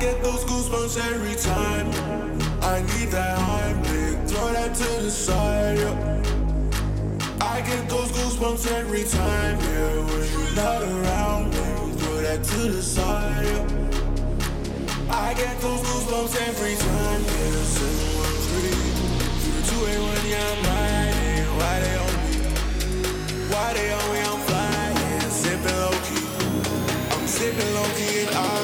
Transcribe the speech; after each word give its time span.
get 0.00 0.22
those 0.22 0.42
goosebumps 0.44 0.96
every 1.12 1.34
time. 1.34 1.86
I 2.62 2.80
need 2.80 3.10
that 3.10 3.38
Heimlich, 3.38 4.30
throw 4.30 4.50
that 4.52 4.74
to 4.74 5.02
the 5.04 5.10
side. 5.10 5.78
Yeah. 5.78 6.22
I 7.42 7.60
get 7.60 7.86
those 7.90 8.10
goosebumps 8.12 8.66
every 8.72 9.04
time, 9.04 9.58
yeah. 9.60 10.00
When 10.08 10.26
you're 10.32 10.54
not 10.56 10.82
around, 10.82 11.50
me, 11.50 11.92
throw 11.98 12.16
that 12.22 12.42
to 12.42 12.60
the 12.76 12.82
side. 12.82 13.44
Yeah. 13.44 13.66
I 15.10 15.34
get 15.34 15.60
those 15.60 15.82
goosebumps 15.82 16.34
every 16.48 16.76
time, 16.76 17.22
yeah. 17.22 17.64
713 17.76 18.72
through 19.40 19.52
the 19.52 19.64
281, 19.68 20.16
yeah, 20.32 20.48
I'm 20.50 20.64
riding. 20.70 21.48
Why 21.58 21.74
they 21.84 21.96
on 22.04 22.14
me? 22.24 22.36
Why 23.52 23.68
they 23.76 23.88
on 23.92 24.06
me? 24.14 24.20
I'm 24.30 24.40
flying, 24.48 25.30
sipping 25.42 25.78
low 25.84 25.96
key. 26.08 26.24
I'm 27.12 27.26
sipping 27.26 27.74
low 27.74 27.88
key 27.96 28.24
and 28.24 28.36
honest. 28.36 28.59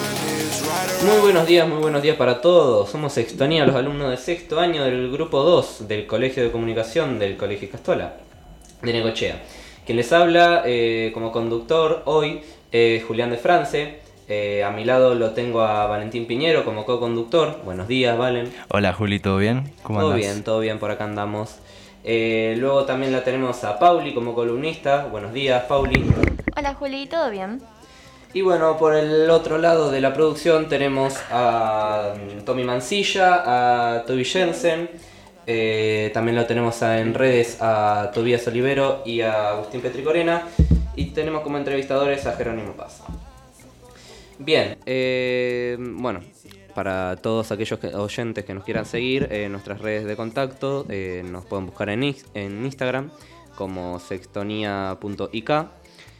Muy 1.06 1.20
buenos 1.20 1.46
días, 1.46 1.68
muy 1.68 1.78
buenos 1.78 2.02
días 2.02 2.16
para 2.16 2.40
todos. 2.40 2.90
Somos 2.90 3.12
Sextonía, 3.12 3.64
los 3.64 3.76
alumnos 3.76 4.10
de 4.10 4.16
sexto 4.16 4.58
año 4.58 4.82
del 4.84 5.10
grupo 5.12 5.42
2 5.42 5.86
del 5.86 6.06
Colegio 6.06 6.42
de 6.42 6.50
Comunicación 6.50 7.18
del 7.18 7.36
Colegio 7.36 7.70
Castola 7.70 8.14
de 8.82 8.92
Negochea. 8.92 9.40
Quien 9.84 9.96
les 9.96 10.12
habla 10.12 10.62
eh, 10.66 11.12
como 11.14 11.30
conductor 11.30 12.02
hoy 12.06 12.40
es 12.72 13.04
Julián 13.04 13.30
de 13.30 13.36
France. 13.36 14.00
Eh, 14.28 14.64
a 14.64 14.70
mi 14.70 14.84
lado 14.84 15.14
lo 15.14 15.30
tengo 15.30 15.60
a 15.60 15.86
Valentín 15.86 16.26
Piñero 16.26 16.64
como 16.64 16.84
co-conductor. 16.84 17.60
Buenos 17.64 17.86
días, 17.86 18.18
Valen. 18.18 18.52
Hola 18.68 18.92
Juli, 18.92 19.20
¿todo 19.20 19.38
bien? 19.38 19.72
¿Cómo 19.84 20.00
Todo 20.00 20.12
andás? 20.12 20.26
bien, 20.26 20.42
todo 20.44 20.58
bien, 20.58 20.78
por 20.80 20.90
acá 20.90 21.04
andamos. 21.04 21.56
Eh, 22.02 22.56
luego 22.58 22.84
también 22.84 23.12
la 23.12 23.22
tenemos 23.22 23.62
a 23.62 23.78
Pauli 23.78 24.12
como 24.12 24.34
columnista. 24.34 25.06
Buenos 25.06 25.32
días, 25.32 25.64
Pauli. 25.64 26.04
Hola 26.56 26.74
Juli, 26.74 27.06
¿todo 27.06 27.30
bien? 27.30 27.60
Y 28.34 28.42
bueno, 28.42 28.76
por 28.76 28.94
el 28.94 29.30
otro 29.30 29.56
lado 29.56 29.90
de 29.90 30.00
la 30.00 30.12
producción 30.12 30.68
tenemos 30.68 31.14
a 31.30 32.14
mm, 32.16 32.44
Tommy 32.44 32.64
Mancilla, 32.64 33.94
a 33.96 34.04
Toby 34.04 34.24
Jensen, 34.24 34.90
eh, 35.46 36.10
también 36.12 36.36
lo 36.36 36.44
tenemos 36.44 36.82
en 36.82 37.14
redes 37.14 37.58
a 37.60 38.10
Tobías 38.12 38.46
Olivero 38.48 39.02
y 39.06 39.22
a 39.22 39.50
Agustín 39.50 39.80
Petricorena, 39.80 40.42
y 40.96 41.06
tenemos 41.12 41.42
como 41.42 41.56
entrevistadores 41.56 42.26
a 42.26 42.32
Jerónimo 42.36 42.72
Paz. 42.72 43.02
Bien, 44.38 44.76
eh, 44.84 45.78
bueno, 45.78 46.20
para 46.74 47.16
todos 47.16 47.52
aquellos 47.52 47.78
que- 47.78 47.94
oyentes 47.94 48.44
que 48.44 48.52
nos 48.52 48.64
quieran 48.64 48.84
seguir, 48.84 49.28
en 49.30 49.52
nuestras 49.52 49.80
redes 49.80 50.04
de 50.04 50.14
contacto 50.14 50.84
eh, 50.90 51.22
nos 51.24 51.46
pueden 51.46 51.64
buscar 51.64 51.88
en, 51.88 52.02
en 52.34 52.64
Instagram 52.66 53.10
como 53.56 53.98
sextonia.ik. 53.98 55.50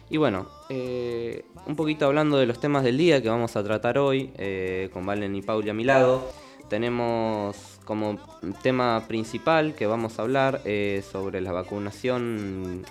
Y 0.08 0.18
bueno, 0.18 0.46
eh, 0.68 1.44
un 1.66 1.74
poquito 1.74 2.06
hablando 2.06 2.38
de 2.38 2.46
los 2.46 2.60
temas 2.60 2.84
del 2.84 2.96
día 2.96 3.20
que 3.20 3.28
vamos 3.28 3.56
a 3.56 3.64
tratar 3.64 3.98
hoy, 3.98 4.30
eh, 4.36 4.88
con 4.92 5.04
Valen 5.04 5.34
y 5.34 5.42
Pauli 5.42 5.68
a 5.70 5.74
mi 5.74 5.82
lado, 5.82 6.30
tenemos 6.68 7.80
como 7.84 8.18
tema 8.62 9.04
principal 9.08 9.74
que 9.74 9.86
vamos 9.86 10.18
a 10.18 10.22
hablar 10.22 10.60
eh, 10.64 11.02
sobre 11.10 11.40
la 11.40 11.52
vacunación 11.52 12.84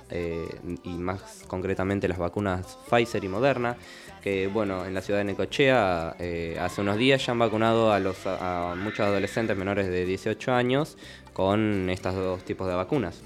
y 0.84 0.90
más 0.90 1.44
concretamente 1.48 2.08
las 2.08 2.18
vacunas 2.18 2.78
Pfizer 2.90 3.24
y 3.24 3.30
Moderna, 3.30 3.78
que 4.22 4.48
bueno, 4.48 4.86
en 4.86 4.94
la 4.94 5.02
ciudad 5.02 5.20
de 5.20 5.26
Necochea 5.26 6.16
hace 6.60 6.82
unos 6.82 6.98
días 6.98 7.26
ya 7.26 7.32
han 7.32 7.40
vacunado 7.40 7.94
a, 7.94 8.00
los, 8.00 8.26
a 8.26 8.76
muchos 8.78 9.02
adolescentes 9.02 9.56
menores 9.56 9.88
de 9.88 10.06
18 10.06 10.54
años 10.54 10.98
con 11.34 11.90
estos 11.90 12.16
dos 12.16 12.44
tipos 12.44 12.68
de 12.68 12.76
vacunas. 12.76 13.22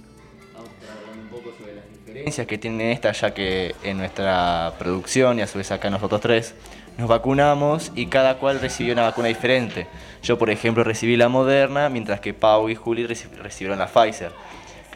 Un 1.22 1.28
poco 1.30 1.52
sobre 1.58 1.69
las 2.10 2.14
diferencias 2.16 2.48
que 2.48 2.58
tiene 2.58 2.92
esta, 2.92 3.12
ya 3.12 3.34
que 3.34 3.76
en 3.84 3.98
nuestra 3.98 4.74
producción 4.80 5.40
y 5.40 5.42
a 5.42 5.48
su 5.48 5.58
vez 5.58 5.72
acá 5.72 5.90
nosotros 5.90 6.22
tres 6.22 6.56
nos 6.98 7.08
vacunamos 7.08 7.92
y 7.96 8.08
cada 8.08 8.38
cual 8.38 8.60
recibió 8.60 8.94
una 8.94 9.04
vacuna 9.04 9.28
diferente. 9.28 9.88
Yo, 10.22 10.38
por 10.38 10.50
ejemplo, 10.50 10.84
recibí 10.84 11.16
la 11.16 11.30
Moderna, 11.30 11.88
mientras 11.90 12.20
que 12.20 12.34
Pau 12.34 12.68
y 12.70 12.76
Juli 12.76 13.08
reci- 13.08 13.32
recibieron 13.42 13.80
la 13.80 13.88
Pfizer. 13.88 14.32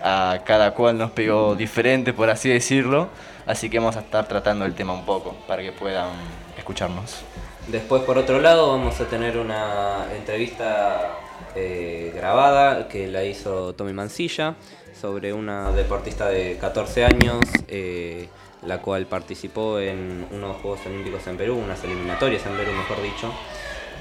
A 0.01 0.39
cada 0.43 0.73
cual 0.73 0.97
nos 0.97 1.11
pegó 1.11 1.55
diferente, 1.55 2.11
por 2.11 2.29
así 2.29 2.49
decirlo, 2.49 3.07
así 3.45 3.69
que 3.69 3.79
vamos 3.79 3.95
a 3.95 4.01
estar 4.01 4.27
tratando 4.27 4.65
el 4.65 4.73
tema 4.73 4.91
un 4.91 5.05
poco 5.05 5.33
para 5.47 5.61
que 5.61 5.71
puedan 5.71 6.09
escucharnos. 6.57 7.21
Después, 7.67 8.01
por 8.03 8.17
otro 8.17 8.41
lado, 8.41 8.69
vamos 8.69 8.99
a 8.99 9.05
tener 9.05 9.37
una 9.37 10.07
entrevista 10.13 11.19
eh, 11.55 12.11
grabada 12.13 12.89
que 12.89 13.07
la 13.07 13.23
hizo 13.23 13.73
Tommy 13.75 13.93
Mancilla 13.93 14.55
sobre 15.03 15.33
una 15.33 15.69
deportista 15.73 16.29
de 16.29 16.55
14 16.55 17.03
años, 17.03 17.41
eh, 17.67 18.29
la 18.65 18.81
cual 18.81 19.05
participó 19.05 19.77
en 19.77 20.25
unos 20.31 20.55
Juegos 20.61 20.79
Olímpicos 20.85 21.27
en 21.27 21.35
Perú, 21.35 21.57
unas 21.57 21.83
eliminatorias 21.83 22.45
en 22.45 22.53
Perú, 22.53 22.71
mejor 22.71 23.03
dicho. 23.03 23.29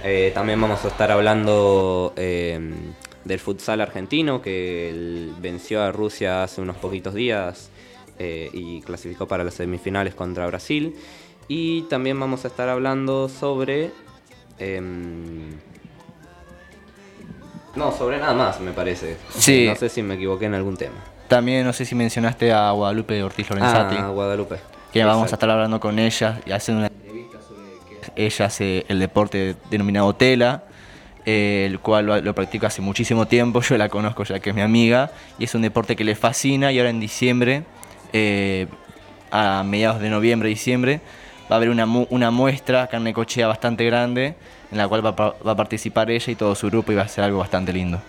Eh, 0.05 0.31
también 0.33 0.61
vamos 0.61 0.85
a 0.85 0.89
estar 0.89 1.11
hablando 1.11 2.13
eh, 2.15 2.73
del 3.25 3.41
futsal 3.41 3.81
argentino, 3.81 4.41
que 4.41 5.33
venció 5.41 5.83
a 5.83 5.91
Rusia 5.91 6.45
hace 6.45 6.61
unos 6.61 6.77
poquitos 6.77 7.15
días 7.15 7.71
y 8.21 8.81
clasificó 8.83 9.27
para 9.27 9.43
las 9.43 9.55
semifinales 9.55 10.15
contra 10.15 10.47
Brasil. 10.47 10.95
Y 11.49 11.83
también 11.89 12.21
vamos 12.21 12.45
a 12.45 12.49
estar 12.49 12.69
hablando 12.69 13.29
sobre... 13.29 13.91
no, 17.77 17.93
sobre 17.93 18.19
nada 18.19 18.35
más, 18.35 18.61
me 18.61 18.73
parece. 18.73 19.17
Sí. 19.31 19.67
No 19.69 19.75
sé 19.77 19.89
si 19.89 20.03
me 20.03 20.15
equivoqué 20.15 20.47
en 20.47 20.55
algún 20.55 20.77
tema. 20.77 20.95
También 21.29 21.65
no 21.65 21.73
sé 21.73 21.85
si 21.85 21.95
mencionaste 21.95 22.53
a 22.53 22.71
Guadalupe 22.73 23.23
Ortiz 23.23 23.49
Lorenzati. 23.49 23.97
Ah, 23.99 24.09
Guadalupe. 24.09 24.57
que 24.93 25.03
vamos 25.05 25.33
a 25.33 25.37
estar 25.37 25.49
hablando 25.49 25.81
con 25.81 25.99
ella 25.99 26.41
y 26.45 26.53
haciendo 26.53 26.81
una 26.81 26.89
entrevista 26.89 27.39
sobre 27.41 28.13
que 28.15 28.27
ella 28.27 28.45
hace 28.47 28.85
el 28.89 28.99
deporte 28.99 29.57
denominado 29.71 30.15
tela, 30.15 30.65
eh, 31.25 31.67
el 31.71 31.79
cual 31.81 32.05
lo, 32.07 32.21
lo 32.21 32.35
practica 32.35 32.67
hace 32.67 32.83
muchísimo 32.83 33.27
tiempo, 33.27 33.63
yo 33.63 33.79
la 33.79 33.89
conozco 33.89 34.25
ya 34.25 34.41
que 34.41 34.51
es 34.51 34.57
mi 34.57 34.61
amiga, 34.63 35.11
y 35.39 35.45
es 35.45 35.55
un 35.55 35.63
deporte 35.63 35.97
que 35.97 36.05
le 36.05 36.15
fascina 36.15 36.71
y 36.73 36.79
ahora 36.79 36.91
en 36.91 37.01
diciembre, 37.01 37.63
eh, 38.13 38.67
a 39.31 39.63
mediados 39.65 40.01
de 40.03 40.11
noviembre, 40.11 40.51
diciembre, 40.51 41.01
va 41.51 41.55
a 41.55 41.57
haber 41.57 41.71
una, 41.71 41.87
mu- 41.87 42.07
una 42.11 42.31
muestra 42.31 42.83
acá 42.83 42.99
en 42.99 43.05
Necochea 43.05 43.47
bastante 43.47 43.87
grande, 43.87 44.35
en 44.73 44.79
la 44.79 44.89
cual 44.89 45.05
va, 45.05 45.11
a 45.11 45.17
pa- 45.17 45.35
va 45.47 45.53
a 45.53 45.57
participar 45.57 46.11
ella 46.11 46.33
y 46.33 46.35
todo 46.35 46.55
su 46.57 46.67
grupo 46.69 46.91
y 46.91 46.97
va 46.97 47.03
a 47.03 47.09
ser 47.09 47.23
algo 47.25 47.39
bastante 47.39 47.73
lindo. 47.73 48.01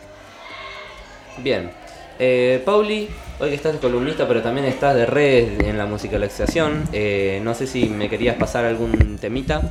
Bien. 1.37 1.71
Eh, 2.19 2.61
Pauli, 2.63 3.09
hoy 3.39 3.49
que 3.49 3.55
estás 3.55 3.73
de 3.73 3.79
columnista, 3.79 4.27
pero 4.27 4.41
también 4.41 4.65
estás 4.67 4.95
de 4.95 5.05
redes 5.05 5.59
en 5.67 5.77
la 5.77 5.85
musicalización, 5.85 6.83
eh, 6.93 7.39
no 7.43 7.53
sé 7.55 7.65
si 7.67 7.85
me 7.85 8.07
querías 8.07 8.35
pasar 8.37 8.65
algún 8.65 9.17
temita. 9.17 9.61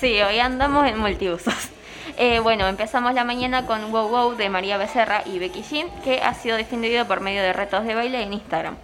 Sí, 0.00 0.20
hoy 0.20 0.38
andamos 0.38 0.86
en 0.88 0.98
multiusos. 0.98 1.54
Eh, 2.18 2.40
bueno, 2.40 2.68
empezamos 2.68 3.14
la 3.14 3.24
mañana 3.24 3.64
con 3.64 3.90
Wow 3.90 4.08
Wow 4.08 4.36
de 4.36 4.50
María 4.50 4.76
Becerra 4.76 5.22
y 5.24 5.38
Becky 5.38 5.62
Jean, 5.62 5.86
que 6.04 6.20
ha 6.20 6.34
sido 6.34 6.58
difundido 6.58 7.06
por 7.06 7.20
medio 7.20 7.40
de 7.42 7.54
retos 7.54 7.84
de 7.86 7.94
baile 7.94 8.22
en 8.22 8.34
Instagram. 8.34 8.76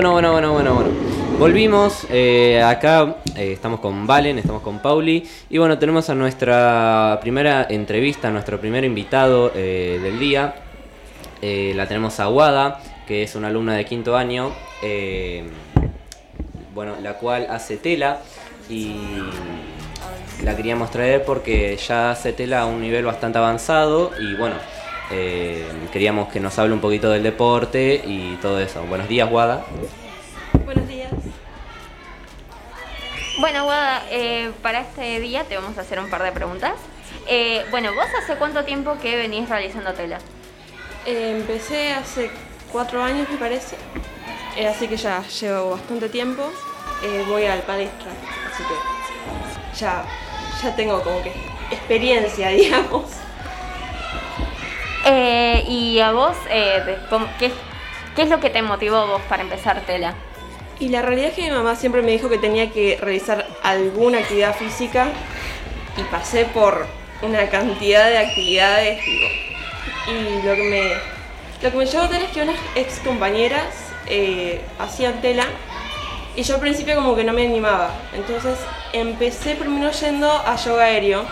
Bueno, 0.00 0.12
bueno, 0.12 0.32
bueno, 0.32 0.52
bueno, 0.54 0.74
bueno. 0.76 0.90
Volvimos, 1.38 2.06
eh, 2.08 2.62
acá 2.62 3.16
eh, 3.36 3.52
estamos 3.52 3.80
con 3.80 4.06
Valen, 4.06 4.38
estamos 4.38 4.62
con 4.62 4.78
Pauli 4.78 5.28
y 5.50 5.58
bueno, 5.58 5.78
tenemos 5.78 6.08
a 6.08 6.14
nuestra 6.14 7.18
primera 7.20 7.66
entrevista, 7.68 8.28
a 8.28 8.30
nuestro 8.30 8.58
primer 8.58 8.82
invitado 8.84 9.52
eh, 9.54 10.00
del 10.02 10.18
día. 10.18 10.54
La 11.42 11.86
tenemos 11.86 12.18
a 12.18 12.30
Wada, 12.30 12.80
que 13.06 13.24
es 13.24 13.34
una 13.34 13.48
alumna 13.48 13.74
de 13.74 13.84
quinto 13.84 14.16
año, 14.16 14.52
bueno, 16.74 16.94
la 17.02 17.18
cual 17.18 17.48
hace 17.50 17.76
tela 17.76 18.20
y 18.70 18.94
la 20.42 20.56
queríamos 20.56 20.90
traer 20.90 21.26
porque 21.26 21.76
ya 21.76 22.12
hace 22.12 22.32
tela 22.32 22.62
a 22.62 22.64
un 22.64 22.80
nivel 22.80 23.04
bastante 23.04 23.36
avanzado 23.36 24.12
y 24.18 24.34
bueno, 24.36 24.54
eh, 25.10 25.66
queríamos 25.92 26.28
que 26.28 26.40
nos 26.40 26.58
hable 26.58 26.74
un 26.74 26.80
poquito 26.80 27.10
del 27.10 27.22
deporte 27.22 28.02
y 28.04 28.36
todo 28.36 28.60
eso. 28.60 28.82
Buenos 28.84 29.08
días, 29.08 29.30
Wada. 29.30 29.64
Buenos 30.64 30.86
días. 30.88 31.10
Bueno, 33.38 33.64
Guada, 33.64 34.04
eh, 34.10 34.52
para 34.62 34.80
este 34.80 35.20
día 35.20 35.44
te 35.44 35.56
vamos 35.56 35.76
a 35.78 35.80
hacer 35.80 35.98
un 35.98 36.10
par 36.10 36.22
de 36.22 36.32
preguntas. 36.32 36.74
Eh, 37.26 37.64
bueno, 37.70 37.94
¿vos 37.94 38.06
hace 38.22 38.36
cuánto 38.36 38.64
tiempo 38.64 38.96
que 39.00 39.16
venís 39.16 39.48
realizando 39.48 39.92
tela? 39.94 40.18
Eh, 41.06 41.36
empecé 41.38 41.92
hace 41.92 42.30
cuatro 42.72 43.02
años, 43.02 43.28
me 43.30 43.36
parece. 43.38 43.76
Eh, 44.56 44.66
así 44.66 44.88
que 44.88 44.96
ya 44.96 45.22
llevo 45.26 45.70
bastante 45.70 46.08
tiempo. 46.08 46.42
Eh, 47.02 47.24
voy 47.26 47.46
al 47.46 47.62
palestra, 47.62 48.10
así 48.52 48.62
que 48.62 49.78
ya, 49.78 50.04
ya 50.62 50.76
tengo 50.76 51.02
como 51.02 51.22
que 51.22 51.32
experiencia, 51.70 52.48
digamos. 52.50 53.04
Eh, 55.12 55.64
y 55.66 55.98
a 55.98 56.12
vos, 56.12 56.36
eh, 56.50 56.82
de- 56.86 56.98
cómo- 57.08 57.26
¿qué, 57.40 57.50
¿qué 58.14 58.22
es 58.22 58.28
lo 58.28 58.38
que 58.38 58.48
te 58.48 58.62
motivó 58.62 59.08
vos 59.08 59.20
para 59.28 59.42
empezar 59.42 59.80
tela? 59.80 60.14
Y 60.78 60.88
la 60.88 61.02
realidad 61.02 61.30
es 61.30 61.34
que 61.34 61.42
mi 61.42 61.50
mamá 61.50 61.74
siempre 61.74 62.00
me 62.00 62.12
dijo 62.12 62.28
que 62.28 62.38
tenía 62.38 62.70
que 62.70 62.96
realizar 63.00 63.44
alguna 63.64 64.18
actividad 64.18 64.54
física 64.54 65.08
y 65.96 66.02
pasé 66.04 66.44
por 66.44 66.86
una 67.22 67.48
cantidad 67.48 68.06
de 68.08 68.18
actividades 68.18 69.04
digo, 69.04 69.26
y 70.06 70.46
lo 70.46 70.54
que 70.54 70.62
me 70.62 70.82
lo 71.62 71.70
que 71.72 71.76
me 71.76 71.86
llevó 71.86 72.04
a 72.04 72.08
tela 72.08 72.24
es 72.24 72.30
que 72.30 72.42
unas 72.42 72.56
ex 72.76 73.00
compañeras 73.00 73.66
eh, 74.06 74.60
hacían 74.78 75.20
tela 75.20 75.44
y 76.36 76.42
yo 76.44 76.54
al 76.54 76.60
principio 76.60 76.94
como 76.94 77.16
que 77.16 77.24
no 77.24 77.32
me 77.32 77.44
animaba. 77.44 77.90
Entonces 78.14 78.56
empecé 78.92 79.56
primero 79.56 79.90
yendo 79.90 80.30
a 80.30 80.54
yoga 80.56 80.84
aéreo 80.84 81.24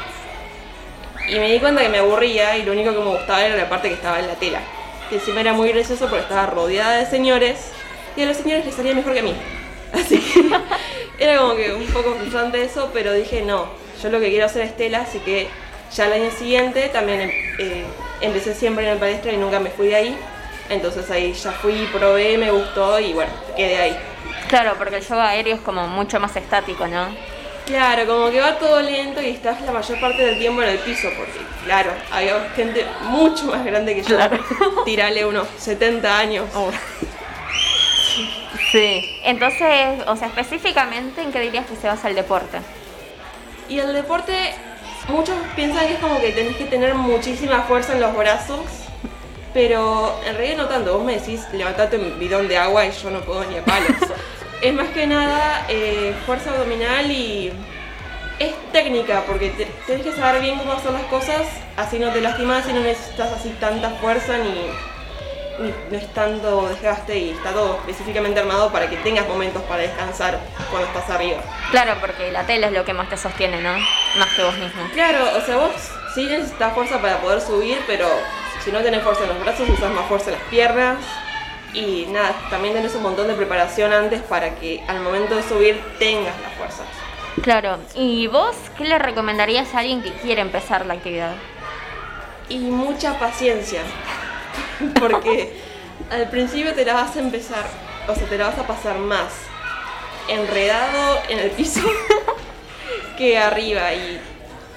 y 1.28 1.38
me 1.38 1.52
di 1.52 1.60
cuenta 1.60 1.82
que 1.82 1.88
me 1.88 1.98
aburría 1.98 2.56
y 2.56 2.62
lo 2.62 2.72
único 2.72 2.92
que 2.92 2.98
me 2.98 3.10
gustaba 3.10 3.44
era 3.44 3.56
la 3.56 3.68
parte 3.68 3.88
que 3.88 3.94
estaba 3.94 4.18
en 4.18 4.26
la 4.26 4.34
tela 4.34 4.60
que 5.08 5.16
encima 5.16 5.40
era 5.40 5.52
muy 5.52 5.70
gracioso 5.72 6.06
porque 6.06 6.22
estaba 6.22 6.46
rodeada 6.46 6.98
de 6.98 7.06
señores 7.06 7.72
y 8.16 8.22
a 8.22 8.26
los 8.26 8.36
señores 8.36 8.64
les 8.66 8.74
salía 8.74 8.94
mejor 8.94 9.14
que 9.14 9.20
a 9.20 9.22
mí. 9.22 9.34
Así 9.92 10.18
que 10.18 11.24
era 11.24 11.38
como 11.38 11.56
que 11.56 11.72
un 11.72 11.86
poco 11.86 12.14
frustrante 12.14 12.62
eso, 12.62 12.90
pero 12.92 13.12
dije 13.12 13.42
no, 13.42 13.68
yo 14.02 14.10
lo 14.10 14.20
que 14.20 14.28
quiero 14.28 14.46
hacer 14.46 14.62
es 14.62 14.76
tela, 14.76 15.00
así 15.00 15.18
que 15.20 15.48
ya 15.94 16.06
el 16.06 16.12
año 16.12 16.30
siguiente 16.30 16.88
también 16.92 17.30
eh, 17.58 17.84
empecé 18.20 18.54
siempre 18.54 18.84
en 18.86 18.92
el 18.92 18.98
palestra 18.98 19.32
y 19.32 19.38
nunca 19.38 19.58
me 19.60 19.70
fui 19.70 19.88
de 19.88 19.96
ahí. 19.96 20.18
Entonces 20.68 21.10
ahí 21.10 21.32
ya 21.32 21.52
fui, 21.52 21.88
probé, 21.90 22.36
me 22.36 22.50
gustó 22.50 23.00
y 23.00 23.14
bueno, 23.14 23.32
quedé 23.56 23.78
ahí. 23.78 23.98
Claro, 24.48 24.74
porque 24.76 24.96
el 24.96 25.02
yoga 25.02 25.30
aéreo 25.30 25.56
es 25.56 25.62
como 25.62 25.88
mucho 25.88 26.20
más 26.20 26.36
estático, 26.36 26.86
¿no? 26.86 27.08
Claro, 27.68 28.06
como 28.06 28.30
que 28.30 28.40
va 28.40 28.58
todo 28.58 28.80
lento 28.80 29.20
y 29.20 29.28
estás 29.28 29.60
la 29.60 29.72
mayor 29.72 30.00
parte 30.00 30.24
del 30.24 30.38
tiempo 30.38 30.62
en 30.62 30.70
el 30.70 30.78
piso, 30.78 31.08
porque 31.18 31.38
claro, 31.66 31.92
había 32.10 32.48
gente 32.56 32.86
mucho 33.02 33.44
más 33.44 33.62
grande 33.62 33.94
que 33.94 34.02
yo. 34.02 34.16
Claro. 34.16 34.42
Tirale 34.86 35.26
unos 35.26 35.46
70 35.58 36.18
años. 36.18 36.46
Sí. 38.72 39.20
Entonces, 39.22 40.02
o 40.06 40.16
sea, 40.16 40.28
específicamente, 40.28 41.20
¿en 41.20 41.30
qué 41.30 41.40
dirías 41.40 41.66
que 41.66 41.76
se 41.76 41.86
basa 41.86 42.08
el 42.08 42.14
deporte? 42.14 42.58
Y 43.68 43.78
el 43.78 43.92
deporte, 43.92 44.54
muchos 45.08 45.36
piensan 45.54 45.86
que 45.88 45.92
es 45.92 45.98
como 45.98 46.18
que 46.20 46.32
tenés 46.32 46.56
que 46.56 46.64
tener 46.64 46.94
muchísima 46.94 47.64
fuerza 47.64 47.92
en 47.92 48.00
los 48.00 48.16
brazos, 48.16 48.60
pero 49.52 50.18
en 50.26 50.36
realidad 50.36 50.56
no 50.56 50.68
tanto. 50.68 50.96
Vos 50.96 51.04
me 51.04 51.18
decís, 51.18 51.46
levantate 51.52 51.98
un 51.98 52.18
bidón 52.18 52.48
de 52.48 52.56
agua 52.56 52.86
y 52.86 52.92
yo 52.92 53.10
no 53.10 53.20
puedo 53.20 53.44
ni 53.44 53.58
a 53.58 53.64
palos. 53.64 53.90
es 54.60 54.74
más 54.74 54.88
que 54.88 55.06
nada 55.06 55.64
eh, 55.68 56.14
fuerza 56.26 56.50
abdominal 56.50 57.10
y 57.10 57.52
es 58.38 58.52
técnica, 58.72 59.24
porque 59.26 59.50
te- 59.50 59.66
tenés 59.86 60.04
que 60.04 60.12
saber 60.12 60.40
bien 60.42 60.58
cómo 60.58 60.72
hacer 60.72 60.92
las 60.92 61.02
cosas, 61.04 61.42
así 61.76 61.98
no 61.98 62.10
te 62.10 62.20
lastimas 62.20 62.68
y 62.68 62.72
no 62.72 62.80
necesitas 62.80 63.32
así 63.32 63.48
tanta 63.60 63.90
fuerza 63.90 64.38
ni, 64.38 64.50
ni 65.64 65.72
no 65.90 65.98
es 65.98 66.06
tanto 66.14 66.68
desgaste 66.68 67.18
y 67.18 67.30
está 67.30 67.50
todo 67.50 67.78
específicamente 67.80 68.38
armado 68.38 68.70
para 68.70 68.88
que 68.88 68.96
tengas 68.98 69.26
momentos 69.26 69.62
para 69.64 69.82
descansar 69.82 70.38
cuando 70.70 70.86
estás 70.88 71.10
arriba. 71.10 71.38
Claro, 71.72 71.94
porque 72.00 72.30
la 72.30 72.44
tela 72.44 72.68
es 72.68 72.72
lo 72.72 72.84
que 72.84 72.92
más 72.92 73.08
te 73.08 73.16
sostiene, 73.16 73.60
¿no? 73.60 73.72
Más 74.18 74.28
que 74.36 74.42
vos 74.44 74.54
mismo. 74.56 74.82
Claro, 74.92 75.36
o 75.36 75.40
sea, 75.40 75.56
vos 75.56 75.72
sí 76.14 76.26
necesitas 76.26 76.72
fuerza 76.74 77.00
para 77.00 77.18
poder 77.18 77.40
subir, 77.40 77.78
pero 77.88 78.08
si 78.64 78.70
no 78.70 78.80
tenés 78.80 79.02
fuerza 79.02 79.22
en 79.24 79.30
los 79.30 79.40
brazos, 79.40 79.68
usas 79.68 79.90
más 79.92 80.06
fuerza 80.06 80.30
en 80.30 80.36
las 80.38 80.44
piernas. 80.48 80.96
Y 81.78 82.06
nada, 82.06 82.34
también 82.50 82.74
tenés 82.74 82.92
un 82.96 83.04
montón 83.04 83.28
de 83.28 83.34
preparación 83.34 83.92
antes 83.92 84.20
para 84.22 84.56
que 84.56 84.82
al 84.88 84.98
momento 84.98 85.36
de 85.36 85.44
subir 85.44 85.80
tengas 86.00 86.34
la 86.40 86.48
fuerza. 86.50 86.82
Claro. 87.40 87.78
¿Y 87.94 88.26
vos 88.26 88.56
qué 88.76 88.84
le 88.84 88.98
recomendarías 88.98 89.72
a 89.74 89.78
alguien 89.78 90.02
que 90.02 90.10
quiere 90.10 90.40
empezar 90.40 90.86
la 90.86 90.94
actividad? 90.94 91.34
Y 92.48 92.58
mucha 92.58 93.16
paciencia, 93.20 93.82
porque 94.98 95.56
al 96.10 96.28
principio 96.30 96.74
te 96.74 96.84
la 96.84 96.94
vas 96.94 97.14
a 97.14 97.20
empezar, 97.20 97.64
o 98.08 98.14
sea, 98.14 98.26
te 98.26 98.36
la 98.36 98.48
vas 98.48 98.58
a 98.58 98.66
pasar 98.66 98.98
más 98.98 99.28
enredado 100.26 101.20
en 101.28 101.38
el 101.38 101.50
piso 101.52 101.80
que 103.16 103.38
arriba 103.38 103.94
y 103.94 104.20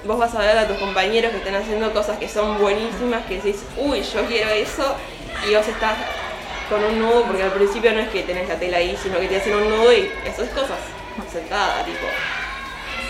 vos 0.06 0.20
vas 0.20 0.36
a 0.36 0.40
ver 0.40 0.56
a 0.56 0.68
tus 0.68 0.78
compañeros 0.78 1.32
que 1.32 1.38
están 1.38 1.56
haciendo 1.56 1.92
cosas 1.94 2.20
que 2.20 2.30
son 2.30 2.60
buenísimas, 2.60 3.26
que 3.26 3.38
decís, 3.38 3.64
uy, 3.78 4.04
yo 4.04 4.24
quiero 4.28 4.52
eso, 4.52 4.96
y 5.50 5.56
vos 5.56 5.68
estás 5.68 5.96
con 6.72 6.82
un 6.86 7.00
nudo, 7.00 7.26
porque 7.26 7.44
al 7.44 7.52
principio 7.52 7.92
no 7.92 8.00
es 8.00 8.08
que 8.08 8.24
tenés 8.24 8.48
la 8.48 8.56
tela 8.56 8.78
ahí, 8.78 8.98
sino 9.04 9.20
que 9.20 9.28
te 9.28 9.36
hacen 9.36 9.54
un 9.54 9.68
nudo 9.68 9.92
y 9.92 10.10
haces 10.26 10.50
cosas 10.52 10.78
sentada, 11.30 11.84
tipo. 11.84 12.08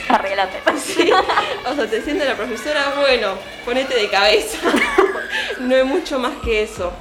Arreglate. 0.09 0.57
Sí, 0.81 1.11
o 1.11 1.75
sea, 1.75 1.87
te 1.87 2.01
siente 2.01 2.25
la 2.25 2.35
profesora, 2.35 2.93
bueno, 2.99 3.35
ponete 3.63 3.95
de 3.95 4.09
cabeza. 4.09 4.57
No 5.59 5.75
hay 5.75 5.83
mucho 5.83 6.19
más 6.19 6.33
que 6.43 6.63
eso. 6.63 6.91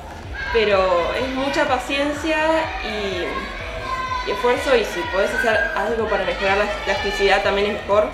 Pero 0.52 0.78
es 1.16 1.34
mucha 1.34 1.66
paciencia 1.66 2.36
y, 2.84 4.28
y 4.28 4.32
esfuerzo 4.32 4.76
y 4.76 4.84
si 4.84 5.00
podés 5.12 5.30
hacer 5.30 5.56
algo 5.74 6.08
para 6.08 6.24
mejorar 6.24 6.58
la 6.58 6.68
elasticidad 6.84 7.42
también 7.42 7.68
es 7.68 7.82
mejor. 7.82 8.08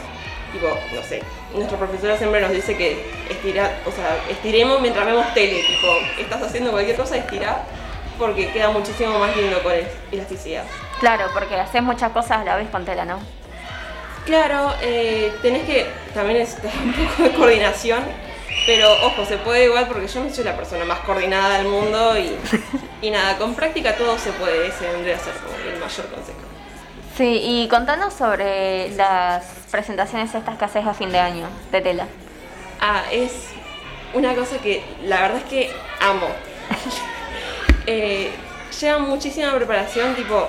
Tipo, 0.53 0.69
no 0.95 1.03
sé, 1.03 1.23
nuestra 1.53 1.76
profesora 1.79 2.17
siempre 2.17 2.41
nos 2.41 2.50
dice 2.50 2.76
que 2.76 3.05
estira, 3.29 3.79
o 3.85 3.91
sea, 3.91 4.17
estiremos 4.31 4.81
mientras 4.81 5.05
vemos 5.05 5.35
tele, 5.35 5.62
tipo, 5.65 5.88
estás 6.19 6.43
haciendo 6.43 6.71
cualquier 6.71 6.97
cosa, 6.97 7.17
estira 7.17 7.62
porque 8.18 8.50
queda 8.52 8.70
muchísimo 8.70 9.18
más 9.18 9.37
lindo 9.37 9.62
con 9.62 9.73
el- 9.73 9.87
elasticidad. 10.12 10.64
Claro, 11.00 11.26
porque 11.35 11.54
haces 11.56 11.82
muchas 11.82 12.12
cosas 12.12 12.38
a 12.38 12.44
la 12.44 12.56
vez 12.56 12.68
con 12.70 12.85
tela, 12.85 13.04
¿no? 13.04 13.18
Claro, 14.25 14.75
eh, 14.82 15.32
tenés 15.42 15.64
que 15.64 15.87
también 16.14 16.38
necesitas 16.40 16.73
un 16.85 16.92
poco 16.92 17.23
de 17.23 17.30
coordinación, 17.32 18.02
pero 18.66 18.90
ojo, 19.06 19.25
se 19.25 19.37
puede 19.38 19.66
igual 19.66 19.87
porque 19.87 20.08
yo 20.08 20.25
no 20.25 20.30
soy 20.35 20.44
la 20.44 20.56
persona 20.56 20.85
más 20.85 20.99
coordinada 21.00 21.58
del 21.58 21.68
mundo 21.68 22.18
y, 22.18 22.37
y 23.02 23.11
nada, 23.11 23.37
con 23.38 23.54
práctica 23.54 23.94
todo 23.96 24.18
se 24.18 24.32
puede, 24.32 24.66
ese 24.68 24.90
vendría 24.90 25.16
a 25.16 25.18
ser 25.20 25.32
como 25.35 25.54
el 25.56 25.78
mayor 25.78 26.06
consejo. 26.06 26.38
Sí, 27.16 27.40
y 27.42 27.68
contanos 27.68 28.12
sobre 28.14 28.90
las 28.96 29.44
presentaciones 29.70 30.35
estas 30.35 30.58
que 30.58 30.64
haces 30.64 30.87
a 30.87 30.92
fin 30.92 31.11
de 31.12 31.18
año 31.18 31.46
de 31.70 31.80
tela. 31.80 32.06
Ah, 32.80 33.04
es 33.11 33.32
una 34.12 34.35
cosa 34.35 34.58
que 34.58 34.82
la 35.04 35.20
verdad 35.23 35.38
es 35.38 35.44
que 35.44 35.70
amo. 36.00 36.26
Eh, 37.87 38.31
lleva 38.81 38.99
muchísima 38.99 39.55
preparación, 39.55 40.14
tipo, 40.14 40.49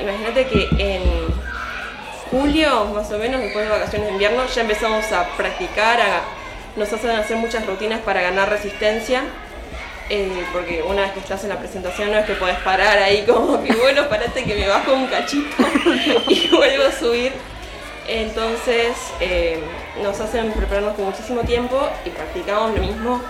imagínate 0.00 0.46
que 0.46 0.68
en 0.78 1.02
julio, 2.30 2.84
más 2.86 3.10
o 3.10 3.18
menos, 3.18 3.40
después 3.40 3.64
de 3.64 3.70
vacaciones 3.70 4.08
de 4.08 4.12
invierno, 4.12 4.46
ya 4.46 4.60
empezamos 4.62 5.10
a 5.12 5.26
practicar, 5.36 5.98
nos 6.76 6.92
hacen 6.92 7.10
hacer 7.10 7.36
muchas 7.36 7.66
rutinas 7.66 8.00
para 8.00 8.20
ganar 8.22 8.48
resistencia. 8.50 9.22
eh, 10.10 10.44
porque 10.52 10.82
una 10.82 11.02
vez 11.02 11.12
que 11.12 11.20
estás 11.20 11.42
en 11.44 11.50
la 11.50 11.58
presentación 11.58 12.10
no 12.10 12.18
es 12.18 12.24
que 12.24 12.32
podés 12.34 12.56
parar 12.60 12.96
ahí 12.98 13.24
como 13.26 13.62
que 13.62 13.74
bueno, 13.74 14.08
parate 14.08 14.42
que 14.44 14.54
me 14.54 14.66
bajo 14.66 14.94
un 14.94 15.06
cachito 15.06 15.54
y 16.28 16.48
vuelvo 16.56 16.84
a 16.84 16.92
subir. 16.92 17.32
Entonces 18.06 18.96
eh, 19.20 19.60
nos 20.02 20.18
hacen 20.18 20.50
prepararnos 20.52 20.94
con 20.94 21.04
muchísimo 21.06 21.42
tiempo 21.42 21.78
y 22.06 22.10
practicamos 22.10 22.74
lo 22.74 22.80
mismo 22.80 23.20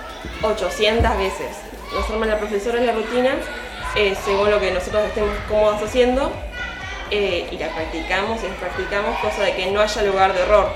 800 0.41 1.17
veces. 1.17 1.68
Nos 1.93 2.09
arma 2.09 2.25
la 2.25 2.37
profesora 2.37 2.79
la 2.81 2.91
rutina 2.93 3.31
eh, 3.95 4.15
según 4.23 4.51
lo 4.51 4.59
que 4.59 4.71
nosotros 4.71 5.03
estemos 5.05 5.31
cómodos 5.47 5.81
haciendo 5.81 6.31
eh, 7.11 7.47
y 7.51 7.57
la 7.57 7.69
practicamos 7.69 8.39
y 8.43 8.47
la 8.47 8.53
practicamos, 8.55 9.17
cosa 9.19 9.43
de 9.43 9.55
que 9.55 9.71
no 9.71 9.81
haya 9.81 10.03
lugar 10.03 10.33
de 10.33 10.41
error. 10.43 10.69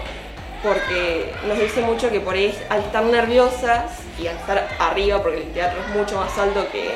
Porque 0.64 1.32
nos 1.46 1.60
dice 1.60 1.82
mucho 1.82 2.10
que 2.10 2.20
por 2.22 2.34
ahí 2.36 2.58
al 2.70 2.80
estar 2.80 3.04
nerviosas 3.04 3.84
y 4.20 4.28
al 4.28 4.38
estar 4.38 4.68
arriba, 4.80 5.22
porque 5.22 5.38
el 5.42 5.52
teatro 5.54 5.80
es 5.82 5.96
mucho 5.96 6.18
más 6.18 6.36
alto 6.38 6.66
que, 6.72 6.92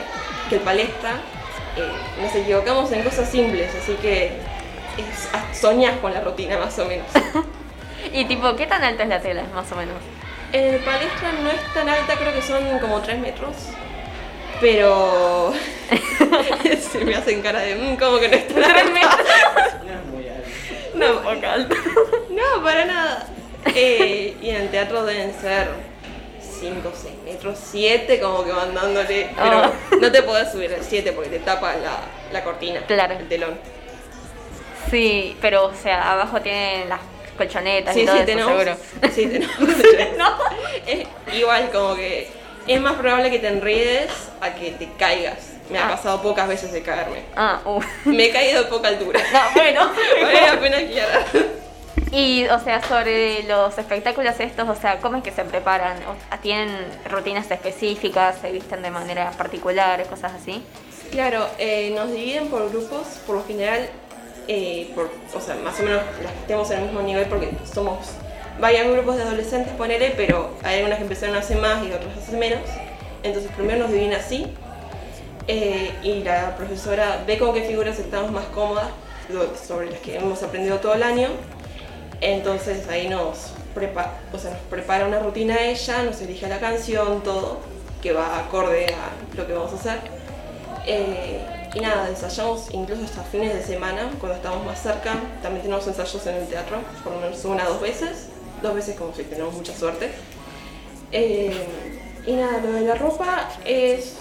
que 0.49 0.55
el 0.55 0.61
palestra, 0.61 1.11
eh, 1.75 1.91
nos 2.21 2.33
equivocamos 2.33 2.91
en 2.93 3.03
cosas 3.03 3.29
simples, 3.29 3.69
así 3.75 3.93
que 4.01 4.27
es- 4.97 5.29
ah, 5.33 5.43
soñás 5.53 5.97
con 5.99 6.13
la 6.13 6.21
rutina 6.21 6.57
más 6.57 6.77
o 6.79 6.85
menos. 6.85 7.07
Y 8.13 8.23
tipo, 8.25 8.55
¿qué 8.55 8.67
tan 8.67 8.83
alta 8.83 9.03
es 9.03 9.09
la 9.09 9.19
tela, 9.19 9.43
más 9.53 9.69
o 9.71 9.75
menos? 9.75 9.95
El 10.53 10.77
palestra 10.79 11.31
no 11.43 11.49
es 11.49 11.73
tan 11.73 11.89
alta, 11.89 12.13
creo 12.15 12.31
que 12.33 12.41
son 12.41 12.79
como 12.79 13.01
3 13.01 13.19
metros. 13.19 13.53
Pero 14.59 15.53
se 16.91 16.99
me 17.05 17.15
hacen 17.15 17.41
cara 17.41 17.59
de 17.61 17.75
"Mm, 17.75 17.95
como 17.97 18.19
que 18.19 18.27
no 18.29 18.35
es 18.35 18.47
tan 18.47 18.63
alta. 18.63 19.17
No, 20.95 21.21
poco 21.21 21.45
alta. 21.47 21.75
No, 22.31 22.63
para 22.63 22.85
nada. 22.85 23.27
Eh, 23.75 24.35
y 24.41 24.49
en 24.49 24.55
el 24.63 24.69
teatro 24.69 25.05
deben 25.05 25.33
ser 25.39 25.67
5 26.59 26.89
o 26.89 26.91
6 26.95 27.13
metros, 27.23 27.59
7 27.71 28.19
como 28.19 28.43
que 28.43 28.51
van 28.51 28.73
dándole. 28.73 29.29
Pero 29.35 29.57
Ah. 29.63 29.71
no 29.99 30.11
te 30.11 30.23
podés 30.23 30.51
subir 30.51 30.73
al 30.73 30.83
7 30.83 31.11
porque 31.11 31.29
te 31.29 31.39
tapa 31.39 31.75
la, 31.75 31.99
la 32.31 32.43
cortina, 32.43 32.81
Claro. 32.87 33.15
el 33.19 33.27
telón. 33.27 33.59
Sí, 34.89 35.35
pero 35.41 35.65
o 35.65 35.73
sea, 35.75 36.13
abajo 36.13 36.41
tienen 36.41 36.89
las 36.89 37.01
colchonetas 37.37 37.95
y 37.95 37.99
Sí, 37.99 38.05
todo 38.05 38.15
sí, 38.15 38.21
eso, 38.21 38.25
tenemos. 38.25 38.51
seguro. 38.53 38.77
Sí, 39.13 39.27
tenemos. 39.27 39.57
Es 40.87 41.07
igual, 41.37 41.69
como 41.71 41.95
que 41.95 42.29
es 42.67 42.81
más 42.81 42.93
probable 42.95 43.29
que 43.31 43.39
te 43.39 43.47
enredes 43.47 44.11
a 44.41 44.53
que 44.55 44.71
te 44.71 44.89
caigas. 44.97 45.37
Me 45.69 45.77
ha 45.79 45.87
Ah. 45.87 45.91
pasado 45.91 46.21
pocas 46.21 46.47
veces 46.47 46.71
de 46.71 46.81
caerme. 46.81 47.23
Ah, 47.35 47.59
uh. 47.65 47.81
Me 48.05 48.25
he 48.25 48.31
caído 48.31 48.63
de 48.63 48.69
poca 48.69 48.87
altura. 48.89 49.19
No, 49.33 49.39
bueno. 49.55 49.91
Vale 50.21 50.41
la 50.41 50.59
pena 50.59 50.77
aclarar. 50.77 51.25
Y, 52.11 52.45
o 52.47 52.59
sea, 52.59 52.81
sobre 52.83 53.43
los 53.43 53.77
espectáculos 53.77 54.35
estos, 54.39 54.69
o 54.69 54.75
sea, 54.75 54.99
¿cómo 54.99 55.17
es 55.17 55.23
que 55.23 55.31
se 55.31 55.43
preparan? 55.43 55.97
O- 56.07 56.37
¿Tienen 56.37 56.69
rutinas 57.11 57.49
específicas? 57.51 58.37
¿Se 58.41 58.49
visten 58.51 58.81
de 58.81 58.91
manera 58.91 59.31
particular? 59.31 60.01
Cosas 60.05 60.31
así? 60.41 60.63
Claro, 61.11 61.45
eh, 61.57 61.91
nos 61.95 62.09
dividen 62.11 62.47
por 62.47 62.69
grupos, 62.69 63.05
por 63.25 63.35
lo 63.37 63.45
general, 63.45 63.89
eh, 64.47 64.89
por, 64.95 65.11
o 65.35 65.41
sea, 65.41 65.55
más 65.55 65.77
o 65.81 65.83
menos 65.83 66.01
las 66.23 66.31
que 66.31 66.39
estemos 66.39 66.71
en 66.71 66.77
el 66.77 66.83
mismo 66.85 67.01
nivel 67.01 67.25
porque 67.25 67.49
somos 67.71 67.97
varios 68.59 68.91
grupos 68.91 69.17
de 69.17 69.23
adolescentes, 69.23 69.73
ponele, 69.73 70.13
pero 70.15 70.51
hay 70.63 70.77
algunas 70.77 70.97
que 70.97 71.03
empezaron 71.03 71.35
hace 71.35 71.55
más 71.55 71.85
y 71.85 71.91
otras 71.91 72.17
hace 72.17 72.37
menos. 72.37 72.61
Entonces 73.23 73.51
primero 73.55 73.79
nos 73.79 73.91
dividen 73.91 74.13
así 74.13 74.47
eh, 75.47 75.91
y 76.03 76.23
la 76.23 76.55
profesora 76.55 77.23
ve 77.25 77.37
con 77.37 77.53
qué 77.53 77.63
figuras 77.63 77.99
estamos 77.99 78.31
más 78.31 78.45
cómodas 78.45 78.87
sobre 79.67 79.91
las 79.91 79.99
que 79.99 80.17
hemos 80.17 80.41
aprendido 80.43 80.77
todo 80.79 80.93
el 80.93 81.03
año. 81.03 81.29
Entonces 82.21 82.87
ahí 82.89 83.07
nos 83.09 83.51
prepara 84.69 85.05
una 85.05 85.19
rutina 85.19 85.59
ella, 85.61 86.03
nos 86.03 86.21
elige 86.21 86.47
la 86.47 86.59
canción, 86.59 87.21
todo, 87.23 87.59
que 88.01 88.11
va 88.11 88.39
acorde 88.39 88.87
a 88.87 89.37
lo 89.37 89.45
que 89.45 89.53
vamos 89.53 89.73
a 89.73 89.75
hacer. 89.75 89.99
Eh, 90.85 91.45
y 91.73 91.79
nada, 91.79 92.09
ensayamos 92.09 92.69
incluso 92.71 93.03
hasta 93.03 93.21
fines 93.23 93.53
de 93.53 93.61
semana, 93.61 94.09
cuando 94.19 94.37
estamos 94.37 94.65
más 94.65 94.81
cerca. 94.81 95.15
También 95.43 95.63
tenemos 95.63 95.85
ensayos 95.85 96.25
en 96.25 96.35
el 96.35 96.47
teatro, 96.47 96.77
por 97.03 97.13
lo 97.13 97.19
menos 97.19 97.43
una 97.45 97.67
o 97.67 97.73
dos 97.73 97.81
veces. 97.81 98.29
Dos 98.67 98.75
veces 98.75 98.97
como 98.97 99.13
si 99.15 99.23
tenemos 99.23 99.53
mucha 99.53 99.73
suerte. 99.73 100.09
Eh, 101.13 101.55
y 102.25 102.33
nada, 102.33 102.59
lo 102.59 102.73
de 102.73 102.81
la 102.81 102.95
ropa 102.95 103.47
es, 103.63 104.15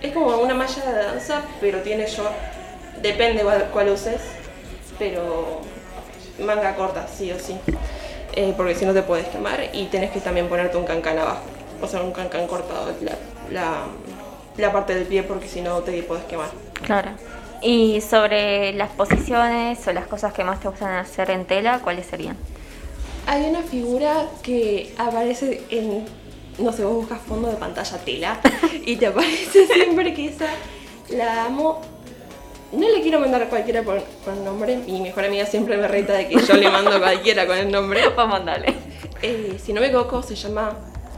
es 0.00 0.12
como 0.14 0.36
una 0.36 0.54
malla 0.54 0.84
de 0.84 1.02
danza, 1.02 1.42
pero 1.60 1.80
tiene 1.80 2.06
short. 2.06 2.30
Depende 3.02 3.42
cuál, 3.72 3.88
uses, 3.88 4.20
pero 5.00 5.62
manga 6.38 6.76
corta, 6.76 7.08
sí 7.08 7.32
o 7.32 7.40
sí. 7.40 7.58
Eh, 8.34 8.54
porque 8.56 8.76
si 8.76 8.86
no 8.86 8.94
te 8.94 9.02
puedes 9.02 9.26
quemar 9.26 9.58
y 9.72 9.86
tenés 9.86 10.12
que 10.12 10.20
también 10.20 10.48
ponerte 10.48 10.76
un 10.76 10.84
cancán 10.84 11.18
abajo. 11.18 11.42
O 11.82 11.88
sea, 11.88 12.02
un 12.02 12.12
cancán 12.12 12.46
cortado 12.46 12.94
la, 13.00 13.16
la, 13.50 13.86
la 14.58 14.72
parte 14.72 14.94
del 14.94 15.06
pie 15.06 15.24
porque 15.24 15.48
si 15.48 15.60
no 15.60 15.80
te 15.80 16.00
puedes 16.04 16.24
quemar. 16.26 16.50
Claro. 16.84 17.10
Y 17.62 18.00
sobre 18.00 18.74
las 18.74 18.90
posiciones 18.90 19.84
o 19.88 19.92
las 19.92 20.06
cosas 20.06 20.32
que 20.32 20.44
más 20.44 20.60
te 20.60 20.68
gustan 20.68 20.94
hacer 20.94 21.30
en 21.30 21.46
tela, 21.46 21.80
¿cuáles 21.82 22.06
serían? 22.06 22.36
Hay 23.26 23.44
una 23.44 23.62
figura 23.62 24.28
que 24.42 24.94
aparece 24.98 25.62
en, 25.70 26.04
no 26.58 26.72
sé, 26.72 26.84
vos 26.84 26.94
buscas 26.94 27.20
fondo 27.20 27.48
de 27.48 27.56
pantalla 27.56 27.98
tela 27.98 28.40
y 28.84 28.96
te 28.96 29.08
aparece 29.08 29.66
siempre 29.72 30.14
que 30.14 30.26
esa 30.26 30.46
la 31.10 31.46
amo. 31.46 31.80
No 32.72 32.88
le 32.88 33.00
quiero 33.00 33.20
mandar 33.20 33.42
a 33.42 33.48
cualquiera 33.48 33.82
por, 33.82 34.00
por 34.24 34.34
nombre, 34.34 34.76
mi 34.78 35.00
mejor 35.00 35.24
amiga 35.24 35.46
siempre 35.46 35.76
me 35.76 35.88
reta 35.88 36.12
de 36.14 36.28
que 36.28 36.38
yo 36.40 36.54
le 36.54 36.68
mando 36.70 36.92
a 36.92 36.98
cualquiera 36.98 37.46
con 37.46 37.56
el 37.56 37.70
nombre. 37.70 38.08
Vamos, 38.16 38.44
dale. 38.44 38.74
Eh, 39.22 39.58
si 39.62 39.72
no 39.72 39.80
me 39.80 39.88
equivoco, 39.88 40.22
se 40.22 40.34
llama 40.34 40.76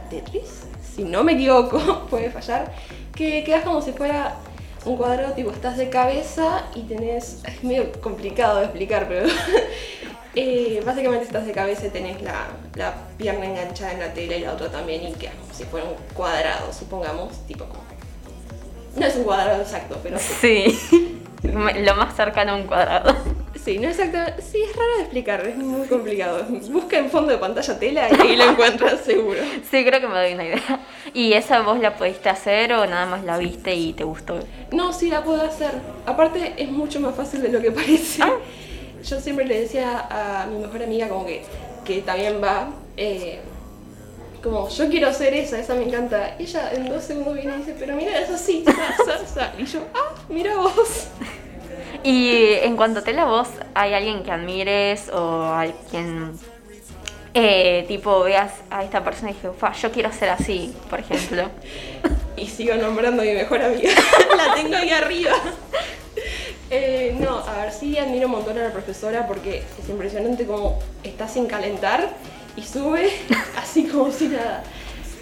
Tetris. 0.09 0.63
Si 0.95 1.03
no 1.03 1.23
me 1.23 1.33
equivoco, 1.33 2.07
puede 2.09 2.31
fallar. 2.31 2.71
Que 3.15 3.43
quedas 3.43 3.63
como 3.63 3.81
si 3.81 3.91
fuera 3.91 4.35
un 4.85 4.97
cuadrado, 4.97 5.33
tipo, 5.33 5.51
estás 5.51 5.77
de 5.77 5.89
cabeza 5.89 6.65
y 6.73 6.81
tenés. 6.81 7.43
Es 7.45 7.63
medio 7.63 7.91
complicado 8.01 8.59
de 8.59 8.65
explicar, 8.65 9.07
pero. 9.07 9.27
Eh, 10.35 10.81
básicamente 10.85 11.25
estás 11.25 11.45
de 11.45 11.51
cabeza 11.51 11.87
y 11.87 11.89
tenés 11.89 12.21
la, 12.21 12.47
la 12.75 12.93
pierna 13.17 13.45
enganchada 13.45 13.93
en 13.93 13.99
la 13.99 14.13
tela 14.13 14.35
y 14.35 14.41
la 14.41 14.53
otra 14.53 14.69
también, 14.69 15.03
y 15.03 15.13
como 15.13 15.53
si 15.53 15.63
fuera 15.65 15.87
un 15.87 15.95
cuadrado, 16.13 16.71
supongamos, 16.73 17.45
tipo 17.47 17.65
como. 17.65 17.83
No 18.95 19.05
es 19.05 19.15
un 19.15 19.23
cuadrado 19.23 19.61
exacto, 19.61 19.97
pero. 20.03 20.17
Sí. 20.41 20.79
Me- 21.43 21.81
Lo 21.85 21.95
más 21.95 22.15
cercano 22.15 22.51
a 22.51 22.55
un 22.55 22.63
cuadrado. 22.67 23.15
Sí, 23.63 23.77
no 23.77 23.87
exactamente. 23.89 24.41
Sí, 24.41 24.61
es 24.61 24.75
raro 24.75 24.95
de 24.97 25.01
explicar, 25.03 25.45
es 25.47 25.55
muy 25.57 25.87
complicado. 25.87 26.45
Busca 26.69 26.97
en 26.97 27.09
fondo 27.09 27.31
de 27.31 27.37
pantalla 27.37 27.79
tela 27.79 28.07
y 28.09 28.21
ahí 28.21 28.35
lo 28.35 28.43
encuentras 28.51 29.01
seguro. 29.01 29.39
Sí, 29.69 29.83
creo 29.85 29.99
que 30.01 30.07
me 30.07 30.15
doy 30.15 30.33
una 30.33 30.45
idea. 30.45 30.79
¿Y 31.13 31.33
esa 31.33 31.61
vos 31.61 31.79
la 31.79 31.95
pudiste 31.95 32.29
hacer 32.29 32.73
o 32.73 32.85
nada 32.87 33.05
más 33.05 33.23
la 33.23 33.37
viste 33.37 33.73
y 33.75 33.93
te 33.93 34.03
gustó? 34.03 34.39
No, 34.71 34.91
sí 34.93 35.09
la 35.09 35.23
puedo 35.23 35.41
hacer. 35.41 35.71
Aparte 36.05 36.53
es 36.57 36.69
mucho 36.71 36.99
más 36.99 37.15
fácil 37.15 37.41
de 37.41 37.49
lo 37.49 37.61
que 37.61 37.71
parece. 37.71 38.23
Ah. 38.23 38.31
Yo 39.03 39.19
siempre 39.19 39.45
le 39.45 39.61
decía 39.61 40.07
a 40.09 40.45
mi 40.47 40.59
mejor 40.59 40.83
amiga 40.83 41.07
como 41.07 41.25
que, 41.25 41.43
que 41.85 42.01
también 42.01 42.41
va, 42.43 42.69
eh, 42.97 43.39
como 44.43 44.69
yo 44.69 44.89
quiero 44.89 45.07
hacer 45.07 45.33
esa, 45.33 45.59
esa 45.59 45.75
me 45.75 45.83
encanta. 45.83 46.35
Y 46.39 46.43
ella 46.43 46.71
en 46.73 46.89
dos 46.89 47.03
segundos 47.03 47.33
viene 47.35 47.55
y 47.55 47.57
dice, 47.59 47.75
pero 47.79 47.95
mira, 47.95 48.19
es 48.19 48.29
así, 48.29 48.63
sa, 48.65 48.73
sa, 49.05 49.25
sa. 49.25 49.53
Y 49.57 49.65
yo, 49.65 49.81
ah, 49.93 50.15
mira 50.29 50.55
vos. 50.55 51.07
Y 52.03 52.53
en 52.61 52.75
cuanto 52.77 52.99
a 52.99 53.03
tela, 53.03 53.25
vos, 53.25 53.49
¿hay 53.73 53.93
alguien 53.93 54.23
que 54.23 54.31
admires 54.31 55.09
o 55.09 55.43
alguien 55.43 56.31
eh, 57.33 57.85
tipo 57.87 58.23
veas 58.23 58.53
a 58.69 58.83
esta 58.83 59.03
persona 59.03 59.31
y 59.31 59.33
dije, 59.33 59.49
"Fa, 59.57 59.73
yo 59.73 59.91
quiero 59.91 60.11
ser 60.11 60.29
así, 60.29 60.73
por 60.89 60.99
ejemplo? 60.99 61.49
Y 62.37 62.47
sigo 62.47 62.73
nombrando 62.75 63.21
a 63.21 63.25
mi 63.25 63.33
mejor 63.33 63.61
amiga. 63.61 63.91
la 64.37 64.55
tengo 64.55 64.77
ahí 64.77 64.91
arriba. 64.91 65.31
Eh, 66.71 67.15
no, 67.19 67.39
a 67.39 67.63
ver, 67.63 67.71
sí 67.71 67.97
admiro 67.97 68.27
un 68.27 68.33
montón 68.33 68.57
a 68.57 68.63
la 68.63 68.71
profesora 68.71 69.25
porque 69.27 69.63
es 69.81 69.89
impresionante 69.89 70.45
como 70.45 70.77
está 71.03 71.27
sin 71.27 71.47
calentar 71.47 72.09
y 72.55 72.61
sube 72.61 73.09
así 73.57 73.87
como 73.87 74.11
si 74.11 74.27
nada. 74.27 74.63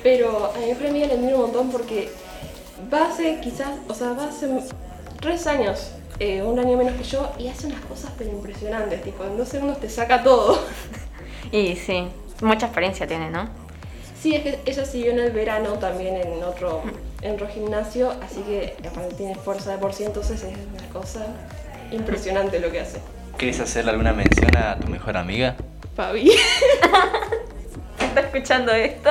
Pero 0.03 0.53
a 0.53 0.57
mi 0.57 0.87
amiga 0.87 1.07
le 1.07 1.13
admiro 1.13 1.37
un 1.37 1.41
montón 1.43 1.71
porque 1.71 2.09
va 2.93 3.07
hace 3.07 3.39
quizás, 3.39 3.69
o 3.87 3.93
sea, 3.93 4.13
va 4.13 4.25
hace 4.25 4.47
tres 5.21 5.47
años, 5.47 5.91
eh, 6.19 6.41
un 6.41 6.59
año 6.59 6.77
menos 6.77 6.95
que 6.95 7.03
yo, 7.03 7.31
y 7.37 7.47
hace 7.47 7.67
unas 7.67 7.81
cosas 7.85 8.11
pero 8.17 8.29
impresionantes, 8.29 9.01
tipo, 9.03 9.23
en 9.23 9.37
dos 9.37 9.47
segundos 9.47 9.79
te 9.79 9.89
saca 9.89 10.23
todo. 10.23 10.59
Y 11.49 11.77
sí, 11.77 12.09
mucha 12.41 12.65
experiencia 12.65 13.07
tiene, 13.07 13.29
¿no? 13.29 13.47
Sí, 14.21 14.35
es 14.35 14.43
que 14.43 14.59
ella 14.65 14.85
siguió 14.85 15.11
en 15.11 15.19
el 15.19 15.31
verano 15.31 15.73
también 15.79 16.17
en 16.17 16.43
otro, 16.43 16.81
en 17.27 17.33
otro 17.35 17.47
gimnasio, 17.47 18.11
así 18.23 18.41
que 18.41 18.75
aparte 18.87 19.15
tiene 19.15 19.35
fuerza 19.35 19.71
de 19.71 19.77
por 19.77 19.93
sí, 19.93 20.03
entonces 20.05 20.41
es 20.43 20.53
una 20.73 20.87
cosa 20.93 21.25
impresionante 21.91 22.59
lo 22.59 22.71
que 22.71 22.79
hace. 22.81 22.99
¿Quieres 23.37 23.59
hacerle 23.59 23.91
alguna 23.91 24.13
mención 24.13 24.55
a 24.57 24.77
tu 24.79 24.87
mejor 24.87 25.17
amiga? 25.17 25.55
Fabi. 25.95 26.31
¿Está 27.99 28.21
escuchando 28.21 28.71
esto? 28.73 29.09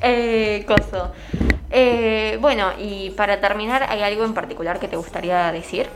eh, 0.00 0.64
coso. 0.66 1.12
Eh, 1.70 2.38
bueno, 2.40 2.72
y 2.78 3.10
para 3.10 3.40
terminar, 3.40 3.84
¿hay 3.88 4.02
algo 4.02 4.24
en 4.24 4.34
particular 4.34 4.78
que 4.78 4.88
te 4.88 4.96
gustaría 4.96 5.50
decir? 5.52 5.88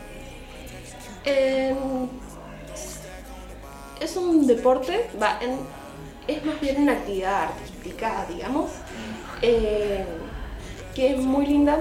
Eh, 1.24 1.74
es 4.00 4.16
un 4.16 4.46
deporte, 4.46 5.08
va, 5.22 5.38
en- 5.40 5.60
es 6.26 6.44
más 6.44 6.60
bien 6.60 6.82
una 6.82 6.92
actividad 6.92 7.44
artística, 7.44 8.26
digamos, 8.28 8.70
eh, 9.42 10.04
que 10.94 11.12
es 11.12 11.18
muy 11.18 11.46
linda, 11.46 11.78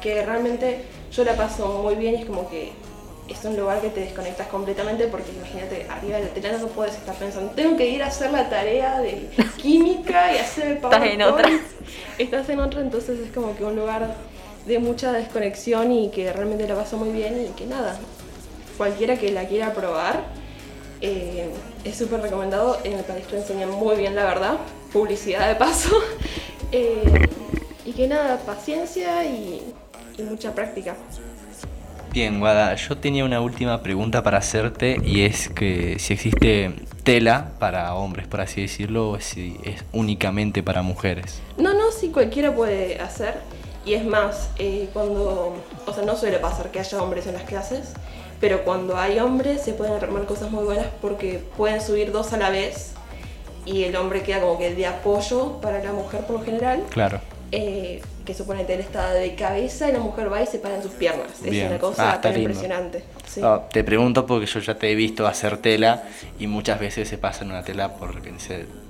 que 0.00 0.24
realmente 0.24 0.84
yo 1.12 1.24
la 1.24 1.34
paso 1.34 1.82
muy 1.82 1.94
bien 1.96 2.14
y 2.14 2.18
es 2.18 2.26
como 2.26 2.48
que 2.48 2.72
es 3.28 3.44
un 3.44 3.56
lugar 3.56 3.80
que 3.80 3.90
te 3.90 4.00
desconectas 4.00 4.48
completamente 4.48 5.06
porque 5.06 5.30
imagínate, 5.30 5.86
arriba 5.88 6.18
del 6.18 6.28
tela 6.30 6.58
no 6.58 6.66
puedes 6.68 6.96
estar 6.96 7.14
pensando, 7.14 7.52
tengo 7.52 7.76
que 7.76 7.88
ir 7.88 8.02
a 8.02 8.06
hacer 8.08 8.32
la 8.32 8.48
tarea 8.50 8.98
de 9.00 9.28
química 9.56 10.34
y 10.34 10.38
hacer 10.38 10.66
el 10.66 10.72
Estás 10.74 11.04
en 11.04 11.22
otra. 11.22 11.44
PowerPoint". 11.44 11.62
Estás 12.18 12.48
en 12.48 12.60
otra, 12.60 12.80
entonces 12.80 13.20
es 13.20 13.30
como 13.32 13.56
que 13.56 13.64
un 13.64 13.76
lugar 13.76 14.14
de 14.66 14.78
mucha 14.78 15.12
desconexión 15.12 15.92
y 15.92 16.10
que 16.10 16.32
realmente 16.32 16.66
la 16.66 16.74
paso 16.74 16.96
muy 16.96 17.10
bien 17.10 17.46
y 17.46 17.48
que 17.56 17.66
nada, 17.66 17.98
cualquiera 18.76 19.16
que 19.16 19.30
la 19.30 19.46
quiera 19.46 19.72
probar, 19.72 20.24
eh, 21.00 21.48
es 21.84 21.96
súper 21.96 22.20
recomendado. 22.20 22.78
En 22.84 22.94
el 22.94 23.04
país 23.04 23.24
lo 23.30 23.38
enseñan 23.38 23.70
muy 23.70 23.96
bien, 23.96 24.14
la 24.14 24.24
verdad. 24.24 24.56
Publicidad 24.92 25.48
de 25.48 25.54
paso. 25.54 25.96
Eh, 26.72 27.28
y 27.84 27.92
que 27.92 28.06
nada, 28.06 28.38
paciencia 28.38 29.24
y, 29.24 29.74
y 30.18 30.22
mucha 30.22 30.54
práctica. 30.54 30.96
Bien, 32.12 32.40
Guada, 32.40 32.74
yo 32.74 32.96
tenía 32.98 33.24
una 33.24 33.40
última 33.40 33.82
pregunta 33.82 34.22
para 34.24 34.38
hacerte 34.38 35.00
y 35.04 35.22
es 35.22 35.48
que 35.48 35.96
si 36.00 36.14
existe 36.14 36.74
tela 37.04 37.52
para 37.60 37.94
hombres, 37.94 38.26
por 38.26 38.40
así 38.40 38.62
decirlo, 38.62 39.10
o 39.10 39.20
si 39.20 39.56
es 39.64 39.84
únicamente 39.92 40.62
para 40.62 40.82
mujeres. 40.82 41.40
No, 41.56 41.72
no, 41.72 41.92
sí, 41.92 42.08
cualquiera 42.08 42.52
puede 42.54 43.00
hacer. 43.00 43.34
Y 43.86 43.94
es 43.94 44.04
más, 44.04 44.50
eh, 44.58 44.88
cuando. 44.92 45.54
O 45.86 45.94
sea, 45.94 46.04
no 46.04 46.16
suele 46.16 46.38
pasar 46.38 46.70
que 46.70 46.80
haya 46.80 47.00
hombres 47.00 47.26
en 47.26 47.34
las 47.34 47.44
clases, 47.44 47.92
pero 48.40 48.64
cuando 48.64 48.96
hay 48.98 49.18
hombres 49.20 49.62
se 49.62 49.72
pueden 49.72 49.94
armar 49.94 50.26
cosas 50.26 50.50
muy 50.50 50.64
buenas 50.64 50.86
porque 51.00 51.42
pueden 51.56 51.80
subir 51.80 52.12
dos 52.12 52.32
a 52.32 52.36
la 52.36 52.50
vez 52.50 52.94
y 53.72 53.84
el 53.84 53.94
hombre 53.96 54.22
queda 54.22 54.40
como 54.40 54.58
que 54.58 54.74
de 54.74 54.86
apoyo 54.86 55.60
para 55.60 55.82
la 55.82 55.92
mujer 55.92 56.20
por 56.26 56.38
lo 56.40 56.44
general. 56.44 56.82
Claro. 56.90 57.20
eh, 57.52 58.00
que 58.24 58.34
supone 58.34 58.64
que 58.64 58.74
él 58.74 58.80
está 58.80 59.12
de 59.12 59.34
cabeza 59.34 59.88
y 59.88 59.92
la 59.92 59.98
mujer 59.98 60.32
va 60.32 60.40
y 60.40 60.46
se 60.46 60.60
para 60.60 60.76
en 60.76 60.82
sus 60.84 60.92
piernas. 60.92 61.26
Bien. 61.42 61.54
Es 61.56 61.66
una 61.66 61.76
Ah, 61.76 61.78
cosa 61.80 62.08
está 62.10 62.20
tan 62.20 62.34
lindo. 62.34 62.50
impresionante. 62.50 63.02
Sí. 63.26 63.40
Ah, 63.42 63.62
te 63.72 63.82
pregunto 63.82 64.24
porque 64.24 64.46
yo 64.46 64.60
ya 64.60 64.74
te 64.76 64.88
he 64.90 64.94
visto 64.94 65.26
hacer 65.26 65.56
tela 65.56 66.04
y 66.38 66.46
muchas 66.46 66.78
veces 66.78 67.08
se 67.08 67.18
pasa 67.18 67.42
en 67.44 67.50
una 67.50 67.62
tela 67.64 67.94
por 67.94 68.14
lo 68.14 68.22
que 68.22 68.30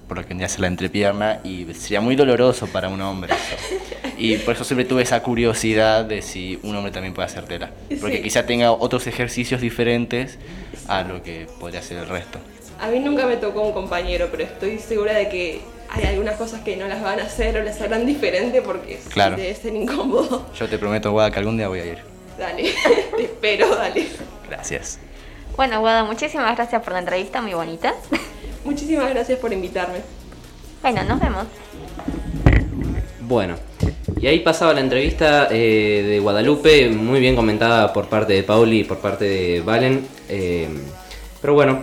por 0.06 0.16
lo 0.18 0.22
que 0.24 0.28
vendría 0.30 0.46
a 0.46 0.50
ser 0.50 0.60
la 0.60 0.66
entrepierna 0.66 1.40
y 1.44 1.66
sería 1.72 2.00
muy 2.02 2.16
doloroso 2.16 2.66
para 2.66 2.88
un 2.90 3.00
hombre 3.00 3.32
eso. 3.32 3.76
Y 4.18 4.36
por 4.36 4.54
eso 4.54 4.64
siempre 4.64 4.84
tuve 4.84 5.02
esa 5.04 5.22
curiosidad 5.22 6.04
de 6.04 6.20
si 6.20 6.58
un 6.62 6.76
hombre 6.76 6.92
también 6.92 7.14
puede 7.14 7.26
hacer 7.26 7.44
tela. 7.46 7.70
Porque 8.02 8.16
Sí. 8.18 8.22
quizá 8.24 8.44
tenga 8.44 8.72
otros 8.72 9.06
ejercicios 9.06 9.62
diferentes 9.62 10.36
a 10.88 11.02
lo 11.02 11.22
que 11.22 11.46
podría 11.58 11.80
ser 11.80 11.96
el 11.98 12.06
resto. 12.08 12.38
A 12.80 12.88
mí 12.88 12.98
nunca 13.00 13.26
me 13.26 13.36
tocó 13.36 13.62
un 13.62 13.72
compañero, 13.72 14.28
pero 14.30 14.44
estoy 14.44 14.78
segura 14.78 15.12
de 15.14 15.28
que 15.28 15.60
hay 15.90 16.04
algunas 16.04 16.36
cosas 16.36 16.60
que 16.62 16.76
no 16.76 16.86
las 16.88 17.02
van 17.02 17.20
a 17.20 17.24
hacer 17.24 17.56
o 17.58 17.62
las 17.62 17.80
harán 17.80 18.06
diferente 18.06 18.62
porque 18.62 18.98
Claro. 19.10 19.36
debe 19.36 19.54
ser 19.54 19.74
incómodo. 19.74 20.46
Yo 20.58 20.68
te 20.68 20.78
prometo, 20.78 21.10
Guada, 21.12 21.30
que 21.30 21.38
algún 21.40 21.56
día 21.56 21.68
voy 21.68 21.80
a 21.80 21.86
ir. 21.86 21.98
Dale, 22.38 22.72
te 23.16 23.22
espero, 23.24 23.74
dale. 23.74 24.06
Gracias. 24.48 24.98
Bueno, 25.56 25.80
Guada, 25.80 26.04
muchísimas 26.04 26.56
gracias 26.56 26.82
por 26.82 26.92
la 26.94 27.00
entrevista, 27.00 27.42
muy 27.42 27.52
bonita. 27.54 27.92
Muchísimas 28.64 29.10
gracias 29.10 29.38
por 29.38 29.52
invitarme. 29.52 29.98
Bueno, 30.80 31.02
nos 31.04 31.20
vemos. 31.20 31.46
Bueno, 33.20 33.56
y 34.20 34.26
ahí 34.26 34.40
pasaba 34.40 34.72
la 34.74 34.80
entrevista 34.80 35.48
eh, 35.50 36.04
de 36.08 36.18
Guadalupe, 36.18 36.88
muy 36.88 37.20
bien 37.20 37.36
comentada 37.36 37.92
por 37.92 38.06
parte 38.08 38.32
de 38.32 38.42
Pauli 38.42 38.80
y 38.80 38.84
por 38.84 38.98
parte 38.98 39.24
de 39.24 39.60
Valen. 39.60 40.06
eh, 40.28 40.68
pero 41.40 41.54
bueno, 41.54 41.80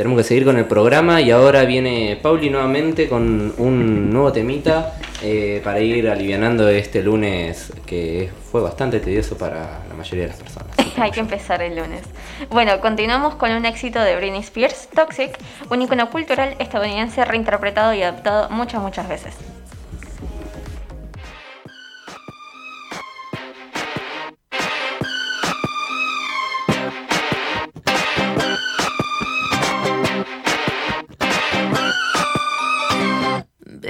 tenemos 0.00 0.16
que 0.16 0.24
seguir 0.24 0.46
con 0.46 0.56
el 0.56 0.64
programa 0.64 1.20
y 1.20 1.30
ahora 1.30 1.64
viene 1.66 2.18
Pauli 2.22 2.48
nuevamente 2.48 3.06
con 3.06 3.52
un 3.58 4.10
nuevo 4.10 4.32
temita 4.32 4.94
eh, 5.22 5.60
para 5.62 5.78
ir 5.80 6.08
alivianando 6.08 6.70
este 6.70 7.02
lunes 7.02 7.70
que 7.84 8.30
fue 8.50 8.62
bastante 8.62 8.98
tedioso 9.00 9.36
para 9.36 9.82
la 9.86 9.94
mayoría 9.94 10.24
de 10.24 10.30
las 10.30 10.38
personas. 10.38 10.74
Hay 10.96 11.10
que 11.10 11.20
empezar 11.20 11.60
el 11.60 11.76
lunes. 11.76 12.00
Bueno, 12.48 12.80
continuamos 12.80 13.34
con 13.34 13.50
un 13.50 13.66
éxito 13.66 14.00
de 14.00 14.16
Britney 14.16 14.40
Spears, 14.40 14.88
Toxic, 14.88 15.36
un 15.68 15.82
icono 15.82 16.08
cultural 16.08 16.56
estadounidense 16.58 17.22
reinterpretado 17.26 17.92
y 17.92 18.00
adaptado 18.02 18.48
muchas, 18.48 18.80
muchas 18.80 19.06
veces. 19.06 19.34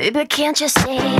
Baby, 0.00 0.24
can't 0.24 0.58
you 0.62 0.68
see 0.68 1.18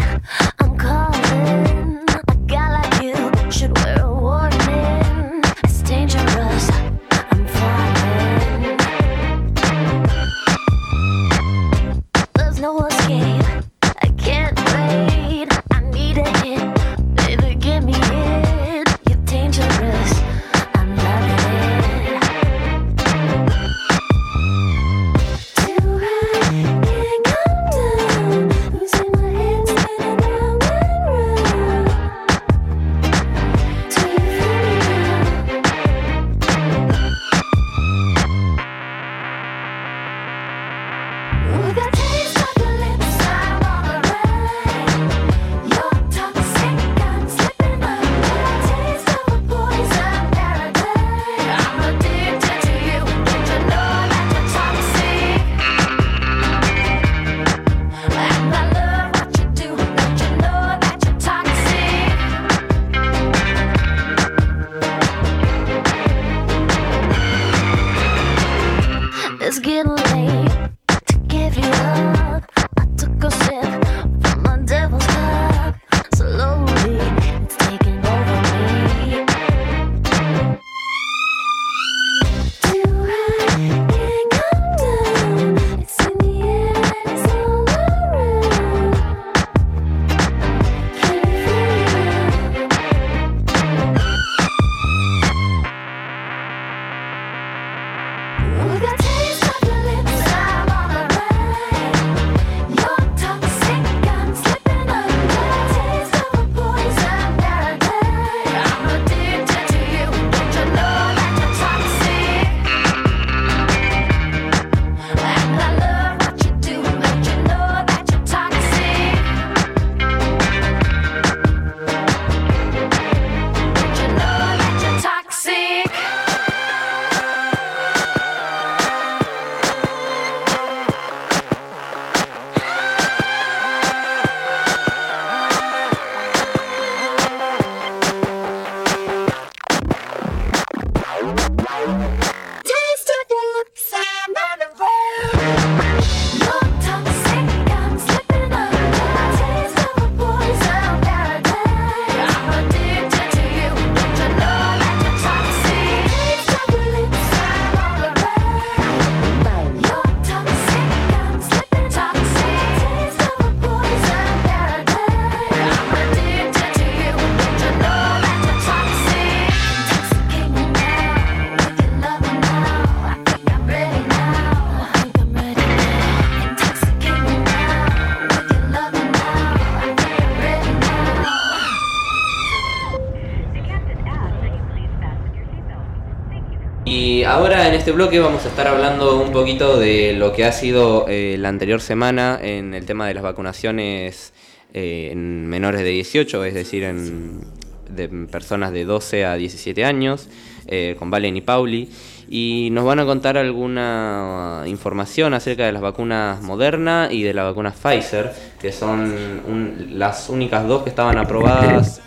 este 187.91 187.97
bloque 187.97 188.21
vamos 188.21 188.45
a 188.45 188.49
estar 188.49 188.69
hablando 188.69 189.21
un 189.21 189.33
poquito 189.33 189.77
de 189.77 190.13
lo 190.13 190.33
que 190.33 190.45
ha 190.45 190.53
sido 190.53 191.07
eh, 191.09 191.35
la 191.41 191.49
anterior 191.49 191.81
semana 191.81 192.39
en 192.41 192.73
el 192.73 192.87
tema 192.87 193.09
de 193.09 193.15
las 193.15 193.25
vacunaciones 193.25 194.33
eh, 194.73 195.09
en 195.11 195.49
menores 195.49 195.81
de 195.81 195.89
18, 195.89 196.45
es 196.45 196.55
decir, 196.55 196.85
en 196.85 197.41
de 197.89 198.09
personas 198.31 198.71
de 198.71 198.85
12 198.85 199.25
a 199.25 199.35
17 199.35 199.85
años, 199.85 200.29
eh, 200.69 200.95
con 201.01 201.11
Valen 201.11 201.37
y 201.37 201.41
Pauli. 201.41 201.91
Y 202.29 202.69
nos 202.71 202.85
van 202.85 203.01
a 203.01 203.05
contar 203.07 203.37
alguna 203.37 204.63
información 204.67 205.35
acerca 205.35 205.67
de 205.67 205.73
las 205.73 205.83
vacunas 205.83 206.41
Moderna 206.43 207.09
y 207.11 207.25
de 207.25 207.35
la 207.35 207.43
vacuna 207.43 207.73
Pfizer, 207.73 208.31
que 208.61 208.71
son 208.71 209.89
las 209.99 210.29
únicas 210.29 210.65
dos 210.69 210.85
que 210.85 210.91
estaban 210.91 211.19
aprobadas 211.19 212.03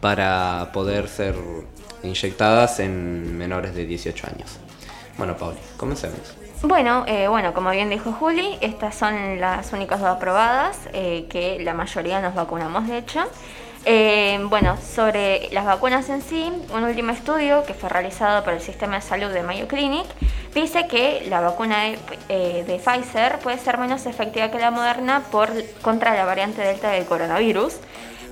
para 0.00 0.70
poder 0.72 1.08
ser 1.08 1.34
inyectadas 2.02 2.80
en 2.80 3.36
menores 3.36 3.74
de 3.74 3.86
18 3.86 4.26
años. 4.26 4.58
Bueno, 5.16 5.36
Pauli, 5.36 5.58
comencemos. 5.76 6.18
Bueno, 6.62 7.04
eh, 7.06 7.28
bueno, 7.28 7.54
como 7.54 7.70
bien 7.70 7.88
dijo 7.88 8.12
Juli, 8.12 8.56
estas 8.60 8.94
son 8.94 9.40
las 9.40 9.72
únicas 9.72 10.00
dos 10.00 10.08
aprobadas, 10.08 10.78
eh, 10.92 11.26
que 11.28 11.58
la 11.60 11.74
mayoría 11.74 12.20
nos 12.20 12.34
vacunamos 12.34 12.88
de 12.88 12.98
hecho. 12.98 13.20
Eh, 13.84 14.38
bueno, 14.50 14.76
sobre 14.76 15.48
las 15.52 15.64
vacunas 15.64 16.08
en 16.08 16.20
sí, 16.20 16.52
un 16.74 16.84
último 16.84 17.12
estudio 17.12 17.64
que 17.64 17.74
fue 17.74 17.88
realizado 17.88 18.42
por 18.44 18.52
el 18.52 18.60
Sistema 18.60 18.96
de 18.96 19.02
Salud 19.02 19.30
de 19.30 19.42
Mayo 19.42 19.68
Clinic 19.68 20.06
dice 20.54 20.86
que 20.88 21.24
la 21.28 21.40
vacuna 21.40 21.84
de, 21.84 21.98
eh, 22.28 22.64
de 22.66 22.78
Pfizer 22.78 23.38
puede 23.38 23.58
ser 23.58 23.78
menos 23.78 24.06
efectiva 24.06 24.50
que 24.50 24.58
la 24.58 24.70
Moderna 24.70 25.22
por, 25.30 25.50
contra 25.82 26.14
la 26.14 26.24
variante 26.24 26.62
Delta 26.62 26.90
del 26.90 27.04
coronavirus. 27.06 27.76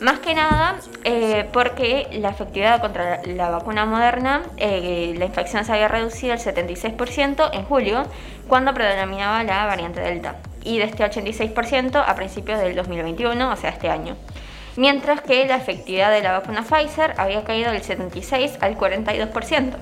Más 0.00 0.18
que 0.18 0.34
nada 0.34 0.76
eh, 1.04 1.48
porque 1.52 2.06
la 2.12 2.28
efectividad 2.28 2.80
contra 2.82 3.22
la, 3.24 3.48
vacuna 3.48 3.86
moderna, 3.86 4.42
eh, 4.58 5.14
la 5.16 5.24
infección 5.24 5.64
se 5.64 5.72
había 5.72 5.88
reducido 5.88 6.34
al 6.34 6.38
76% 6.38 7.50
en 7.52 7.64
julio, 7.64 8.04
cuando 8.46 8.74
predominaba 8.74 9.42
la 9.42 9.64
variante 9.64 10.00
Delta, 10.00 10.36
y 10.64 10.78
de 10.78 10.84
este 10.84 11.02
86% 11.02 12.04
a 12.06 12.14
principios 12.14 12.60
del 12.60 12.76
2021, 12.76 13.50
o 13.50 13.56
sea, 13.56 13.70
este 13.70 13.88
año. 13.88 14.16
Mientras 14.76 15.22
que 15.22 15.46
la 15.46 15.56
efectividad 15.56 16.10
de 16.10 16.20
la 16.20 16.32
vacuna 16.32 16.62
Pfizer 16.62 17.14
había 17.16 17.42
caído 17.44 17.72
del 17.72 17.82
76 17.82 18.58
al 18.60 18.76
42%. 18.76 19.72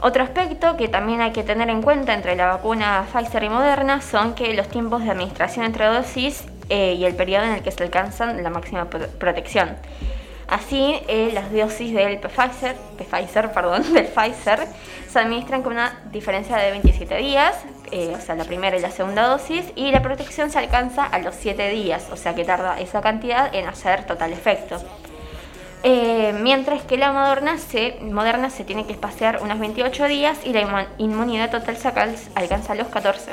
Otro 0.00 0.22
aspecto 0.22 0.76
que 0.76 0.86
también 0.86 1.22
hay 1.22 1.32
que 1.32 1.42
tener 1.42 1.70
en 1.70 1.82
cuenta 1.82 2.14
entre 2.14 2.36
la 2.36 2.46
vacuna 2.46 3.06
Pfizer 3.12 3.42
y 3.42 3.48
Moderna 3.48 4.00
son 4.00 4.34
que 4.34 4.54
los 4.54 4.68
tiempos 4.68 5.02
de 5.02 5.10
administración 5.10 5.64
entre 5.64 5.86
dosis 5.86 6.44
eh, 6.68 6.94
y 6.98 7.04
el 7.04 7.14
periodo 7.14 7.44
en 7.44 7.52
el 7.52 7.62
que 7.62 7.70
se 7.70 7.82
alcanzan 7.82 8.42
la 8.42 8.50
máxima 8.50 8.86
pro- 8.90 9.06
protección. 9.18 9.76
Así, 10.46 11.00
eh, 11.08 11.30
las 11.32 11.50
dosis 11.52 11.94
del 11.94 12.18
Pfizer, 12.18 12.76
Pfizer, 12.98 13.50
perdón, 13.52 13.92
del 13.94 14.06
Pfizer 14.06 14.66
se 15.08 15.18
administran 15.18 15.62
con 15.62 15.72
una 15.72 16.00
diferencia 16.12 16.56
de 16.56 16.70
27 16.70 17.16
días, 17.16 17.54
eh, 17.92 18.12
o 18.16 18.20
sea, 18.20 18.34
la 18.34 18.44
primera 18.44 18.76
y 18.76 18.80
la 18.80 18.90
segunda 18.90 19.26
dosis, 19.26 19.64
y 19.74 19.90
la 19.90 20.02
protección 20.02 20.50
se 20.50 20.58
alcanza 20.58 21.04
a 21.04 21.18
los 21.20 21.34
7 21.36 21.68
días, 21.70 22.08
o 22.12 22.16
sea 22.16 22.34
que 22.34 22.44
tarda 22.44 22.78
esa 22.80 23.00
cantidad 23.00 23.54
en 23.54 23.66
hacer 23.68 24.04
total 24.04 24.32
efecto. 24.32 24.82
Eh, 25.86 26.34
mientras 26.40 26.82
que 26.82 26.96
la 26.96 27.12
moderna 27.12 27.58
se, 27.58 27.98
moderna 28.00 28.48
se 28.50 28.64
tiene 28.64 28.86
que 28.86 28.92
espaciar 28.92 29.40
unos 29.42 29.58
28 29.58 30.06
días 30.06 30.38
y 30.44 30.52
la 30.52 30.62
inmu- 30.62 30.86
inmunidad 30.98 31.50
total 31.50 31.76
se 31.76 31.88
alcan- 31.88 32.16
alcanza 32.34 32.74
los 32.74 32.88
14. 32.88 33.32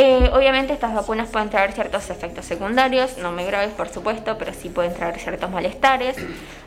Eh, 0.00 0.30
obviamente 0.32 0.72
estas 0.72 0.94
vacunas 0.94 1.28
pueden 1.28 1.50
traer 1.50 1.72
ciertos 1.72 2.08
efectos 2.08 2.44
secundarios, 2.44 3.18
no 3.18 3.32
muy 3.32 3.42
graves 3.42 3.72
por 3.72 3.88
supuesto, 3.88 4.38
pero 4.38 4.52
sí 4.54 4.68
pueden 4.68 4.94
traer 4.94 5.18
ciertos 5.18 5.50
malestares. 5.50 6.14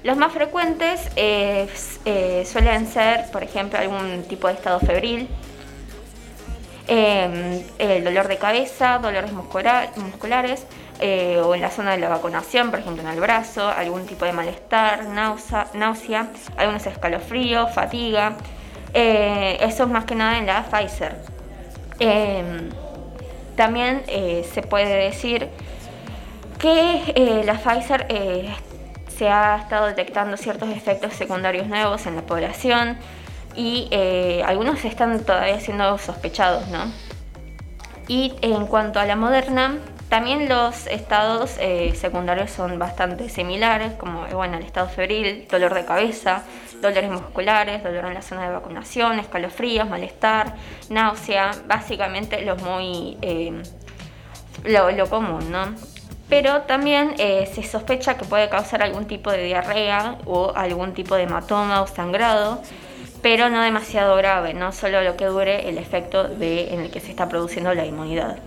Los 0.03 0.17
más 0.17 0.33
frecuentes 0.33 1.09
eh, 1.15 1.65
eh, 2.03 2.43
suelen 2.45 2.85
ser, 2.87 3.31
por 3.31 3.41
ejemplo, 3.41 3.79
algún 3.79 4.23
tipo 4.23 4.49
de 4.49 4.53
estado 4.55 4.81
febril, 4.81 5.29
eh, 6.89 7.63
el 7.79 8.03
dolor 8.03 8.27
de 8.27 8.35
cabeza, 8.37 8.99
dolores 9.01 9.31
muscula- 9.31 9.91
musculares 9.95 10.65
o 10.99 11.55
en 11.55 11.61
la 11.61 11.71
zona 11.71 11.91
de 11.91 11.99
la 11.99 12.09
vacunación, 12.09 12.69
por 12.69 12.79
ejemplo 12.79 13.01
en 13.01 13.09
el 13.11 13.21
brazo, 13.21 13.65
algún 13.69 14.05
tipo 14.07 14.25
de 14.25 14.33
malestar, 14.33 15.05
náusea, 15.05 15.67
náusea 15.73 16.27
algunos 16.57 16.85
escalofríos, 16.85 17.73
fatiga. 17.73 18.33
Eso 18.93 19.83
es 19.83 19.89
más 19.89 20.03
que 20.03 20.15
nada 20.15 20.37
en 20.37 20.47
la 20.47 20.63
Pfizer. 20.63 21.15
También 23.61 24.01
eh, 24.07 24.43
se 24.51 24.63
puede 24.63 24.91
decir 24.95 25.47
que 26.57 27.13
eh, 27.13 27.43
la 27.45 27.59
Pfizer 27.59 28.07
eh, 28.09 28.51
se 29.15 29.29
ha 29.29 29.57
estado 29.57 29.85
detectando 29.85 30.35
ciertos 30.35 30.69
efectos 30.69 31.13
secundarios 31.13 31.67
nuevos 31.67 32.07
en 32.07 32.15
la 32.15 32.23
población 32.23 32.97
y 33.55 33.87
algunos 34.43 34.83
están 34.83 35.23
todavía 35.23 35.59
siendo 35.59 35.95
sospechados, 35.99 36.69
¿no? 36.69 36.91
Y 38.07 38.33
en 38.41 38.65
cuanto 38.65 38.99
a 38.99 39.05
la 39.05 39.15
moderna, 39.15 39.77
también 40.09 40.49
los 40.49 40.87
estados 40.87 41.51
secundarios 41.93 42.49
son 42.49 42.79
bastante 42.79 43.29
similares, 43.29 43.93
como 43.93 44.25
bueno, 44.33 44.57
el 44.57 44.63
estado 44.63 44.89
febril, 44.89 45.45
dolor 45.51 45.75
de 45.75 45.85
cabeza, 45.85 46.41
dolores 46.81 47.09
musculares, 47.09 47.83
dolor 47.83 48.05
en 48.05 48.15
la 48.15 48.21
zona 48.21 48.47
de 48.47 48.53
vacunación, 48.53 49.19
escalofríos, 49.19 49.87
malestar, 49.87 50.55
náusea, 50.89 51.51
básicamente 51.67 52.41
los 52.43 52.61
muy 52.61 53.17
eh, 53.21 53.61
lo, 54.65 54.91
lo 54.91 55.09
común, 55.09 55.51
¿no? 55.51 55.73
Pero 56.29 56.61
también 56.61 57.13
eh, 57.17 57.49
se 57.53 57.61
sospecha 57.63 58.15
que 58.15 58.25
puede 58.25 58.47
causar 58.49 58.81
algún 58.81 59.05
tipo 59.05 59.31
de 59.31 59.43
diarrea 59.43 60.17
o 60.25 60.53
algún 60.55 60.93
tipo 60.93 61.15
de 61.15 61.23
hematoma 61.23 61.81
o 61.81 61.87
sangrado, 61.87 62.61
pero 63.21 63.49
no 63.49 63.61
demasiado 63.61 64.15
grave, 64.15 64.53
no 64.53 64.71
solo 64.71 65.01
lo 65.01 65.17
que 65.17 65.25
dure 65.25 65.67
el 65.67 65.77
efecto 65.77 66.23
de, 66.23 66.73
en 66.73 66.79
el 66.79 66.89
que 66.89 67.01
se 67.01 67.09
está 67.09 67.27
produciendo 67.27 67.73
la 67.73 67.85
inmunidad. 67.85 68.39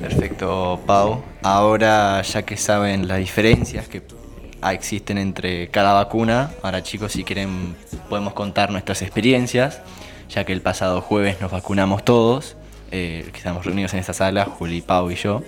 Perfecto, 0.00 0.80
Pau. 0.86 1.22
Ahora, 1.42 2.22
ya 2.22 2.42
que 2.42 2.56
saben 2.56 3.08
las 3.08 3.18
diferencias 3.18 3.88
que 3.88 4.02
existen 4.68 5.18
entre 5.18 5.68
cada 5.68 5.92
vacuna, 5.92 6.50
ahora 6.62 6.82
chicos, 6.82 7.12
si 7.12 7.24
quieren, 7.24 7.76
podemos 8.08 8.34
contar 8.34 8.70
nuestras 8.70 9.02
experiencias, 9.02 9.80
ya 10.28 10.44
que 10.44 10.52
el 10.52 10.60
pasado 10.60 11.00
jueves 11.00 11.40
nos 11.40 11.50
vacunamos 11.50 12.04
todos, 12.04 12.56
eh, 12.90 13.28
que 13.32 13.38
estamos 13.38 13.64
reunidos 13.64 13.92
en 13.94 14.00
esta 14.00 14.12
sala, 14.12 14.44
Juli, 14.44 14.80
Pau 14.80 15.10
y 15.10 15.14
yo. 15.14 15.42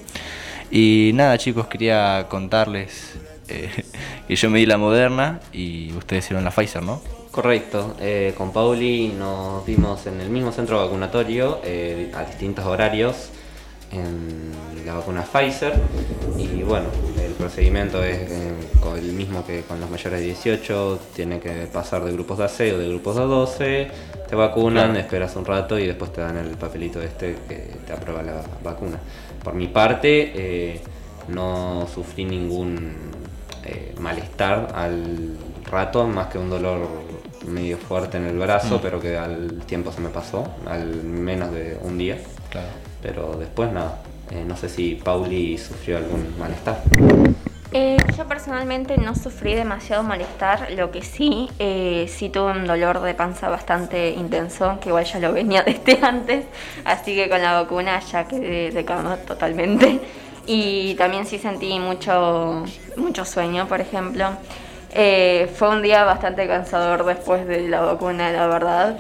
Y 0.71 1.11
nada, 1.15 1.37
chicos, 1.39 1.67
quería 1.67 2.27
contarles 2.29 3.15
eh, 3.49 3.85
que 4.29 4.37
yo 4.37 4.51
me 4.51 4.59
di 4.59 4.67
la 4.67 4.79
moderna 4.79 5.41
y 5.53 5.93
ustedes 5.93 6.25
hicieron 6.25 6.45
la 6.45 6.51
Pfizer, 6.51 6.83
¿no? 6.83 7.03
Correcto, 7.31 7.97
eh, 8.01 8.35
con 8.37 8.53
Pauli 8.53 9.09
nos 9.09 9.65
vimos 9.65 10.07
en 10.07 10.21
el 10.21 10.29
mismo 10.29 10.53
centro 10.53 10.79
vacunatorio 10.85 11.63
a 12.15 12.25
distintos 12.25 12.67
horarios 12.67 13.31
en 13.93 14.53
la 14.87 14.95
vacuna 14.95 15.23
Pfizer 15.23 15.75
y 16.39 16.63
bueno, 16.63 16.87
el 17.25 17.33
procedimiento 17.33 18.03
es 18.03 18.19
eh, 18.31 18.53
el 18.97 19.13
mismo 19.13 19.45
que 19.47 19.63
con 19.63 19.81
los 19.81 19.91
mayores 19.91 20.21
de 20.21 20.27
18, 20.27 20.99
tiene 21.15 21.39
que 21.41 21.51
pasar 21.73 22.05
de 22.05 22.13
grupos 22.13 22.39
de 22.39 22.45
A6 22.45 22.75
o 22.75 22.79
de 22.79 22.89
grupos 22.89 23.17
de 23.17 23.23
12, 23.23 23.91
te 24.29 24.37
vacunan, 24.37 24.87
Claro. 24.87 25.01
esperas 25.01 25.37
un 25.37 25.45
rato 25.45 25.79
y 25.79 25.87
después 25.87 26.13
te 26.13 26.21
dan 26.21 26.37
el 26.37 26.57
papelito 26.57 27.01
este 27.01 27.37
que 27.49 27.71
te 27.87 27.93
aprueba 27.93 28.23
la 28.23 28.43
vacuna. 28.63 28.99
Por 29.43 29.55
mi 29.55 29.69
parte, 29.69 30.33
eh, 30.35 30.81
no 31.29 31.87
sufrí 31.93 32.25
ningún 32.25 32.93
eh, 33.65 33.95
malestar 33.99 34.73
al 34.75 35.37
rato, 35.71 36.07
más 36.07 36.29
que 36.29 36.39
un 36.39 36.51
dolor 36.51 36.89
medio 37.47 37.77
fuerte 37.79 38.17
en 38.19 38.27
el 38.27 38.39
brazo, 38.39 38.81
pero 38.83 39.01
que 39.01 39.17
al 39.17 39.63
tiempo 39.67 39.93
se 39.93 40.01
me 40.01 40.09
pasó, 40.09 40.47
al 40.67 40.87
menos 41.05 41.53
de 41.53 41.79
un 41.83 41.99
día. 41.99 42.19
Claro. 42.51 42.69
Pero 43.03 43.37
después 43.39 43.73
nada. 43.73 43.99
Eh, 44.33 44.45
no 44.47 44.57
sé 44.57 44.69
si 44.71 44.95
Pauli 44.95 45.59
sufrió 45.59 45.99
algún 45.99 46.39
malestar. 46.39 46.81
Eh, 47.73 47.97
yo 48.17 48.27
personalmente 48.27 48.97
no 48.97 49.15
sufrí 49.15 49.55
demasiado 49.55 50.03
malestar, 50.03 50.71
lo 50.73 50.91
que 50.91 51.03
sí, 51.03 51.51
eh, 51.59 52.07
sí 52.09 52.29
tuve 52.29 52.53
un 52.53 52.67
dolor 52.67 53.01
de 53.01 53.15
panza 53.15 53.49
bastante 53.49 54.11
intenso, 54.11 54.79
que 54.81 54.91
igual 54.91 55.05
ya 55.05 55.19
lo 55.19 55.33
venía 55.33 55.63
desde 55.67 55.99
antes, 56.03 56.45
así 56.85 57.15
que 57.15 57.29
con 57.29 57.43
la 57.43 57.55
vacuna 57.63 58.01
ya 58.01 58.25
quedé 58.27 58.71
de 58.71 58.85
cama 58.85 59.17
totalmente. 59.17 60.01
Y 60.47 60.95
también 60.95 61.25
sí 61.25 61.39
sentí 61.39 61.79
mucho, 61.79 62.65
mucho 62.97 63.25
sueño, 63.25 63.69
por 63.69 63.81
ejemplo. 63.81 64.31
Fue 64.91 65.69
un 65.69 65.83
día 65.83 66.05
bastante 66.05 66.47
cansador 66.49 67.05
después 67.05 67.47
de 67.47 67.69
la 67.69 67.81
vacuna, 67.81 68.33
la 68.33 68.47
verdad. 68.49 68.99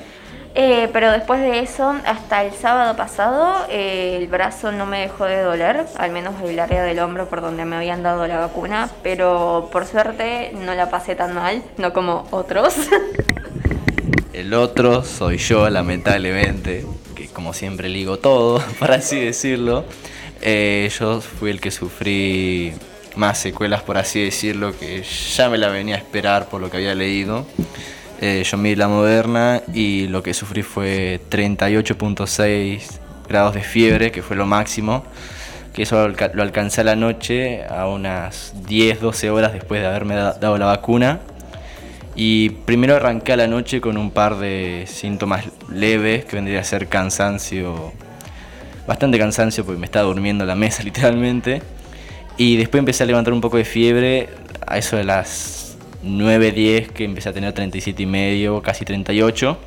Eh, 0.55 0.91
pero 0.93 1.11
después 1.11 1.41
de 1.41 1.61
eso, 1.61 1.95
hasta 2.05 2.45
el 2.45 2.53
sábado 2.53 2.95
pasado, 2.95 3.67
eh, 3.71 4.19
el 4.21 4.29
brazo 4.29 4.71
no 4.71 4.85
me 4.85 5.01
dejó 5.01 5.25
de 5.25 5.41
doler, 5.41 5.87
al 5.97 6.11
menos 6.11 6.35
el 6.43 6.59
área 6.59 6.83
del 6.83 6.99
hombro 6.99 7.27
por 7.27 7.41
donde 7.41 7.65
me 7.65 7.77
habían 7.77 8.03
dado 8.03 8.27
la 8.27 8.39
vacuna, 8.39 8.91
pero 9.03 9.71
por 9.73 9.87
suerte 9.87 10.53
no 10.55 10.75
la 10.75 10.91
pasé 10.91 11.15
tan 11.15 11.35
mal, 11.35 11.63
no 11.79 11.93
como 11.93 12.27
otros. 12.31 12.75
El 14.33 14.55
otro 14.55 15.05
soy 15.05 15.37
yo, 15.37 15.69
lamentablemente, 15.69 16.87
que 17.15 17.29
como 17.29 17.53
siempre 17.53 17.91
ligo 17.91 18.19
todo, 18.19 18.63
para 18.79 18.97
así 18.97 19.21
decirlo. 19.21 19.85
Eh, 20.41 20.91
yo 20.99 21.21
fui 21.21 21.51
el 21.51 21.61
que 21.61 21.71
sufrí 21.71 22.73
más 23.15 23.39
secuelas, 23.39 23.83
por 23.83 23.99
así 23.99 24.25
decirlo, 24.25 24.77
que 24.77 25.03
ya 25.03 25.51
me 25.51 25.59
la 25.59 25.69
venía 25.69 25.97
a 25.97 25.99
esperar 25.99 26.49
por 26.49 26.61
lo 26.61 26.71
que 26.71 26.79
había 26.79 26.95
leído. 26.95 27.47
Eh, 28.25 28.45
yo 28.45 28.57
di 28.57 28.77
la 28.77 28.87
moderna 28.87 29.63
y 29.75 30.07
lo 30.07 30.23
que 30.23 30.33
sufrí 30.33 30.63
fue 30.63 31.21
38.6 31.29 33.01
grados 33.29 33.53
de 33.55 33.63
fiebre, 33.63 34.13
que 34.13 34.23
fue 34.23 34.37
lo 34.37 34.47
máximo. 34.47 35.05
Que 35.75 35.83
eso 35.83 36.07
lo 36.07 36.43
alcancé 36.45 36.83
a 36.83 36.85
la 36.85 36.95
noche 36.95 37.65
a 37.65 37.89
unas 37.89 38.55
10, 38.69 39.01
12 39.01 39.31
horas 39.31 39.53
después 39.53 39.81
de 39.81 39.89
haberme 39.89 40.15
da- 40.15 40.35
dado 40.35 40.57
la 40.57 40.67
vacuna. 40.67 41.19
Y 42.15 42.51
primero 42.51 42.95
arranqué 42.95 43.33
a 43.33 43.37
la 43.37 43.49
noche 43.49 43.81
con 43.81 43.97
un 43.97 44.13
par 44.13 44.37
de 44.39 44.85
síntomas 44.87 45.47
leves, 45.69 46.25
que 46.25 46.37
vendría 46.37 46.61
a 46.61 46.65
ser 46.65 46.87
cansancio, 46.87 47.93
bastante 48.87 49.19
cansancio 49.19 49.65
porque 49.65 49.81
me 49.81 49.87
estaba 49.87 50.07
durmiendo 50.07 50.45
en 50.45 50.49
la 50.49 50.55
mesa 50.55 50.83
literalmente. 50.85 51.61
Y 52.37 52.57
después 52.57 52.79
empecé 52.79 53.03
a 53.03 53.07
levantar 53.07 53.33
un 53.33 53.41
poco 53.41 53.57
de 53.57 53.65
fiebre, 53.65 54.29
a 54.65 54.79
eso 54.79 54.97
de 54.97 55.03
las 55.03 55.62
9, 56.03 56.53
10, 56.53 56.91
que 56.91 57.05
empecé 57.05 57.29
a 57.29 57.33
tener 57.33 57.53
37 57.53 58.03
y 58.03 58.07
medio, 58.07 58.61
casi 58.63 58.85
38. 58.85 59.59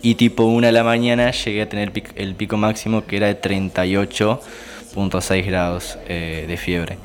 Y 0.00 0.14
tipo 0.14 0.44
1 0.44 0.68
de 0.68 0.72
la 0.72 0.84
mañana 0.84 1.32
llegué 1.32 1.62
a 1.62 1.68
tener 1.68 1.90
el 2.14 2.36
pico 2.36 2.56
máximo 2.56 3.04
que 3.04 3.16
era 3.16 3.26
de 3.26 3.40
38.6 3.40 5.44
grados 5.44 5.98
eh, 6.08 6.44
de 6.46 6.56
fiebre. 6.56 6.98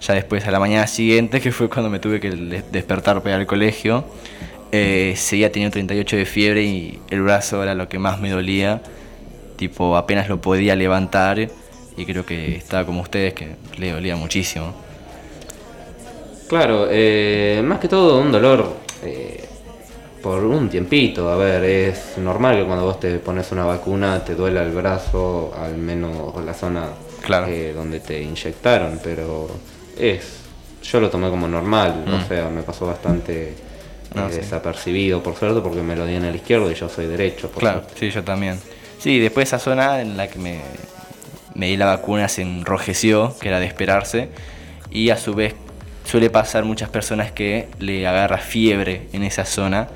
Ya 0.00 0.14
después 0.14 0.46
a 0.46 0.52
la 0.52 0.60
mañana 0.60 0.86
siguiente, 0.86 1.40
que 1.40 1.50
fue 1.50 1.68
cuando 1.68 1.90
me 1.90 1.98
tuve 1.98 2.20
que 2.20 2.30
despertar 2.30 3.20
para 3.20 3.34
ir 3.34 3.40
al 3.40 3.48
colegio, 3.48 4.04
eh, 4.70 5.14
seguía 5.16 5.50
teniendo 5.50 5.72
38 5.72 6.16
de 6.16 6.26
fiebre 6.26 6.62
y 6.62 7.00
el 7.10 7.22
brazo 7.22 7.60
era 7.62 7.74
lo 7.74 7.88
que 7.88 7.98
más 7.98 8.20
me 8.20 8.28
dolía. 8.30 8.82
Tipo, 9.56 9.96
apenas 9.96 10.28
lo 10.28 10.40
podía 10.40 10.76
levantar 10.76 11.48
y 11.96 12.04
creo 12.04 12.24
que 12.24 12.54
estaba 12.54 12.86
como 12.86 13.00
ustedes, 13.00 13.34
que 13.34 13.56
le 13.76 13.90
dolía 13.90 14.14
muchísimo. 14.14 14.72
Claro, 16.48 16.86
eh, 16.90 17.60
más 17.64 17.78
que 17.78 17.88
todo 17.88 18.20
un 18.20 18.32
dolor 18.32 18.74
eh, 19.04 19.44
por 20.22 20.42
un 20.44 20.68
tiempito. 20.68 21.28
A 21.30 21.36
ver, 21.36 21.62
es 21.64 22.16
normal 22.18 22.56
que 22.56 22.64
cuando 22.64 22.84
vos 22.86 22.98
te 23.00 23.18
pones 23.18 23.52
una 23.52 23.64
vacuna 23.64 24.24
te 24.24 24.34
duela 24.34 24.62
el 24.62 24.72
brazo, 24.72 25.54
al 25.60 25.76
menos 25.76 26.34
la 26.44 26.54
zona 26.54 26.86
Claro. 27.22 27.46
eh, 27.48 27.72
donde 27.74 28.00
te 28.00 28.22
inyectaron, 28.22 29.00
pero 29.02 29.48
es. 29.98 30.38
Yo 30.82 31.00
lo 31.00 31.10
tomé 31.10 31.28
como 31.28 31.46
normal, 31.48 32.04
Mm. 32.06 32.14
o 32.14 32.26
sea, 32.28 32.48
me 32.48 32.62
pasó 32.62 32.86
bastante 32.86 33.52
No, 34.14 34.26
eh, 34.28 34.30
sí. 34.32 34.36
desapercibido, 34.38 35.22
por 35.22 35.34
suerte, 35.36 35.60
porque 35.60 35.82
me 35.82 35.94
lo 35.96 36.06
di 36.06 36.14
en 36.14 36.24
el 36.24 36.36
izquierdo 36.36 36.70
y 36.70 36.74
yo 36.74 36.88
soy 36.88 37.06
derecho. 37.06 37.50
Por 37.50 37.60
Claro, 37.60 37.80
suerte. 37.80 37.94
sí, 38.00 38.10
yo 38.10 38.24
también. 38.24 38.58
Sí, 38.98 39.18
después 39.18 39.48
esa 39.48 39.58
zona 39.58 40.00
en 40.00 40.16
la 40.16 40.28
que 40.28 40.38
me, 40.38 40.60
me 41.54 41.66
di 41.66 41.76
la 41.76 41.84
vacuna 41.86 42.26
se 42.28 42.40
enrojeció, 42.42 43.34
que 43.38 43.48
era 43.48 43.60
de 43.60 43.66
esperarse, 43.66 44.30
y 44.90 45.10
a 45.10 45.18
su 45.18 45.34
vez 45.34 45.54
suele 46.08 46.30
pasar 46.30 46.64
muchas 46.64 46.88
personas 46.88 47.32
que 47.32 47.68
le 47.80 48.06
agarra 48.06 48.38
fiebre 48.38 49.08
en 49.12 49.22
esa 49.24 49.44
zona. 49.44 49.88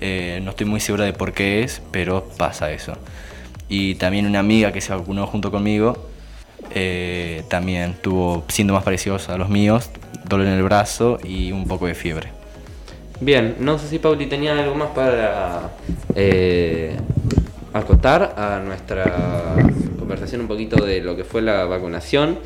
Eh, 0.00 0.40
no 0.44 0.50
estoy 0.50 0.66
muy 0.66 0.78
seguro 0.78 1.02
de 1.02 1.12
por 1.12 1.32
qué 1.32 1.64
es, 1.64 1.82
pero 1.90 2.28
pasa 2.36 2.70
eso. 2.70 2.92
Y 3.68 3.96
también 3.96 4.26
una 4.26 4.38
amiga 4.38 4.70
que 4.70 4.80
se 4.80 4.94
vacunó 4.94 5.26
junto 5.26 5.50
conmigo 5.50 6.08
eh, 6.72 7.42
también 7.48 7.96
tuvo 8.00 8.44
síntomas 8.46 8.84
parecidos 8.84 9.28
a 9.28 9.36
los 9.38 9.48
míos, 9.48 9.90
dolor 10.24 10.46
en 10.46 10.52
el 10.52 10.62
brazo 10.62 11.18
y 11.24 11.50
un 11.50 11.66
poco 11.66 11.88
de 11.88 11.94
fiebre. 11.94 12.28
Bien, 13.20 13.56
no 13.58 13.76
sé 13.78 13.88
si 13.88 13.98
Pauli 13.98 14.26
tenía 14.26 14.56
algo 14.56 14.76
más 14.76 14.90
para 14.90 15.72
eh, 16.14 16.96
acotar 17.72 18.34
a 18.36 18.60
nuestra 18.64 19.56
conversación 19.98 20.42
un 20.42 20.46
poquito 20.48 20.84
de 20.84 21.00
lo 21.00 21.16
que 21.16 21.24
fue 21.24 21.42
la 21.42 21.64
vacunación. 21.64 22.38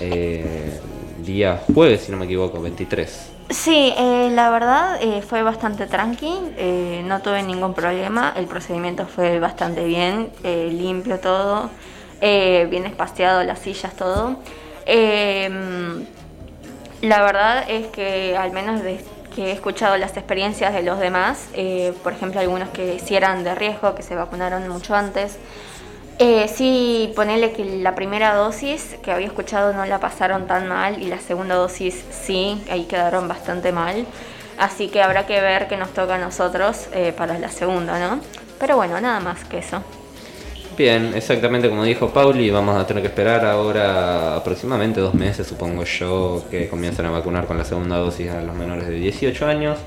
eh, 0.00 0.78
día 1.26 1.60
jueves, 1.74 2.02
si 2.02 2.12
no 2.12 2.16
me 2.16 2.24
equivoco, 2.24 2.62
23. 2.62 3.32
Sí, 3.50 3.92
eh, 3.96 4.30
la 4.32 4.50
verdad 4.50 4.98
eh, 5.00 5.22
fue 5.22 5.42
bastante 5.42 5.86
tranqui, 5.86 6.32
eh, 6.56 7.02
no 7.04 7.20
tuve 7.20 7.42
ningún 7.42 7.74
problema, 7.74 8.32
el 8.36 8.46
procedimiento 8.46 9.06
fue 9.06 9.38
bastante 9.38 9.84
bien, 9.84 10.30
eh, 10.42 10.68
limpio 10.72 11.20
todo, 11.20 11.70
eh, 12.20 12.66
bien 12.70 12.86
espaciado 12.86 13.44
las 13.44 13.58
sillas, 13.58 13.94
todo. 13.94 14.36
Eh, 14.86 15.50
la 17.02 17.22
verdad 17.22 17.68
es 17.68 17.86
que 17.88 18.36
al 18.36 18.52
menos 18.52 18.80
que 19.34 19.50
he 19.50 19.52
escuchado 19.52 19.96
las 19.98 20.16
experiencias 20.16 20.72
de 20.72 20.82
los 20.82 20.98
demás, 20.98 21.48
eh, 21.52 21.92
por 22.02 22.14
ejemplo 22.14 22.40
algunos 22.40 22.70
que 22.70 22.98
sí 22.98 23.14
eran 23.14 23.44
de 23.44 23.54
riesgo, 23.54 23.94
que 23.94 24.02
se 24.02 24.14
vacunaron 24.14 24.66
mucho 24.66 24.94
antes, 24.94 25.38
eh, 26.18 26.48
sí, 26.48 27.12
ponele 27.14 27.52
que 27.52 27.64
la 27.64 27.94
primera 27.94 28.34
dosis 28.34 28.96
que 29.02 29.12
había 29.12 29.26
escuchado 29.26 29.72
no 29.72 29.84
la 29.84 30.00
pasaron 30.00 30.46
tan 30.46 30.68
mal 30.68 31.02
y 31.02 31.06
la 31.06 31.18
segunda 31.18 31.54
dosis 31.56 32.04
sí, 32.10 32.62
ahí 32.70 32.84
quedaron 32.84 33.28
bastante 33.28 33.72
mal. 33.72 34.06
Así 34.58 34.88
que 34.88 35.02
habrá 35.02 35.26
que 35.26 35.40
ver 35.40 35.68
qué 35.68 35.76
nos 35.76 35.90
toca 35.90 36.14
a 36.14 36.18
nosotros 36.18 36.88
eh, 36.92 37.12
para 37.16 37.38
la 37.38 37.50
segunda, 37.50 37.98
¿no? 37.98 38.20
Pero 38.58 38.76
bueno, 38.76 38.98
nada 39.00 39.20
más 39.20 39.44
que 39.44 39.58
eso. 39.58 39.82
Bien, 40.76 41.12
exactamente 41.14 41.68
como 41.68 41.84
dijo 41.84 42.10
Pauli, 42.10 42.50
vamos 42.50 42.76
a 42.76 42.86
tener 42.86 43.02
que 43.02 43.08
esperar 43.08 43.44
ahora 43.46 44.36
aproximadamente 44.36 45.00
dos 45.00 45.14
meses, 45.14 45.46
supongo 45.46 45.84
yo, 45.84 46.44
que 46.50 46.68
comiencen 46.68 47.06
a 47.06 47.10
vacunar 47.10 47.46
con 47.46 47.56
la 47.56 47.64
segunda 47.64 47.96
dosis 47.96 48.30
a 48.30 48.42
los 48.42 48.54
menores 48.54 48.86
de 48.88 48.94
18 48.94 49.46
años. 49.46 49.78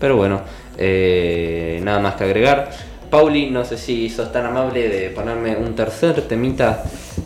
Pero 0.00 0.16
bueno, 0.16 0.40
eh, 0.78 1.80
nada 1.82 2.00
más 2.00 2.14
que 2.16 2.24
agregar. 2.24 2.91
Pauli, 3.12 3.50
no 3.50 3.62
sé 3.62 3.76
si 3.76 4.08
sos 4.08 4.32
tan 4.32 4.46
amable 4.46 4.88
de 4.88 5.10
ponerme 5.10 5.54
un 5.54 5.74
tercer 5.74 6.26
temita 6.26 6.82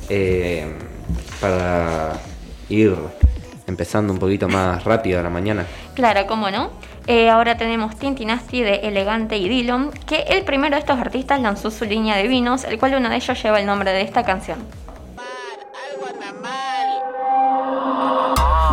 eh, 0.09 0.67
para 1.41 2.15
ir 2.69 2.93
empezando 3.69 4.13
un 4.13 4.19
poquito 4.19 4.49
más 4.49 4.83
rápido 4.83 5.21
a 5.21 5.23
la 5.23 5.31
mañana. 5.31 5.65
Claro, 5.95 6.27
cómo 6.27 6.51
no. 6.51 6.73
Eh, 7.07 7.31
ahora 7.31 7.57
tenemos 7.57 7.97
Tintinasti 7.97 8.63
de 8.63 8.81
Elegante 8.81 9.37
y 9.37 9.49
Dillon, 9.49 9.93
que 10.09 10.23
el 10.23 10.43
primero 10.43 10.75
de 10.75 10.81
estos 10.81 10.99
artistas 10.99 11.41
lanzó 11.41 11.71
su 11.71 11.85
línea 11.85 12.17
de 12.17 12.27
vinos, 12.27 12.65
el 12.65 12.81
cual 12.81 12.97
uno 12.97 13.09
de 13.09 13.15
ellos 13.15 13.41
lleva 13.41 13.61
el 13.61 13.67
nombre 13.67 13.93
de 13.93 14.01
esta 14.01 14.25
canción. 14.25 14.59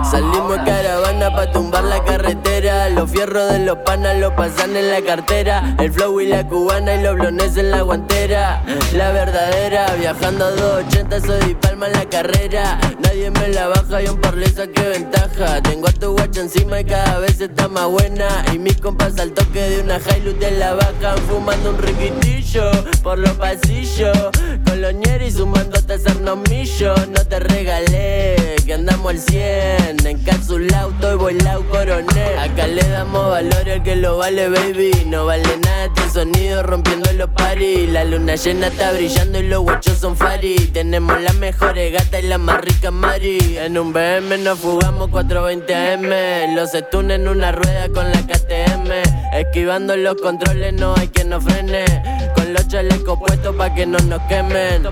Salimos 0.09 0.57
caravana 0.65 1.33
pa' 1.35 1.51
tumbar 1.51 1.83
la 1.85 2.03
carretera. 2.03 2.89
Los 2.89 3.09
fierros 3.09 3.51
de 3.51 3.59
los 3.59 3.77
panas 3.77 4.17
lo 4.17 4.35
pasan 4.35 4.75
en 4.75 4.91
la 4.91 5.01
cartera. 5.01 5.75
El 5.79 5.91
flow 5.91 6.19
y 6.21 6.27
la 6.27 6.47
cubana 6.47 6.95
y 6.95 7.01
los 7.01 7.15
blones 7.15 7.57
en 7.57 7.71
la 7.71 7.81
guantera. 7.81 8.63
La 8.93 9.11
verdadera, 9.11 9.87
viajando 9.97 10.45
a 10.45 10.51
280, 10.51 11.19
soy 11.21 11.55
palma 11.55 11.87
en 11.87 11.93
la 11.93 12.05
carrera. 12.05 12.79
Nadie 12.99 13.31
me 13.31 13.47
la 13.49 13.67
baja 13.67 14.01
y 14.01 14.07
un 14.07 14.19
par 14.19 14.35
le 14.35 14.47
saqué 14.47 14.81
ventaja. 14.89 15.61
Tengo 15.61 15.87
a 15.87 15.91
tu 15.91 16.11
guacha 16.11 16.41
encima 16.41 16.81
y 16.81 16.85
cada 16.85 17.19
vez 17.19 17.39
está 17.39 17.67
más 17.67 17.87
buena. 17.87 18.27
Y 18.53 18.59
mis 18.59 18.79
compas 18.79 19.17
al 19.19 19.31
toque 19.31 19.61
de 19.61 19.81
una 19.81 19.97
Hilux 19.97 20.39
te 20.39 20.51
la 20.51 20.73
bajan. 20.73 21.17
Fumando 21.29 21.71
un 21.71 21.77
riquitillo 21.79 22.69
por 23.01 23.17
los 23.17 23.31
pasillos. 23.31 24.17
Con 24.65 24.81
los 24.81 24.93
ñeris 24.93 25.35
sumando 25.35 25.77
hasta 25.77 25.95
hacernos 25.95 26.37
millos. 26.49 27.07
No 27.07 27.25
te 27.25 27.39
regalé, 27.39 28.55
que 28.65 28.73
andamos 28.73 29.11
al 29.11 29.19
100. 29.19 29.92
Encapsulado, 30.05 30.91
estoy 30.91 31.15
volado, 31.15 31.63
coronel. 31.69 32.39
Acá 32.39 32.67
le 32.67 32.83
damos 32.89 33.29
valor 33.29 33.69
al 33.69 33.83
que 33.83 33.95
lo 33.95 34.17
vale, 34.17 34.49
baby. 34.49 34.91
No 35.05 35.25
vale 35.25 35.57
nada 35.63 35.85
este 35.85 36.09
sonido 36.09 36.63
rompiendo 36.63 37.11
los 37.13 37.29
paris. 37.29 37.89
La 37.89 38.03
luna 38.03 38.35
llena 38.35 38.67
está 38.67 38.91
brillando 38.91 39.39
y 39.39 39.47
los 39.47 39.61
guachos 39.61 39.97
son 39.97 40.15
fari. 40.15 40.55
Tenemos 40.73 41.21
las 41.21 41.35
mejores 41.35 41.93
gatas 41.93 42.23
y 42.23 42.27
las 42.27 42.39
más 42.39 42.61
ricas 42.61 42.91
mari. 42.91 43.57
En 43.57 43.77
un 43.77 43.93
BM 43.93 44.37
nos 44.39 44.59
fugamos 44.59 45.09
420 45.09 45.75
AM. 45.75 46.55
Los 46.55 46.71
stun 46.71 47.11
en 47.11 47.27
una 47.27 47.51
rueda 47.51 47.89
con 47.89 48.11
la 48.11 48.21
KTM. 48.21 48.91
Esquivando 49.33 49.95
los 49.95 50.15
controles, 50.15 50.73
no 50.73 50.95
hay 50.95 51.07
quien 51.07 51.29
nos 51.29 51.43
frene. 51.43 51.85
Con 52.35 52.53
los 52.53 52.67
chalecos 52.67 53.19
puestos. 53.19 53.55
Pa' 53.55 53.73
que 53.73 53.85
no 53.85 53.99
nos 53.99 54.21
quemen. 54.27 54.83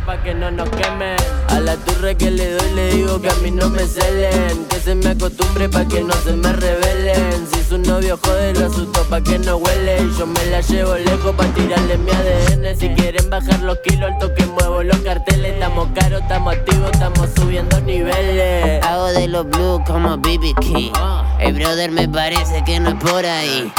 A 1.52 1.60
la 1.60 1.76
turre 1.76 2.16
que 2.16 2.32
le 2.32 2.54
doy 2.54 2.72
le 2.76 2.96
digo 2.96 3.22
que 3.22 3.30
a 3.30 3.36
mí 3.36 3.52
no 3.52 3.70
me 3.70 3.86
celen. 3.86 4.66
Que 4.70 4.80
se 4.80 4.96
me 4.96 5.10
acostumbre 5.10 5.68
pa' 5.68 5.86
que 5.86 6.02
no 6.02 6.14
se 6.24 6.32
me 6.32 6.52
rebelen. 6.54 7.46
Si 7.52 7.62
su 7.64 7.78
novio 7.78 8.18
jode, 8.24 8.54
lo 8.54 8.68
asusto 8.68 9.04
pa' 9.10 9.22
que 9.22 9.38
no 9.38 9.58
huele. 9.58 10.02
Y 10.02 10.18
yo 10.18 10.26
me 10.26 10.46
la 10.46 10.62
llevo 10.62 10.96
lejos 10.96 11.36
pa' 11.36 11.46
tirarle 11.54 11.98
mi 11.98 12.12
ADN. 12.12 12.80
Si 12.80 12.90
quieren 12.90 13.30
bajar 13.30 13.60
los 13.64 13.78
kilos, 13.80 14.12
al 14.12 14.18
toque 14.18 14.46
muevo 14.46 14.82
los 14.82 14.98
carteles. 15.00 15.54
Estamos 15.54 15.90
caros, 15.94 16.22
estamos 16.22 16.54
activos, 16.54 16.90
estamos 16.94 17.30
subiendo 17.36 17.82
niveles. 17.82 18.84
Hago 18.86 19.08
de 19.08 19.28
los 19.28 19.46
blues 19.46 19.82
como 19.86 20.18
BB 20.18 20.56
King. 20.62 20.92
El 21.40 21.54
brother 21.54 21.92
me 21.92 22.08
parece 22.08 22.64
que 22.64 22.80
no 22.80 22.90
es 22.90 22.96
por 22.96 23.26
ahí. 23.26 23.72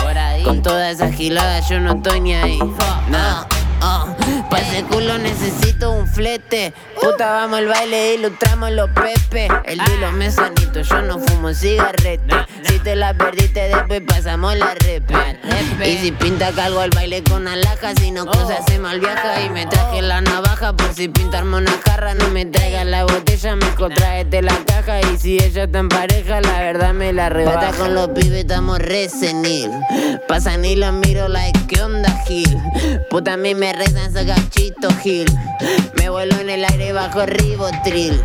Con 0.44 0.60
toda 0.60 0.90
esa 0.90 1.10
gilada 1.10 1.60
yo 1.60 1.80
no 1.80 1.94
estoy 1.94 2.20
ni 2.20 2.34
ahí. 2.34 2.58
No, 2.58 3.46
oh, 3.80 4.06
Pa' 4.52 4.58
ese 4.58 4.84
culo 4.84 5.16
necesito 5.16 5.92
un 5.92 6.06
flete. 6.06 6.74
Puta, 7.00 7.32
vamos 7.32 7.60
al 7.60 7.68
baile, 7.68 8.16
ilustramos 8.16 8.70
los 8.72 8.90
pepe. 8.90 9.48
El 9.64 9.78
dilo 9.78 10.12
me 10.12 10.30
sanito, 10.30 10.82
yo 10.82 11.00
no 11.00 11.18
fumo 11.18 11.54
cigarrete. 11.54 12.36
Si 12.64 12.78
te 12.80 12.94
la 12.94 13.14
perdiste, 13.14 13.68
después 13.68 14.02
pasamos 14.06 14.54
la 14.58 14.74
repe. 14.74 15.14
Y 15.86 15.96
si 15.96 16.12
pinta 16.12 16.52
calgo 16.52 16.80
al 16.80 16.90
baile 16.90 17.24
con 17.24 17.48
alhajas, 17.48 17.94
si 17.98 18.10
no 18.10 18.26
cosas 18.26 18.58
se 18.66 18.78
mal 18.78 19.00
viaja. 19.00 19.40
Y 19.40 19.48
me 19.48 19.64
traje 19.64 20.02
la 20.02 20.20
navaja 20.20 20.74
por 20.74 20.92
si 20.92 21.08
pintarme 21.08 21.56
una 21.56 21.72
jarra. 21.86 22.12
No 22.12 22.28
me 22.28 22.44
traigas 22.44 22.84
la 22.84 23.04
botella, 23.04 23.56
mejor 23.56 23.94
tráete 23.94 24.42
la 24.42 24.56
caja. 24.66 25.00
Y 25.00 25.16
si 25.16 25.36
ella 25.42 25.64
está 25.64 25.78
en 25.78 25.88
pareja, 25.88 26.42
la 26.42 26.60
verdad 26.60 26.92
me 26.92 27.14
la 27.14 27.30
rebaja. 27.30 27.72
con 27.72 27.94
los 27.94 28.10
pibes, 28.10 28.40
estamos 28.40 28.80
re 28.80 29.08
senil. 29.08 29.70
Pasan 30.28 30.66
y 30.66 30.76
los 30.76 30.92
miro 30.92 31.28
like, 31.28 31.58
¿qué 31.66 31.82
onda, 31.82 32.10
Gil? 32.26 32.58
Puta, 33.08 33.32
a 33.32 33.36
mí 33.38 33.54
me 33.54 33.72
rezan, 33.72 34.14
ese 34.14 34.26
gachito, 34.42 34.88
Gil. 35.02 35.26
Me 35.96 36.08
vuelo 36.08 36.34
en 36.40 36.50
el 36.50 36.64
aire 36.64 36.92
bajo 36.92 37.24
ribotril. 37.26 38.20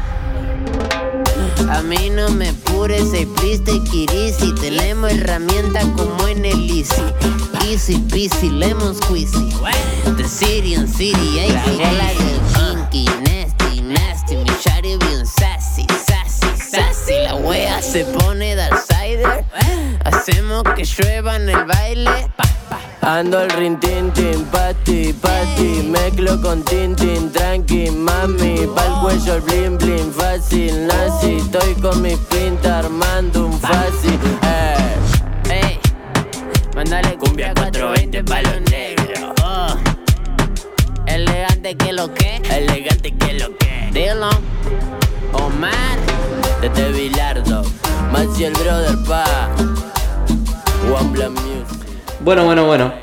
A 1.70 1.82
mí 1.82 2.10
no 2.10 2.30
me 2.30 2.54
pures, 2.54 3.10
please 3.36 3.64
take 3.64 3.90
it 3.94 4.12
easy. 4.12 4.54
Tenemos 4.56 5.12
herramienta 5.12 5.82
como 5.94 6.28
en 6.28 6.46
el 6.46 6.70
Easy. 6.70 7.02
Easy 7.70 7.98
peasy, 8.10 8.50
lemon 8.50 8.96
squeezy. 8.96 9.50
The 10.16 10.28
city 10.28 10.78
on 10.78 10.88
city, 10.88 11.40
ay, 11.40 11.52
la 11.78 12.08
del 12.14 12.90
kinky, 12.90 13.06
sassy, 16.70 17.14
sassy. 17.14 17.24
La 17.24 17.36
wea 17.36 17.82
se 17.82 18.06
pone 18.06 18.56
dark 18.56 18.78
cider. 18.80 19.46
Hacemos 20.04 20.64
que 20.76 20.84
llueva 20.84 21.36
en 21.36 21.50
el 21.50 21.66
baile. 21.66 22.12
Ando 23.02 23.42
el 23.42 23.50
rin 23.52 23.80
tin 23.80 24.12
tin, 24.12 24.44
pati, 24.52 25.14
pati 25.14 25.82
Mezclo 25.90 26.42
con 26.42 26.62
tintin, 26.64 27.32
tranqui, 27.32 27.90
mami 27.90 28.68
Pa'l 28.76 29.00
cuello 29.02 29.36
el 29.36 29.42
bling 29.44 29.78
bling, 29.78 30.12
fácil, 30.12 30.88
nazi 30.88 31.38
Estoy 31.38 31.74
con 31.76 32.02
mi 32.02 32.18
pinta 32.18 32.80
armando 32.80 33.46
un 33.46 33.58
fácil 33.62 34.20
Eh, 34.44 34.96
ey 35.50 35.80
Mándale 36.76 37.16
cumbia 37.18 37.54
420 37.54 38.24
pa' 38.26 38.42
los 38.42 38.62
negros 38.70 39.34
oh. 39.42 39.78
Elegante 41.06 41.78
que 41.78 41.94
lo 41.94 42.14
que, 42.14 42.42
elegante 42.50 43.16
que 43.16 43.34
lo 43.36 43.58
que 43.58 43.77
Omar 45.34 45.98
Desde 46.62 46.92
Bilardo 46.92 47.64
brother 48.12 48.96
One 50.92 51.30
Music 51.30 51.78
Bueno, 52.22 52.46
bueno, 52.46 52.66
bueno. 52.66 52.94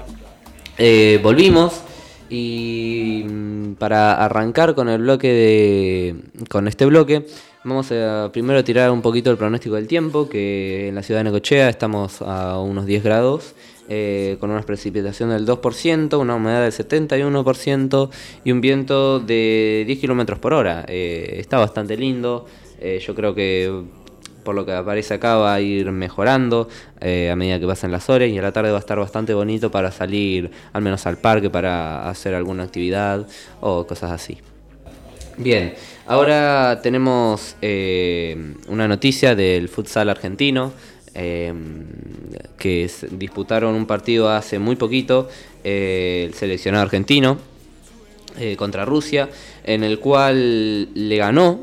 Eh, 0.79 1.21
volvimos. 1.23 1.83
Y 2.31 3.25
mm, 3.29 3.75
para 3.75 4.15
arrancar 4.25 4.75
con 4.75 4.89
el 4.89 5.03
bloque 5.03 5.29
de. 5.29 6.17
con 6.49 6.69
este 6.69 6.87
bloque, 6.87 7.27
vamos 7.63 7.93
a 7.93 8.31
primero 8.33 8.65
tirar 8.65 8.91
un 8.91 9.03
poquito 9.03 9.31
el 9.31 9.37
pronóstico 9.37 9.75
del 9.77 9.87
tiempo, 9.87 10.29
que 10.29 10.89
en 10.89 10.95
la 10.95 11.03
ciudad 11.03 11.21
de 11.21 11.25
Necochea 11.25 11.69
estamos 11.69 12.23
a 12.23 12.59
unos 12.59 12.87
10 12.87 13.05
grados. 13.05 13.55
Eh, 13.87 14.39
con 14.41 14.51
una 14.51 14.63
precipitación 14.63 15.29
del 15.29 15.47
2%, 15.47 16.19
una 16.19 16.37
humedad 16.37 16.63
del 16.63 16.73
71% 16.73 18.11
y 18.43 18.51
un 18.51 18.63
viento 18.63 19.21
de 19.21 19.85
10 19.87 19.99
kilómetros 19.99 20.39
por 20.39 20.55
hora. 20.55 20.87
Eh, 20.89 21.37
está 21.39 21.59
bastante 21.59 21.97
lindo. 21.97 22.47
eh, 22.81 22.99
yo 23.07 23.15
creo 23.15 23.35
que 23.35 23.83
por 24.43 24.55
lo 24.55 24.65
que 24.65 24.73
aparece 24.73 25.15
acá 25.15 25.37
va 25.37 25.55
a 25.55 25.61
ir 25.61 25.91
mejorando 25.91 26.69
a 27.01 27.35
medida 27.35 27.59
que 27.59 27.67
pasen 27.67 27.91
las 27.91 28.11
horas 28.11 28.29
y 28.29 28.37
a 28.37 28.43
la 28.43 28.53
tarde 28.53 28.71
va 28.71 28.77
a 28.77 28.81
estar 28.81 28.99
bastante 28.99 29.33
bonito 29.33 29.71
para 29.71 29.91
salir 29.91 30.51
al 30.75 30.83
menos 30.83 31.07
al 31.07 31.17
parque 31.17 31.49
para 31.49 32.11
hacer 32.11 32.35
alguna 32.35 32.65
actividad 32.65 33.27
o 33.63 33.87
cosas 33.87 34.11
así. 34.11 34.39
Bien, 35.39 35.75
ahora 36.07 36.81
tenemos 36.83 37.57
una 38.69 38.87
noticia 38.87 39.35
del 39.35 39.69
futsal 39.71 40.11
argentino 40.11 40.73
eh, 41.15 41.53
que 42.59 42.91
disputaron 43.11 43.75
un 43.75 43.87
partido 43.87 44.31
hace 44.31 44.59
muy 44.59 44.77
poquito 44.77 45.29
eh, 45.63 46.25
el 46.27 46.35
seleccionado 46.35 46.83
argentino 46.83 47.39
eh, 48.39 48.57
contra 48.57 48.85
Rusia, 48.85 49.29
en 49.63 49.85
el 49.85 50.01
cual 50.01 50.89
le 50.95 51.17
ganó 51.17 51.61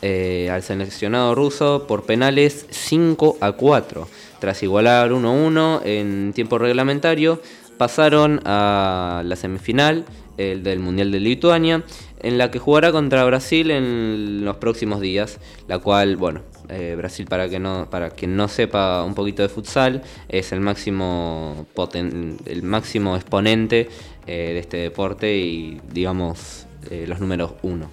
eh, 0.00 0.48
al 0.48 0.62
seleccionado 0.62 1.34
ruso 1.34 1.86
por 1.88 2.04
penales 2.04 2.66
5 2.70 3.38
a 3.40 3.52
4. 3.52 4.08
Tras 4.38 4.62
igualar 4.62 5.10
1-1 5.10 5.80
en 5.84 6.32
tiempo 6.32 6.58
reglamentario, 6.58 7.40
pasaron 7.78 8.40
a 8.44 9.22
la 9.24 9.34
semifinal 9.34 10.04
el 10.36 10.62
del 10.62 10.78
Mundial 10.78 11.10
de 11.10 11.20
Lituania, 11.20 11.82
en 12.20 12.38
la 12.38 12.50
que 12.50 12.58
jugará 12.58 12.90
contra 12.92 13.24
Brasil 13.24 13.70
en 13.70 14.44
los 14.44 14.56
próximos 14.56 15.00
días, 15.00 15.38
la 15.68 15.78
cual, 15.78 16.16
bueno, 16.16 16.40
eh, 16.70 16.94
Brasil 16.96 17.26
para 17.28 17.48
que 17.48 17.58
no 17.58 17.88
para 17.90 18.10
quien 18.10 18.36
no 18.36 18.48
sepa 18.48 19.04
un 19.04 19.14
poquito 19.14 19.42
de 19.42 19.48
futsal 19.50 20.02
es 20.30 20.52
el 20.52 20.60
máximo 20.60 21.66
poten- 21.74 22.38
el 22.46 22.62
máximo 22.62 23.16
exponente 23.16 23.88
eh, 24.26 24.50
de 24.54 24.58
este 24.58 24.76
deporte 24.78 25.36
y 25.36 25.80
digamos 25.92 26.66
eh, 26.90 27.04
los 27.06 27.20
números 27.20 27.52
uno. 27.62 27.90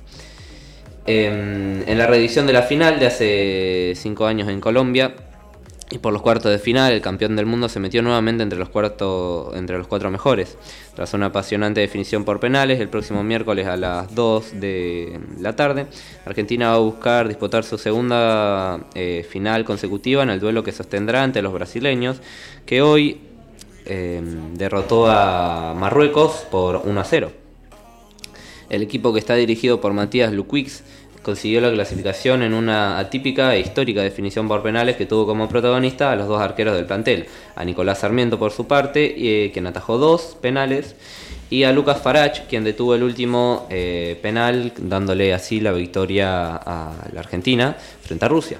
Em, 1.05 1.81
en 1.87 1.97
la 1.97 2.05
reedición 2.05 2.45
de 2.45 2.53
la 2.53 2.61
final 2.61 2.99
de 2.99 3.07
hace 3.07 3.93
5 3.95 4.27
años 4.27 4.47
en 4.49 4.61
Colombia 4.61 5.15
y 5.91 5.97
por 5.97 6.13
los 6.13 6.21
cuartos 6.21 6.49
de 6.51 6.57
final, 6.57 6.93
el 6.93 7.01
campeón 7.01 7.35
del 7.35 7.45
mundo 7.45 7.67
se 7.67 7.81
metió 7.81 8.01
nuevamente 8.01 8.43
entre 8.43 8.57
los, 8.57 8.69
cuartos, 8.69 9.53
entre 9.55 9.77
los 9.77 9.87
cuatro 9.87 10.09
mejores. 10.09 10.57
Tras 10.95 11.13
una 11.13 11.27
apasionante 11.27 11.81
definición 11.81 12.23
por 12.23 12.39
penales, 12.39 12.79
el 12.79 12.87
próximo 12.87 13.23
miércoles 13.23 13.67
a 13.67 13.75
las 13.75 14.15
2 14.15 14.61
de 14.61 15.19
la 15.39 15.57
tarde, 15.57 15.87
Argentina 16.25 16.69
va 16.69 16.75
a 16.75 16.79
buscar 16.79 17.27
disputar 17.27 17.65
su 17.65 17.77
segunda 17.77 18.87
eh, 18.95 19.27
final 19.29 19.65
consecutiva 19.65 20.23
en 20.23 20.29
el 20.29 20.39
duelo 20.39 20.63
que 20.63 20.71
sostendrá 20.71 21.23
ante 21.23 21.41
los 21.41 21.51
brasileños, 21.51 22.21
que 22.65 22.81
hoy 22.81 23.19
eh, 23.85 24.21
derrotó 24.53 25.07
a 25.07 25.73
Marruecos 25.77 26.47
por 26.49 26.83
1 26.85 27.01
a 27.01 27.03
0. 27.03 27.31
El 28.69 28.81
equipo 28.81 29.11
que 29.11 29.19
está 29.19 29.35
dirigido 29.35 29.81
por 29.81 29.91
Matías 29.91 30.31
Luquix 30.31 30.85
consiguió 31.21 31.61
la 31.61 31.71
clasificación 31.71 32.41
en 32.41 32.53
una 32.53 32.97
atípica 32.97 33.55
e 33.55 33.59
histórica 33.59 34.01
definición 34.01 34.47
por 34.47 34.63
penales 34.63 34.95
que 34.95 35.05
tuvo 35.05 35.25
como 35.25 35.47
protagonista 35.47 36.11
a 36.11 36.15
los 36.15 36.27
dos 36.27 36.41
arqueros 36.41 36.75
del 36.75 36.85
plantel, 36.85 37.27
a 37.55 37.63
Nicolás 37.63 37.99
Sarmiento 37.99 38.39
por 38.39 38.51
su 38.51 38.67
parte, 38.67 39.13
eh, 39.17 39.51
quien 39.51 39.67
atajó 39.67 39.97
dos 39.97 40.37
penales, 40.41 40.95
y 41.49 41.63
a 41.63 41.71
Lucas 41.71 42.01
Farach, 42.01 42.47
quien 42.47 42.63
detuvo 42.63 42.95
el 42.95 43.03
último 43.03 43.67
eh, 43.69 44.17
penal, 44.21 44.71
dándole 44.77 45.33
así 45.33 45.59
la 45.59 45.73
victoria 45.73 46.55
a 46.55 46.93
la 47.11 47.19
Argentina 47.19 47.75
frente 48.01 48.25
a 48.25 48.27
Rusia. 48.27 48.57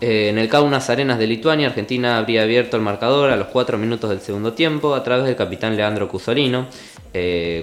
Eh, 0.00 0.28
en 0.28 0.36
el 0.36 0.48
Kaunas 0.50 0.90
Arenas 0.90 1.18
de 1.18 1.26
Lituania, 1.26 1.68
Argentina 1.68 2.18
habría 2.18 2.42
abierto 2.42 2.76
el 2.76 2.82
marcador 2.82 3.30
a 3.30 3.36
los 3.36 3.46
4 3.46 3.78
minutos 3.78 4.10
del 4.10 4.20
segundo 4.20 4.52
tiempo 4.52 4.94
a 4.94 5.02
través 5.02 5.24
del 5.24 5.36
capitán 5.36 5.76
Leandro 5.76 6.08
Cusolino, 6.08 6.66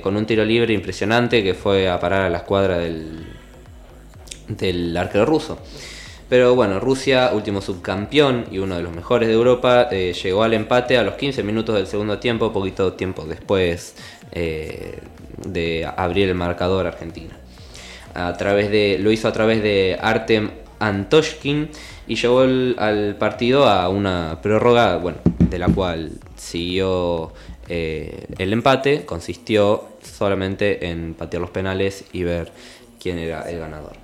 con 0.02 0.18
un 0.18 0.26
tiro 0.26 0.44
libre 0.44 0.74
impresionante 0.74 1.44
que 1.44 1.54
fue 1.54 1.88
a 1.88 2.00
parar 2.00 2.22
a 2.22 2.30
la 2.32 2.40
escuadra 2.40 2.80
del, 2.80 3.24
del 4.48 4.96
arquero 4.96 5.26
ruso. 5.26 5.60
Pero 6.30 6.56
bueno, 6.56 6.80
Rusia, 6.80 7.32
último 7.34 7.62
subcampeón 7.62 8.46
y 8.52 8.58
uno 8.58 8.76
de 8.76 8.84
los 8.84 8.92
mejores 8.94 9.28
de 9.28 9.36
Europa, 9.36 9.88
eh, 9.92 10.14
llegó 10.14 10.44
al 10.44 10.54
empate 10.54 10.98
a 10.98 11.04
los 11.04 11.16
15 11.16 11.44
minutos 11.44 11.76
del 11.76 11.86
segundo 11.86 12.18
tiempo, 12.20 12.52
poquito 12.52 12.94
tiempo 12.94 13.26
después 13.26 13.96
eh, 14.32 15.00
de 15.46 15.88
abrir 15.96 16.30
el 16.30 16.36
marcador 16.36 16.88
Argentina. 16.88 17.38
A 18.16 18.34
través 18.34 18.72
de, 18.72 18.98
lo 19.00 19.12
hizo 19.12 19.28
a 19.28 19.32
través 19.34 19.62
de 19.62 19.98
Artem 20.02 20.52
Antoshkin 20.80 21.70
y 22.08 22.16
llevó 22.16 22.42
al 22.42 23.16
partido 23.20 23.68
a 23.68 23.90
una 23.90 24.40
prórroga, 24.42 24.98
bueno, 24.98 25.20
de 25.38 25.60
la 25.60 25.68
cual 25.68 26.12
siguió 26.36 27.34
eh, 27.70 28.26
el 28.38 28.54
empate, 28.54 29.06
consistió 29.06 29.90
solamente 30.02 30.90
en 30.90 31.14
patear 31.14 31.42
los 31.42 31.52
penales 31.52 32.06
y 32.12 32.24
ver 32.24 32.52
quién 33.00 33.20
era 33.20 33.50
el 33.50 33.60
ganador. 33.60 34.03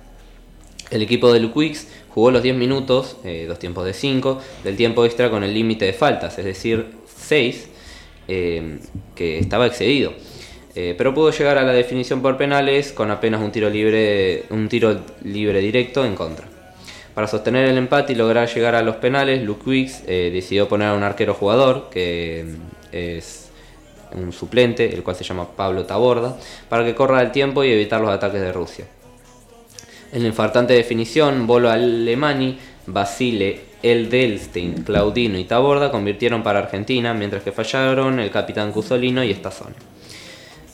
El 0.90 1.02
equipo 1.02 1.32
de 1.32 1.40
Luquix 1.40 1.86
jugó 2.08 2.30
los 2.30 2.42
10 2.42 2.56
minutos, 2.56 3.16
eh, 3.24 3.44
dos 3.46 3.58
tiempos 3.58 3.84
de 3.84 3.92
5, 3.92 4.40
del 4.64 4.76
tiempo 4.76 5.04
extra 5.04 5.30
con 5.30 5.44
el 5.44 5.54
límite 5.54 5.84
de 5.84 5.92
faltas, 5.92 6.38
es 6.38 6.44
decir, 6.44 6.86
6, 7.16 7.68
eh, 8.26 8.78
que 9.14 9.38
estaba 9.38 9.66
excedido. 9.66 10.12
Eh, 10.74 10.94
pero 10.96 11.14
pudo 11.14 11.30
llegar 11.30 11.58
a 11.58 11.62
la 11.62 11.72
definición 11.72 12.22
por 12.22 12.36
penales 12.36 12.92
con 12.92 13.10
apenas 13.10 13.40
un 13.40 13.52
tiro 13.52 13.70
libre, 13.70 14.44
un 14.50 14.68
tiro 14.68 15.00
libre 15.22 15.60
directo 15.60 16.04
en 16.04 16.14
contra. 16.14 16.46
Para 17.14 17.26
sostener 17.26 17.68
el 17.68 17.76
empate 17.76 18.12
y 18.12 18.16
lograr 18.16 18.48
llegar 18.48 18.74
a 18.74 18.82
los 18.82 18.96
penales, 18.96 19.42
Luquix 19.42 20.06
decidió 20.06 20.68
poner 20.68 20.88
a 20.88 20.94
un 20.94 21.02
arquero 21.02 21.34
jugador, 21.34 21.88
que 21.90 22.44
mm, 22.46 22.94
es 22.94 23.50
un 24.12 24.32
suplente, 24.32 24.92
el 24.94 25.02
cual 25.02 25.16
se 25.16 25.24
llama 25.24 25.48
Pablo 25.56 25.84
Taborda, 25.84 26.36
para 26.68 26.84
que 26.84 26.94
corra 26.94 27.20
el 27.20 27.32
tiempo 27.32 27.64
y 27.64 27.72
evitar 27.72 28.00
los 28.00 28.10
ataques 28.10 28.40
de 28.40 28.52
Rusia. 28.52 28.86
En 30.12 30.22
la 30.22 30.28
infartante 30.28 30.74
definición, 30.74 31.46
Bolo 31.46 31.70
Alemani, 31.70 32.58
Basile, 32.86 33.60
Eldelstein, 33.82 34.82
Claudino 34.82 35.38
y 35.38 35.44
Taborda 35.44 35.90
convirtieron 35.90 36.42
para 36.42 36.58
Argentina, 36.58 37.14
mientras 37.14 37.42
que 37.42 37.52
fallaron 37.52 38.18
el 38.18 38.30
capitán 38.30 38.72
Cusolino 38.72 39.22
y 39.22 39.30
Estazón. 39.30 39.74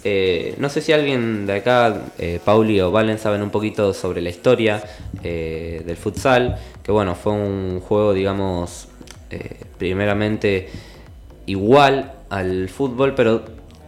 Eh, 0.05 0.55
no 0.59 0.68
sé 0.68 0.80
si 0.80 0.93
alguien 0.93 1.47
de 1.47 1.55
acá, 1.55 2.03
eh, 2.18 2.41
Pauli 2.45 2.80
o 2.80 2.91
Valen, 2.91 3.18
saben 3.18 3.43
un 3.43 3.51
poquito 3.51 3.93
sobre 3.93 4.22
la 4.22 4.30
historia 4.30 4.82
eh, 5.22 5.82
del 5.84 5.97
futsal, 5.97 6.57
que 6.82 6.93
bueno, 6.93 7.14
fue 7.14 7.32
un 7.32 7.80
juego, 7.80 8.14
digamos, 8.14 8.89
eh, 9.30 9.64
primeramente 9.76 10.68
igual 11.47 12.12
al 12.30 12.68
fútbol, 12.68 13.14
pero 13.14 13.43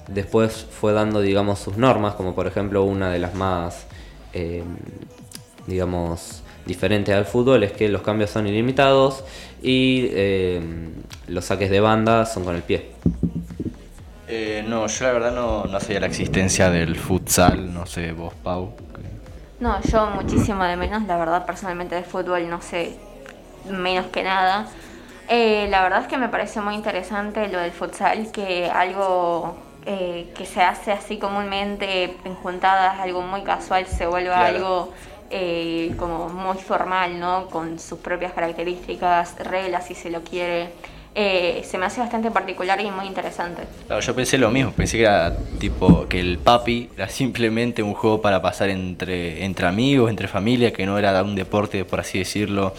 después 0.08 0.66
fue 0.70 0.92
dando, 0.92 1.20
digamos, 1.20 1.60
sus 1.60 1.76
normas, 1.76 2.14
como 2.14 2.34
por 2.34 2.46
ejemplo 2.46 2.82
una 2.84 3.10
de 3.10 3.18
las 3.18 3.34
más, 3.34 3.86
digamos, 5.68 6.42
diferentes 6.66 7.14
al 7.14 7.24
fútbol 7.24 7.62
es 7.62 7.72
que 7.72 7.88
los 7.88 8.02
cambios 8.02 8.30
son 8.30 8.46
ilimitados 8.46 9.24
y 9.62 10.08
eh, 10.10 10.60
los 11.28 11.44
saques 11.44 11.70
de 11.70 11.80
banda 11.80 12.26
son 12.26 12.44
con 12.44 12.56
el 12.56 12.62
pie. 12.62 12.90
Eh, 14.26 14.64
no, 14.68 14.86
yo 14.86 15.04
la 15.06 15.12
verdad 15.12 15.32
no, 15.34 15.64
no 15.64 15.80
sabía 15.80 16.00
la 16.00 16.06
existencia 16.06 16.70
del 16.70 16.96
futsal, 16.96 17.72
no 17.72 17.86
sé, 17.86 18.12
vos, 18.12 18.34
Pau. 18.42 18.72
No, 19.60 19.80
yo 19.82 20.06
muchísimo 20.10 20.62
de 20.64 20.76
menos, 20.76 21.04
la 21.04 21.16
verdad 21.16 21.44
personalmente 21.46 21.94
de 21.94 22.02
fútbol 22.04 22.48
no 22.48 22.60
sé 22.62 22.96
menos 23.70 24.06
que 24.06 24.22
nada. 24.22 24.66
Eh, 25.28 25.66
la 25.70 25.82
verdad 25.82 26.02
es 26.02 26.06
que 26.08 26.16
me 26.16 26.28
parece 26.28 26.60
muy 26.60 26.74
interesante 26.74 27.48
lo 27.48 27.58
del 27.58 27.72
futsal, 27.72 28.30
que 28.30 28.70
algo 28.70 29.56
eh, 29.84 30.30
que 30.36 30.46
se 30.46 30.62
hace 30.62 30.92
así 30.92 31.18
comúnmente 31.18 32.16
en 32.24 32.34
juntadas, 32.36 33.00
algo 33.00 33.22
muy 33.22 33.42
casual, 33.42 33.86
se 33.86 34.06
vuelva 34.06 34.34
Claro. 34.36 34.56
algo 34.56 34.92
eh, 35.30 35.92
como 35.98 36.28
muy 36.28 36.56
formal, 36.58 37.18
¿no? 37.20 37.46
Con 37.48 37.78
sus 37.78 37.98
propias 37.98 38.32
características, 38.32 39.36
reglas 39.38 39.86
si 39.86 39.94
se 39.94 40.10
lo 40.10 40.22
quiere. 40.22 40.70
Eh, 41.14 41.62
se 41.68 41.78
me 41.78 41.86
hace 41.86 42.00
bastante 42.00 42.30
particular 42.30 42.80
y 42.80 42.90
muy 42.90 43.06
interesante. 43.06 43.62
Claro, 43.86 44.00
yo 44.00 44.14
pensé 44.14 44.38
lo 44.38 44.50
mismo, 44.50 44.70
pensé 44.72 44.98
que 44.98 45.02
era 45.02 45.36
tipo 45.58 46.06
que 46.08 46.20
el 46.20 46.38
papi 46.38 46.90
era 46.96 47.08
simplemente 47.08 47.82
un 47.82 47.94
juego 47.94 48.22
para 48.22 48.40
pasar 48.40 48.68
entre, 48.68 49.44
entre 49.44 49.66
amigos, 49.66 50.10
entre 50.10 50.28
familia, 50.28 50.72
que 50.72 50.86
no 50.86 50.96
era 50.98 51.20
un 51.22 51.34
deporte, 51.34 51.84
por 51.84 51.98
así 52.00 52.18
decirlo, 52.18 52.72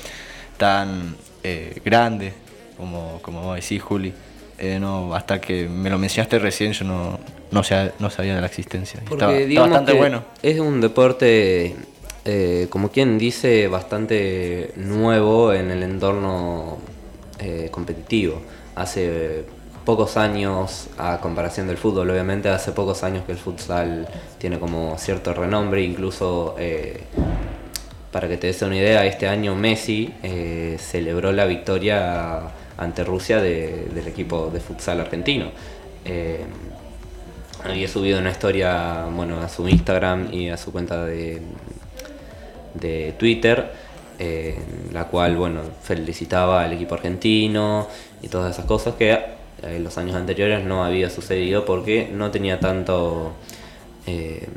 tan 0.57 1.15
eh, 1.43 1.81
grande 1.83 2.33
como, 2.77 3.19
como 3.21 3.41
vos 3.41 3.55
decís, 3.55 3.81
Juli. 3.81 4.13
Eh, 4.57 4.77
no, 4.79 5.13
hasta 5.15 5.39
que 5.39 5.67
me 5.69 5.89
lo 5.89 5.97
mencionaste 5.97 6.37
recién 6.37 6.73
yo 6.73 6.83
no, 6.85 7.17
no, 7.51 7.63
sa- 7.63 7.91
no 7.99 8.09
sabía 8.09 8.35
de 8.35 8.41
la 8.41 8.47
existencia. 8.47 8.99
Porque 9.07 9.23
Estaba- 9.23 9.37
está 9.39 9.61
bastante 9.61 9.93
bueno. 9.93 10.23
Es 10.43 10.59
un 10.59 10.81
deporte, 10.81 11.75
eh, 12.31 12.67
como 12.69 12.89
quien 12.89 13.17
dice, 13.17 13.67
bastante 13.67 14.71
nuevo 14.75 15.51
en 15.51 15.71
el 15.71 15.81
entorno 15.81 16.77
eh, 17.39 17.69
competitivo. 17.71 18.39
Hace 18.75 19.45
pocos 19.83 20.15
años, 20.15 20.89
a 20.99 21.19
comparación 21.21 21.65
del 21.65 21.77
fútbol, 21.77 22.07
obviamente, 22.11 22.47
hace 22.49 22.71
pocos 22.71 23.01
años 23.03 23.23
que 23.25 23.31
el 23.31 23.39
futsal 23.39 24.07
tiene 24.37 24.59
como 24.59 24.95
cierto 24.99 25.33
renombre, 25.33 25.81
incluso 25.81 26.55
eh, 26.59 27.01
para 28.11 28.27
que 28.27 28.37
te 28.37 28.45
des 28.47 28.61
una 28.61 28.75
idea, 28.77 29.03
este 29.07 29.27
año 29.27 29.55
Messi 29.55 30.13
celebró 30.77 31.31
la 31.31 31.45
victoria 31.45 32.41
ante 32.77 33.03
Rusia 33.03 33.41
de- 33.41 33.87
del 33.95 34.07
equipo 34.07 34.51
de 34.53 34.59
futsal 34.59 34.99
argentino. 34.99 35.47
Había 37.63 37.87
subido 37.87 38.19
una 38.19 38.31
historia 38.31 39.05
bueno, 39.15 39.41
a 39.41 39.49
su 39.49 39.67
Instagram 39.67 40.33
y 40.33 40.49
a 40.49 40.57
su 40.57 40.71
cuenta 40.71 41.05
de, 41.05 41.41
de 42.73 43.13
Twitter, 43.17 43.71
eh, 44.19 44.57
la 44.91 45.05
cual 45.05 45.37
bueno, 45.37 45.61
felicitaba 45.81 46.63
al 46.63 46.73
equipo 46.73 46.95
argentino 46.95 47.87
y 48.21 48.27
todas 48.27 48.53
esas 48.53 48.65
cosas 48.65 48.95
que 48.95 49.11
eh, 49.11 49.25
en 49.63 49.83
los 49.83 49.97
años 49.97 50.15
anteriores 50.15 50.63
no 50.65 50.83
había 50.83 51.09
sucedido 51.09 51.65
porque 51.65 52.09
no 52.11 52.31
tenía 52.31 52.59
tanto 52.59 53.33
eh, 54.07 54.47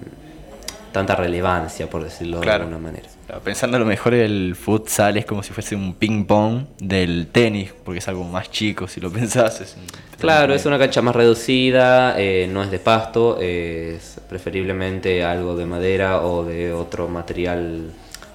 tanta 0.92 1.14
relevancia, 1.16 1.88
por 1.88 2.04
decirlo 2.04 2.40
Claro. 2.40 2.64
de 2.66 2.74
alguna 2.74 2.90
manera. 2.90 3.08
Pensando 3.42 3.78
a 3.78 3.80
lo 3.80 3.86
mejor 3.86 4.12
el 4.14 4.54
futsal 4.54 5.16
es 5.16 5.24
como 5.24 5.42
si 5.42 5.52
fuese 5.54 5.74
un 5.74 5.94
ping 5.94 6.24
pong 6.26 6.64
del 6.78 7.28
tenis, 7.32 7.72
porque 7.84 7.98
es 8.00 8.08
algo 8.08 8.24
más 8.24 8.50
chico, 8.50 8.86
si 8.86 9.00
lo 9.00 9.10
pensás. 9.12 9.60
Es 9.60 9.76
Claro, 10.18 10.54
es 10.54 10.66
una 10.66 10.78
cancha 10.78 11.02
más 11.02 11.16
reducida, 11.16 12.14
eh, 12.20 12.48
no 12.52 12.62
es 12.62 12.70
de 12.70 12.78
pasto, 12.78 13.38
es 13.40 14.20
preferiblemente 14.28 15.24
algo 15.24 15.56
de 15.56 15.66
madera 15.66 16.22
o 16.22 16.44
de 16.44 16.72
otro 16.72 17.08
material, 17.08 17.90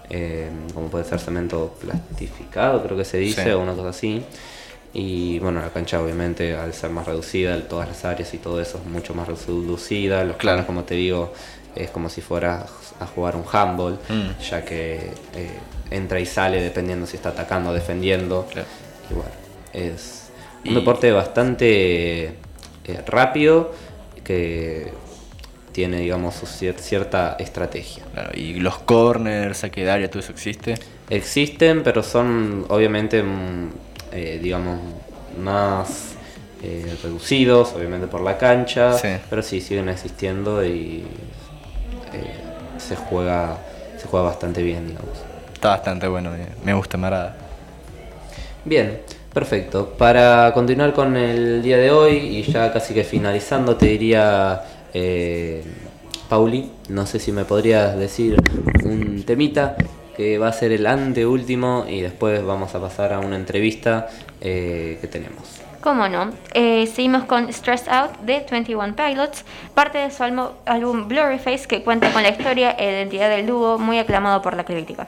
eh, 0.10 0.50
como 0.74 0.88
puede 0.90 1.06
ser 1.06 1.20
cemento 1.20 1.76
plastificado, 1.80 2.84
creo 2.84 2.98
que 2.98 3.06
se 3.06 3.18
dice, 3.20 3.44
Sí. 3.44 3.50
o 3.52 3.60
una 3.60 3.74
cosa 3.74 3.90
así. 3.90 4.22
Y 4.94 5.38
bueno, 5.40 5.60
la 5.62 5.70
cancha 5.70 6.02
obviamente 6.02 6.56
al 6.56 6.74
ser 6.74 6.90
más 6.90 7.06
reducida, 7.06 7.60
todas 7.68 7.88
las 7.88 8.04
áreas 8.04 8.34
y 8.34 8.38
todo 8.38 8.60
eso 8.60 8.80
es 8.84 8.86
mucho 8.90 9.14
más 9.14 9.28
reducida. 9.28 10.24
Los 10.24 10.38
Claro. 10.38 10.56
planos, 10.58 10.66
como 10.66 10.84
te 10.86 10.96
digo, 10.96 11.34
es 11.84 11.90
como 11.92 12.10
si 12.10 12.22
fueras 12.22 12.66
a 13.00 13.06
jugar 13.06 13.36
un 13.36 13.44
handball, 13.52 14.00
Mm. 14.10 14.42
ya 14.50 14.64
que 14.66 14.96
eh, 15.36 15.50
entra 15.92 16.20
y 16.20 16.26
sale 16.26 16.62
dependiendo 16.62 17.06
si 17.08 17.16
está 17.18 17.30
atacando 17.30 17.70
o 17.70 17.74
defendiendo. 17.74 18.48
Claro. 18.52 18.68
Y 19.10 19.14
bueno, 19.14 19.30
es 19.74 20.30
un 20.66 20.72
Y- 20.72 20.76
deporte 20.76 21.12
bastante 21.12 22.26
eh, 22.90 23.02
rápido 23.06 23.74
que 24.24 24.92
tiene, 25.74 26.00
digamos, 26.00 26.36
su 26.36 26.46
cier- 26.46 26.78
cierta 26.80 27.36
estrategia. 27.40 28.04
Claro, 28.14 28.32
y 28.34 28.56
los 28.56 28.80
corners, 28.80 29.60
saque 29.60 29.84
de 29.84 29.92
área, 29.92 30.10
todo 30.10 30.20
eso 30.20 30.32
existe. 30.32 30.76
Existen, 31.10 31.84
pero 31.84 32.02
son 32.04 32.66
obviamente, 32.70 33.22
mm, 33.22 33.70
eh, 34.14 34.40
digamos, 34.42 34.80
más 35.40 36.14
eh, 36.64 36.98
reducidos, 37.04 37.74
obviamente 37.74 38.08
por 38.08 38.22
la 38.22 38.36
cancha, 38.40 38.94
Sí. 38.98 39.10
pero 39.30 39.44
sí 39.44 39.62
siguen 39.62 39.90
existiendo 39.90 40.66
y 40.66 41.04
eh, 42.14 42.34
se 42.78 42.96
juega 42.96 43.58
se 43.98 44.08
juega 44.08 44.28
bastante 44.28 44.62
bien, 44.62 44.88
digamos. 44.88 45.18
Está 45.54 45.70
bastante 45.70 46.08
bueno, 46.08 46.32
me, 46.32 46.46
me 46.64 46.74
gusta, 46.74 46.98
me 46.98 47.08
agrada. 47.08 47.36
Bien, 48.64 49.00
perfecto. 49.34 49.94
Para 49.98 50.52
continuar 50.54 50.94
con 50.94 51.18
el 51.18 51.62
día 51.64 51.78
de 51.78 51.92
hoy 51.92 52.18
y 52.18 52.44
ya 52.44 52.72
casi 52.72 52.94
que 52.94 53.04
finalizando, 53.04 53.76
te 53.76 53.88
diría, 53.88 54.62
eh, 54.94 55.64
Pauli, 56.30 56.72
no 56.90 57.06
sé 57.06 57.20
si 57.20 57.32
me 57.32 57.46
podrías 57.46 57.98
decir 57.98 58.36
un 58.84 59.24
temita 59.24 59.76
que 60.16 60.38
va 60.38 60.50
a 60.50 60.54
ser 60.54 60.72
el 60.72 60.86
anteúltimo 60.86 61.86
y 61.88 62.02
después 62.02 62.44
vamos 62.44 62.74
a 62.76 62.82
pasar 62.82 63.14
a 63.14 63.20
una 63.20 63.36
entrevista 63.36 64.08
eh, 64.42 64.98
que 65.00 65.08
tenemos. 65.08 65.62
¿Cómo 65.82 66.08
no? 66.10 66.32
Eh, 66.54 66.88
seguimos 66.88 67.26
con 67.26 67.52
Stressed 67.54 67.90
Out 67.90 68.18
de 68.22 68.46
21 68.50 68.96
Pilots, 68.96 69.46
parte 69.74 70.00
de 70.00 70.12
su 70.12 70.24
álbum 70.24 71.08
Blurry 71.08 71.40
Face 71.40 71.68
que 71.68 71.84
cuenta 71.84 72.12
con 72.12 72.24
la 72.24 72.30
historia 72.30 72.72
e 72.72 72.92
identidad 72.92 73.30
del 73.30 73.46
dúo 73.46 73.78
muy 73.78 74.00
aclamado 74.00 74.42
por 74.42 74.56
la 74.56 74.64
crítica. 74.64 75.08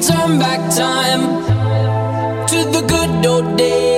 turn 0.00 0.38
back 0.38 0.60
time 0.76 1.22
to 2.46 2.56
the 2.70 2.86
good 2.86 3.26
old 3.26 3.58
days 3.58 3.97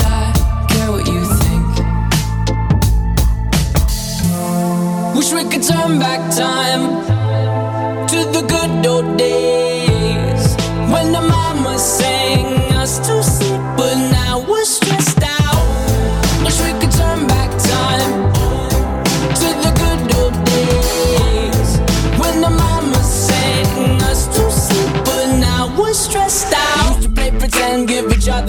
turn 5.61 5.99
back 5.99 6.19
time 6.35 7.05
to 8.07 8.17
the 8.33 8.41
good 8.47 8.85
old 8.87 9.17
days 9.17 9.60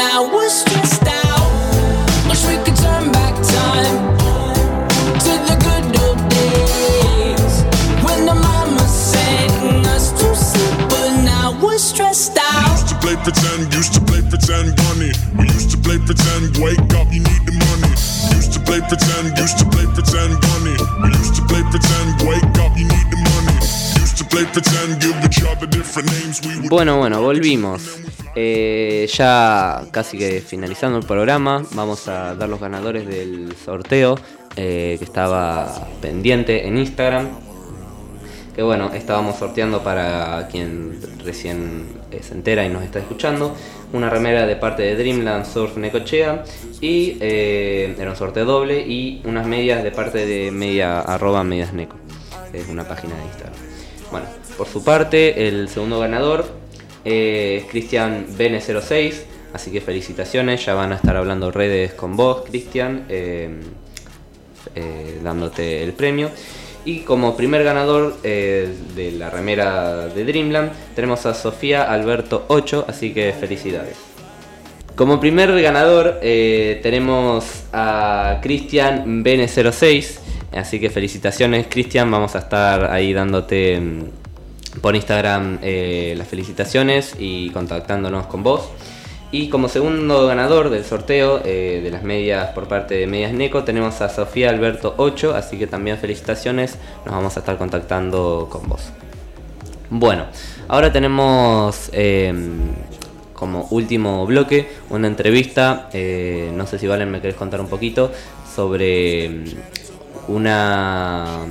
I 0.00 0.20
was 0.20 0.67
Bueno, 26.70 26.98
bueno, 26.98 27.20
volvimos. 27.20 27.98
Eh, 28.34 29.06
ya 29.12 29.84
casi 29.90 30.16
que 30.16 30.40
finalizando 30.40 30.98
el 30.98 31.04
programa, 31.04 31.64
vamos 31.72 32.08
a 32.08 32.34
dar 32.34 32.48
los 32.48 32.60
ganadores 32.60 33.06
del 33.06 33.54
sorteo 33.62 34.18
eh, 34.56 34.96
que 34.98 35.04
estaba 35.04 35.86
pendiente 36.00 36.66
en 36.66 36.78
Instagram. 36.78 37.47
Que 38.58 38.64
bueno, 38.64 38.90
estábamos 38.92 39.36
sorteando 39.36 39.84
para 39.84 40.48
quien 40.50 40.98
recién 41.24 41.86
eh, 42.10 42.18
se 42.24 42.34
entera 42.34 42.66
y 42.66 42.68
nos 42.68 42.82
está 42.82 42.98
escuchando. 42.98 43.54
Una 43.92 44.10
remera 44.10 44.48
de 44.48 44.56
parte 44.56 44.82
de 44.82 44.96
Dreamland 44.96 45.46
Surf 45.46 45.76
Necochea 45.76 46.42
y 46.80 47.18
eh, 47.20 47.94
era 47.96 48.10
un 48.10 48.16
sorteo 48.16 48.44
doble 48.44 48.84
y 48.84 49.22
unas 49.26 49.46
medias 49.46 49.84
de 49.84 49.92
parte 49.92 50.26
de 50.26 50.50
media 50.50 50.98
arroba 50.98 51.44
medias 51.44 51.72
neco. 51.72 51.94
Es 52.52 52.66
una 52.66 52.82
página 52.82 53.14
de 53.14 53.26
Instagram. 53.26 53.54
Bueno, 54.10 54.26
por 54.56 54.66
su 54.66 54.82
parte, 54.82 55.46
el 55.46 55.68
segundo 55.68 56.00
ganador 56.00 56.44
eh, 57.04 57.60
es 57.62 57.70
Cristian 57.70 58.26
Bene06, 58.36 59.22
así 59.52 59.70
que 59.70 59.80
felicitaciones, 59.80 60.66
ya 60.66 60.74
van 60.74 60.90
a 60.90 60.96
estar 60.96 61.16
hablando 61.16 61.52
redes 61.52 61.94
con 61.94 62.16
vos, 62.16 62.42
Cristian, 62.44 63.06
dándote 65.22 65.84
el 65.84 65.92
premio. 65.92 66.32
Y 66.88 67.00
como 67.00 67.36
primer 67.36 67.64
ganador 67.64 68.16
eh, 68.22 68.74
de 68.96 69.12
la 69.12 69.28
remera 69.28 70.06
de 70.06 70.24
Dreamland, 70.24 70.72
tenemos 70.94 71.26
a 71.26 71.34
Sofía 71.34 71.82
Alberto 71.82 72.46
8, 72.48 72.86
así 72.88 73.12
que 73.12 73.34
felicidades. 73.38 73.98
Como 74.96 75.20
primer 75.20 75.60
ganador 75.60 76.18
eh, 76.22 76.80
tenemos 76.82 77.64
a 77.74 78.38
Cristian 78.40 79.22
Bene06, 79.22 80.18
así 80.56 80.80
que 80.80 80.88
felicitaciones 80.88 81.66
Cristian, 81.68 82.10
vamos 82.10 82.34
a 82.34 82.38
estar 82.38 82.90
ahí 82.90 83.12
dándote 83.12 83.78
mm, 83.78 84.80
por 84.80 84.96
Instagram 84.96 85.58
eh, 85.60 86.14
las 86.16 86.26
felicitaciones 86.26 87.14
y 87.18 87.50
contactándonos 87.50 88.28
con 88.28 88.42
vos. 88.42 88.66
Y 89.30 89.50
como 89.50 89.68
segundo 89.68 90.26
ganador 90.26 90.70
del 90.70 90.84
sorteo 90.84 91.42
eh, 91.44 91.80
de 91.82 91.90
las 91.90 92.02
medias 92.02 92.50
por 92.52 92.66
parte 92.66 92.94
de 92.94 93.06
Medias 93.06 93.32
Neco 93.34 93.62
tenemos 93.62 94.00
a 94.00 94.08
Sofía 94.08 94.48
Alberto 94.48 94.94
8, 94.96 95.34
así 95.34 95.58
que 95.58 95.66
también 95.66 95.98
felicitaciones, 95.98 96.78
nos 97.04 97.14
vamos 97.14 97.36
a 97.36 97.40
estar 97.40 97.58
contactando 97.58 98.48
con 98.50 98.66
vos. 98.68 98.90
Bueno, 99.90 100.24
ahora 100.66 100.90
tenemos 100.92 101.90
eh, 101.92 102.32
como 103.34 103.68
último 103.70 104.24
bloque 104.24 104.68
una 104.88 105.08
entrevista, 105.08 105.90
eh, 105.92 106.50
no 106.54 106.66
sé 106.66 106.78
si 106.78 106.86
Valen 106.86 107.10
me 107.10 107.20
querés 107.20 107.36
contar 107.36 107.60
un 107.60 107.68
poquito 107.68 108.10
sobre 108.54 109.28
mm, 109.28 109.44
una 110.28 111.46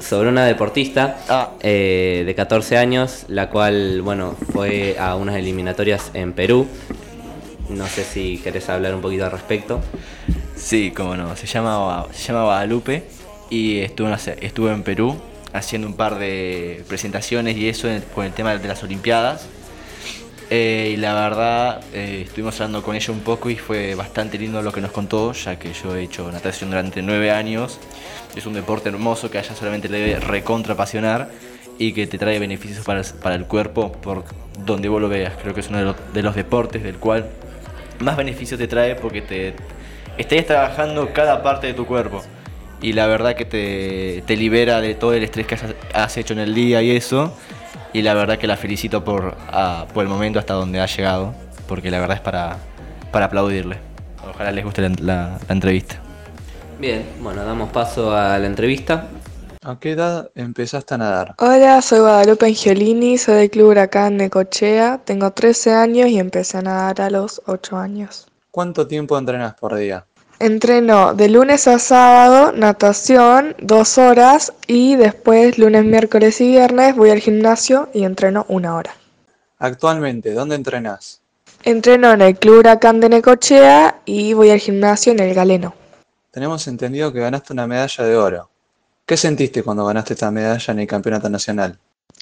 sobre 0.00 0.28
una 0.28 0.44
deportista 0.44 1.18
Ah. 1.28 1.50
eh, 1.60 2.22
de 2.26 2.34
14 2.34 2.76
años, 2.78 3.24
la 3.28 3.50
cual, 3.50 4.02
bueno, 4.02 4.36
fue 4.52 4.96
a 4.98 5.14
unas 5.16 5.36
eliminatorias 5.36 6.10
en 6.14 6.32
Perú. 6.32 6.66
No 7.68 7.86
sé 7.86 8.04
si 8.04 8.38
querés 8.38 8.68
hablar 8.68 8.94
un 8.94 9.00
poquito 9.00 9.24
al 9.26 9.30
respecto. 9.32 9.80
Sí, 10.56 10.92
cómo 10.96 11.16
no. 11.16 11.36
Se 11.36 11.46
llama, 11.46 12.06
se 12.12 12.28
llama 12.32 12.44
Guadalupe 12.44 13.04
y 13.50 13.78
estuvo 13.80 14.08
estuvo 14.40 14.70
en 14.70 14.82
Perú 14.82 15.16
haciendo 15.52 15.86
un 15.88 15.94
par 15.94 16.18
de 16.18 16.82
presentaciones 16.88 17.56
y 17.56 17.68
eso 17.68 17.88
en- 17.88 18.02
con 18.14 18.24
el 18.26 18.32
tema 18.32 18.56
de 18.56 18.66
las 18.68 18.82
Olimpiadas. 18.82 19.46
Eh, 20.50 20.92
y 20.94 20.96
la 20.96 21.12
verdad, 21.12 21.82
eh, 21.92 22.22
estuvimos 22.24 22.54
hablando 22.60 22.82
con 22.82 22.96
ella 22.96 23.12
un 23.12 23.20
poco 23.20 23.50
y 23.50 23.56
fue 23.56 23.94
bastante 23.94 24.38
lindo 24.38 24.62
lo 24.62 24.72
que 24.72 24.80
nos 24.80 24.92
contó, 24.92 25.32
ya 25.32 25.58
que 25.58 25.74
yo 25.74 25.94
he 25.94 26.02
hecho 26.04 26.30
natación 26.32 26.70
durante 26.70 27.02
nueve 27.02 27.30
años. 27.30 27.78
Es 28.34 28.46
un 28.46 28.54
deporte 28.54 28.88
hermoso 28.88 29.30
que 29.30 29.38
a 29.38 29.42
ella 29.42 29.54
solamente 29.54 29.88
le 29.88 29.98
debe 29.98 30.20
recontra 30.20 30.72
apasionar 30.72 31.28
y 31.78 31.92
que 31.92 32.06
te 32.06 32.16
trae 32.16 32.38
beneficios 32.38 32.84
para, 32.84 33.02
para 33.22 33.34
el 33.34 33.44
cuerpo 33.44 33.92
por 33.92 34.24
donde 34.64 34.88
vos 34.88 35.02
lo 35.02 35.08
veas. 35.10 35.34
Creo 35.42 35.52
que 35.52 35.60
es 35.60 35.68
uno 35.68 35.78
de 35.78 35.84
los, 35.84 35.96
de 36.14 36.22
los 36.22 36.34
deportes 36.34 36.82
del 36.82 36.96
cual 36.96 37.26
más 38.00 38.16
beneficios 38.16 38.58
te 38.58 38.68
trae 38.68 38.94
porque 38.94 39.20
te 39.20 39.54
estarías 40.16 40.46
trabajando 40.46 41.12
cada 41.12 41.42
parte 41.42 41.66
de 41.66 41.74
tu 41.74 41.84
cuerpo. 41.84 42.22
Y 42.80 42.92
la 42.94 43.06
verdad 43.06 43.34
que 43.34 43.44
te, 43.44 44.22
te 44.26 44.36
libera 44.36 44.80
de 44.80 44.94
todo 44.94 45.12
el 45.12 45.24
estrés 45.24 45.46
que 45.46 45.56
has, 45.56 45.64
has 45.92 46.16
hecho 46.16 46.32
en 46.32 46.38
el 46.38 46.54
día 46.54 46.80
y 46.80 46.92
eso. 46.92 47.36
Y 47.92 48.02
la 48.02 48.14
verdad 48.14 48.38
que 48.38 48.46
la 48.46 48.56
felicito 48.56 49.02
por, 49.04 49.36
ah, 49.50 49.86
por 49.94 50.02
el 50.02 50.08
momento 50.08 50.38
hasta 50.38 50.54
donde 50.54 50.80
ha 50.80 50.86
llegado. 50.86 51.34
Porque 51.66 51.90
la 51.90 51.98
verdad 52.00 52.16
es 52.16 52.22
para, 52.22 52.56
para 53.12 53.26
aplaudirle. 53.26 53.78
Ojalá 54.28 54.50
les 54.52 54.64
guste 54.64 54.82
la, 54.82 54.88
la- 55.00 55.38
la 55.46 55.52
entrevista. 55.54 55.96
Bien, 56.78 57.04
bueno, 57.20 57.44
damos 57.44 57.70
paso 57.70 58.14
a 58.14 58.38
la 58.38 58.46
entrevista. 58.46 59.06
¿A 59.64 59.78
qué 59.78 59.90
edad 59.92 60.30
empezaste 60.34 60.94
a 60.94 60.98
nadar? 60.98 61.34
Hola, 61.38 61.82
soy 61.82 62.00
Guadalupe 62.00 62.46
Angiolini, 62.46 63.18
soy 63.18 63.34
del 63.34 63.50
Club 63.50 63.70
Huracán 63.70 64.16
Necochea, 64.16 65.00
tengo 65.04 65.30
13 65.32 65.74
años 65.74 66.08
y 66.08 66.18
empecé 66.18 66.58
a 66.58 66.62
nadar 66.62 67.00
a 67.02 67.10
los 67.10 67.42
8 67.46 67.76
años. 67.76 68.28
¿Cuánto 68.50 68.86
tiempo 68.86 69.18
entrenas 69.18 69.54
por 69.54 69.74
día? 69.74 70.06
Entreno 70.40 71.14
de 71.14 71.28
lunes 71.28 71.66
a 71.66 71.80
sábado 71.80 72.52
natación, 72.52 73.56
dos 73.60 73.98
horas 73.98 74.52
y 74.68 74.94
después 74.94 75.58
lunes, 75.58 75.84
miércoles 75.84 76.40
y 76.40 76.52
viernes 76.52 76.94
voy 76.94 77.10
al 77.10 77.18
gimnasio 77.18 77.88
y 77.92 78.04
entreno 78.04 78.46
una 78.48 78.76
hora. 78.76 78.94
Actualmente, 79.58 80.32
¿dónde 80.34 80.54
entrenas? 80.54 81.20
Entreno 81.64 82.12
en 82.12 82.22
el 82.22 82.38
Club 82.38 82.58
Huracán 82.60 83.00
de 83.00 83.08
Necochea 83.08 84.02
y 84.04 84.32
voy 84.32 84.50
al 84.50 84.60
gimnasio 84.60 85.10
en 85.10 85.18
el 85.18 85.34
Galeno. 85.34 85.74
Tenemos 86.30 86.68
entendido 86.68 87.12
que 87.12 87.18
ganaste 87.18 87.52
una 87.52 87.66
medalla 87.66 88.04
de 88.04 88.16
oro. 88.16 88.48
¿Qué 89.04 89.16
sentiste 89.16 89.64
cuando 89.64 89.86
ganaste 89.86 90.12
esta 90.14 90.30
medalla 90.30 90.72
en 90.72 90.78
el 90.78 90.86
campeonato 90.86 91.28
nacional? 91.28 91.76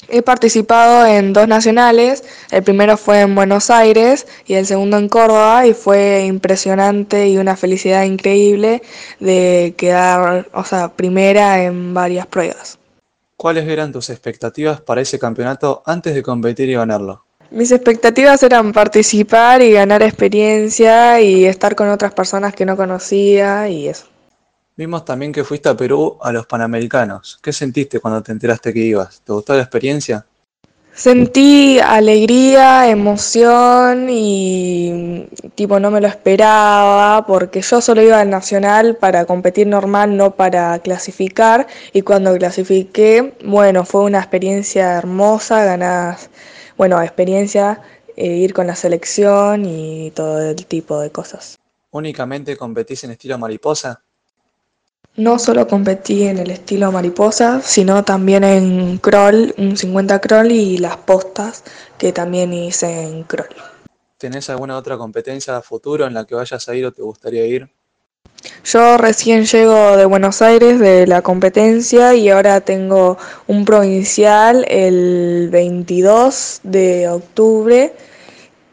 He 0.08 0.22
participado 0.22 1.04
en 1.04 1.32
dos 1.32 1.48
nacionales, 1.48 2.22
el 2.50 2.62
primero 2.62 2.96
fue 2.96 3.20
en 3.22 3.34
Buenos 3.34 3.70
Aires 3.70 4.26
y 4.46 4.54
el 4.54 4.66
segundo 4.66 4.98
en 4.98 5.08
Córdoba 5.08 5.66
y 5.66 5.74
fue 5.74 6.24
impresionante 6.24 7.28
y 7.28 7.38
una 7.38 7.56
felicidad 7.56 8.04
increíble 8.04 8.82
de 9.18 9.74
quedar, 9.76 10.48
o 10.52 10.64
sea, 10.64 10.88
primera 10.88 11.62
en 11.64 11.92
varias 11.92 12.26
pruebas. 12.26 12.78
¿Cuáles 13.36 13.68
eran 13.68 13.92
tus 13.92 14.08
expectativas 14.10 14.80
para 14.80 15.00
ese 15.00 15.18
campeonato 15.18 15.82
antes 15.84 16.14
de 16.14 16.22
competir 16.22 16.70
y 16.70 16.74
ganarlo? 16.74 17.24
Mis 17.50 17.70
expectativas 17.70 18.42
eran 18.42 18.72
participar 18.72 19.62
y 19.62 19.72
ganar 19.72 20.02
experiencia 20.02 21.20
y 21.20 21.44
estar 21.44 21.74
con 21.76 21.88
otras 21.88 22.12
personas 22.12 22.54
que 22.54 22.64
no 22.64 22.76
conocía 22.76 23.68
y 23.68 23.88
eso. 23.88 24.06
Vimos 24.76 25.06
también 25.06 25.32
que 25.32 25.42
fuiste 25.42 25.70
a 25.70 25.76
Perú 25.76 26.18
a 26.20 26.30
los 26.32 26.46
Panamericanos. 26.46 27.38
¿Qué 27.42 27.50
sentiste 27.50 27.98
cuando 27.98 28.22
te 28.22 28.32
enteraste 28.32 28.74
que 28.74 28.80
ibas? 28.80 29.22
¿Te 29.22 29.32
gustó 29.32 29.54
la 29.54 29.62
experiencia? 29.62 30.26
Sentí 30.92 31.78
alegría, 31.78 32.90
emoción 32.90 34.08
y 34.10 35.28
tipo 35.54 35.80
no 35.80 35.90
me 35.90 36.00
lo 36.02 36.08
esperaba 36.08 37.26
porque 37.26 37.62
yo 37.62 37.80
solo 37.80 38.02
iba 38.02 38.20
al 38.20 38.28
nacional 38.28 38.96
para 38.96 39.24
competir 39.24 39.66
normal, 39.66 40.14
no 40.14 40.34
para 40.36 40.78
clasificar 40.80 41.66
y 41.94 42.02
cuando 42.02 42.34
clasifiqué, 42.36 43.34
bueno, 43.44 43.84
fue 43.86 44.02
una 44.02 44.18
experiencia 44.18 44.92
hermosa, 44.94 45.64
ganas, 45.64 46.28
bueno, 46.76 47.00
experiencia, 47.02 47.80
eh, 48.16 48.26
ir 48.26 48.52
con 48.52 48.66
la 48.66 48.74
selección 48.74 49.64
y 49.64 50.10
todo 50.12 50.50
el 50.50 50.66
tipo 50.66 51.00
de 51.00 51.10
cosas. 51.10 51.56
¿Únicamente 51.90 52.56
competís 52.56 53.04
en 53.04 53.12
estilo 53.12 53.38
mariposa? 53.38 54.02
No 55.16 55.38
solo 55.38 55.66
competí 55.66 56.24
en 56.24 56.36
el 56.36 56.50
estilo 56.50 56.92
mariposa, 56.92 57.62
sino 57.62 58.04
también 58.04 58.44
en 58.44 58.98
crawl, 58.98 59.54
un 59.56 59.74
50 59.74 60.20
crawl 60.20 60.52
y 60.52 60.76
las 60.76 60.98
postas 60.98 61.64
que 61.96 62.12
también 62.12 62.52
hice 62.52 63.04
en 63.04 63.22
crawl. 63.22 63.48
¿Tenés 64.18 64.50
alguna 64.50 64.76
otra 64.76 64.98
competencia 64.98 65.56
a 65.56 65.62
futuro 65.62 66.06
en 66.06 66.12
la 66.12 66.26
que 66.26 66.34
vayas 66.34 66.68
a 66.68 66.74
ir 66.74 66.84
o 66.84 66.92
te 66.92 67.00
gustaría 67.00 67.46
ir? 67.46 67.66
Yo 68.64 68.98
recién 68.98 69.46
llego 69.46 69.96
de 69.96 70.04
Buenos 70.04 70.42
Aires 70.42 70.78
de 70.80 71.06
la 71.06 71.22
competencia 71.22 72.14
y 72.14 72.28
ahora 72.28 72.60
tengo 72.60 73.16
un 73.46 73.64
provincial 73.64 74.66
el 74.68 75.48
22 75.50 76.60
de 76.62 77.08
octubre 77.08 77.94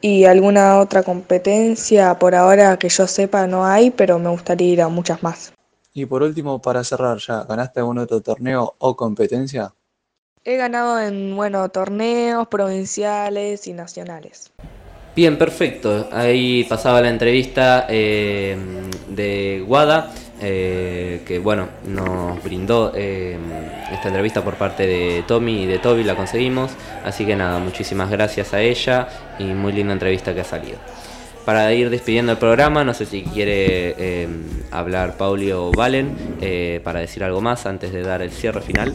y 0.01 0.25
alguna 0.25 0.79
otra 0.79 1.03
competencia 1.03 2.19
por 2.19 2.35
ahora 2.35 2.77
que 2.77 2.89
yo 2.89 3.07
sepa 3.07 3.47
no 3.47 3.65
hay, 3.65 3.91
pero 3.91 4.19
me 4.19 4.29
gustaría 4.29 4.67
ir 4.67 4.81
a 4.81 4.89
muchas 4.89 5.23
más. 5.23 5.53
Y 5.93 6.05
por 6.07 6.23
último, 6.23 6.61
para 6.61 6.83
cerrar 6.83 7.19
ya, 7.19 7.43
¿ganaste 7.43 7.79
algún 7.79 7.99
otro 7.99 8.21
torneo 8.21 8.75
o 8.79 8.95
competencia? 8.95 9.73
He 10.43 10.57
ganado 10.57 10.99
en, 10.99 11.35
bueno, 11.35 11.69
torneos 11.69 12.47
provinciales 12.47 13.67
y 13.67 13.73
nacionales. 13.73 14.51
Bien, 15.15 15.37
perfecto. 15.37 16.09
Ahí 16.11 16.63
pasaba 16.63 16.99
la 16.99 17.09
entrevista 17.09 17.85
eh, 17.87 18.57
de 19.07 19.63
Guada, 19.65 20.11
eh, 20.41 21.21
que 21.27 21.37
bueno, 21.37 21.69
nos 21.85 22.43
brindó 22.43 22.91
eh, 22.95 23.37
esta 23.91 24.07
entrevista 24.07 24.43
por 24.43 24.55
parte 24.55 24.87
de 24.87 25.23
Tommy 25.27 25.63
y 25.63 25.65
de 25.67 25.77
Toby, 25.77 26.03
la 26.03 26.15
conseguimos. 26.15 26.71
Así 27.05 27.25
que 27.25 27.35
nada, 27.35 27.59
muchísimas 27.59 28.09
gracias 28.09 28.55
a 28.55 28.61
ella 28.61 29.07
y 29.37 29.43
muy 29.43 29.71
linda 29.71 29.93
entrevista 29.93 30.33
que 30.33 30.41
ha 30.41 30.45
salido 30.45 30.79
para 31.45 31.73
ir 31.73 31.89
despidiendo 31.89 32.31
el 32.31 32.37
programa, 32.37 32.83
no 32.83 32.93
sé 32.93 33.05
si 33.05 33.23
quiere 33.23 33.95
eh, 33.97 34.27
hablar 34.71 35.17
Pauli 35.17 35.51
o 35.51 35.71
Valen 35.71 36.15
eh, 36.41 36.79
para 36.83 36.99
decir 36.99 37.23
algo 37.23 37.41
más 37.41 37.65
antes 37.65 37.91
de 37.91 38.01
dar 38.01 38.21
el 38.21 38.31
cierre 38.31 38.61
final. 38.61 38.93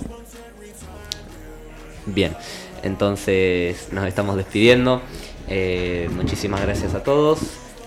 Bien, 2.06 2.34
entonces 2.82 3.88
nos 3.92 4.06
estamos 4.06 4.36
despidiendo. 4.36 5.02
Eh, 5.48 6.08
muchísimas 6.14 6.62
gracias 6.62 6.94
a 6.94 7.02
todos, 7.02 7.40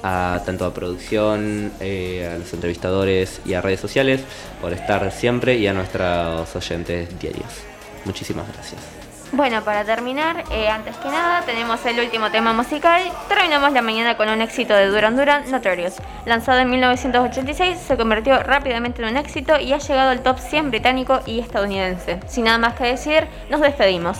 a 0.03 0.41
tanto 0.45 0.65
a 0.65 0.73
producción, 0.73 1.71
a 1.79 2.37
los 2.37 2.53
entrevistadores 2.53 3.41
y 3.45 3.53
a 3.53 3.61
redes 3.61 3.79
sociales 3.79 4.21
por 4.61 4.73
estar 4.73 5.11
siempre 5.11 5.57
y 5.57 5.67
a 5.67 5.73
nuestros 5.73 6.55
oyentes 6.55 7.19
diarios. 7.19 7.49
Muchísimas 8.05 8.47
gracias. 8.53 9.00
Bueno, 9.33 9.63
para 9.63 9.85
terminar, 9.85 10.43
eh, 10.51 10.67
antes 10.67 10.97
que 10.97 11.07
nada, 11.07 11.41
tenemos 11.45 11.85
el 11.85 11.97
último 12.01 12.29
tema 12.31 12.51
musical. 12.51 13.01
Terminamos 13.29 13.71
la 13.71 13.81
mañana 13.81 14.17
con 14.17 14.27
un 14.27 14.41
éxito 14.41 14.73
de 14.73 14.87
Duran 14.87 15.15
Duran, 15.15 15.49
Notorious. 15.49 15.95
Lanzado 16.25 16.59
en 16.59 16.69
1986, 16.69 17.77
se 17.77 17.95
convirtió 17.95 18.43
rápidamente 18.43 19.01
en 19.01 19.07
un 19.07 19.17
éxito 19.17 19.57
y 19.57 19.71
ha 19.71 19.77
llegado 19.77 20.09
al 20.09 20.21
top 20.21 20.37
100 20.37 20.71
británico 20.71 21.21
y 21.25 21.39
estadounidense. 21.39 22.19
Sin 22.27 22.43
nada 22.43 22.57
más 22.57 22.73
que 22.75 22.83
decir, 22.83 23.25
nos 23.49 23.61
despedimos. 23.61 24.17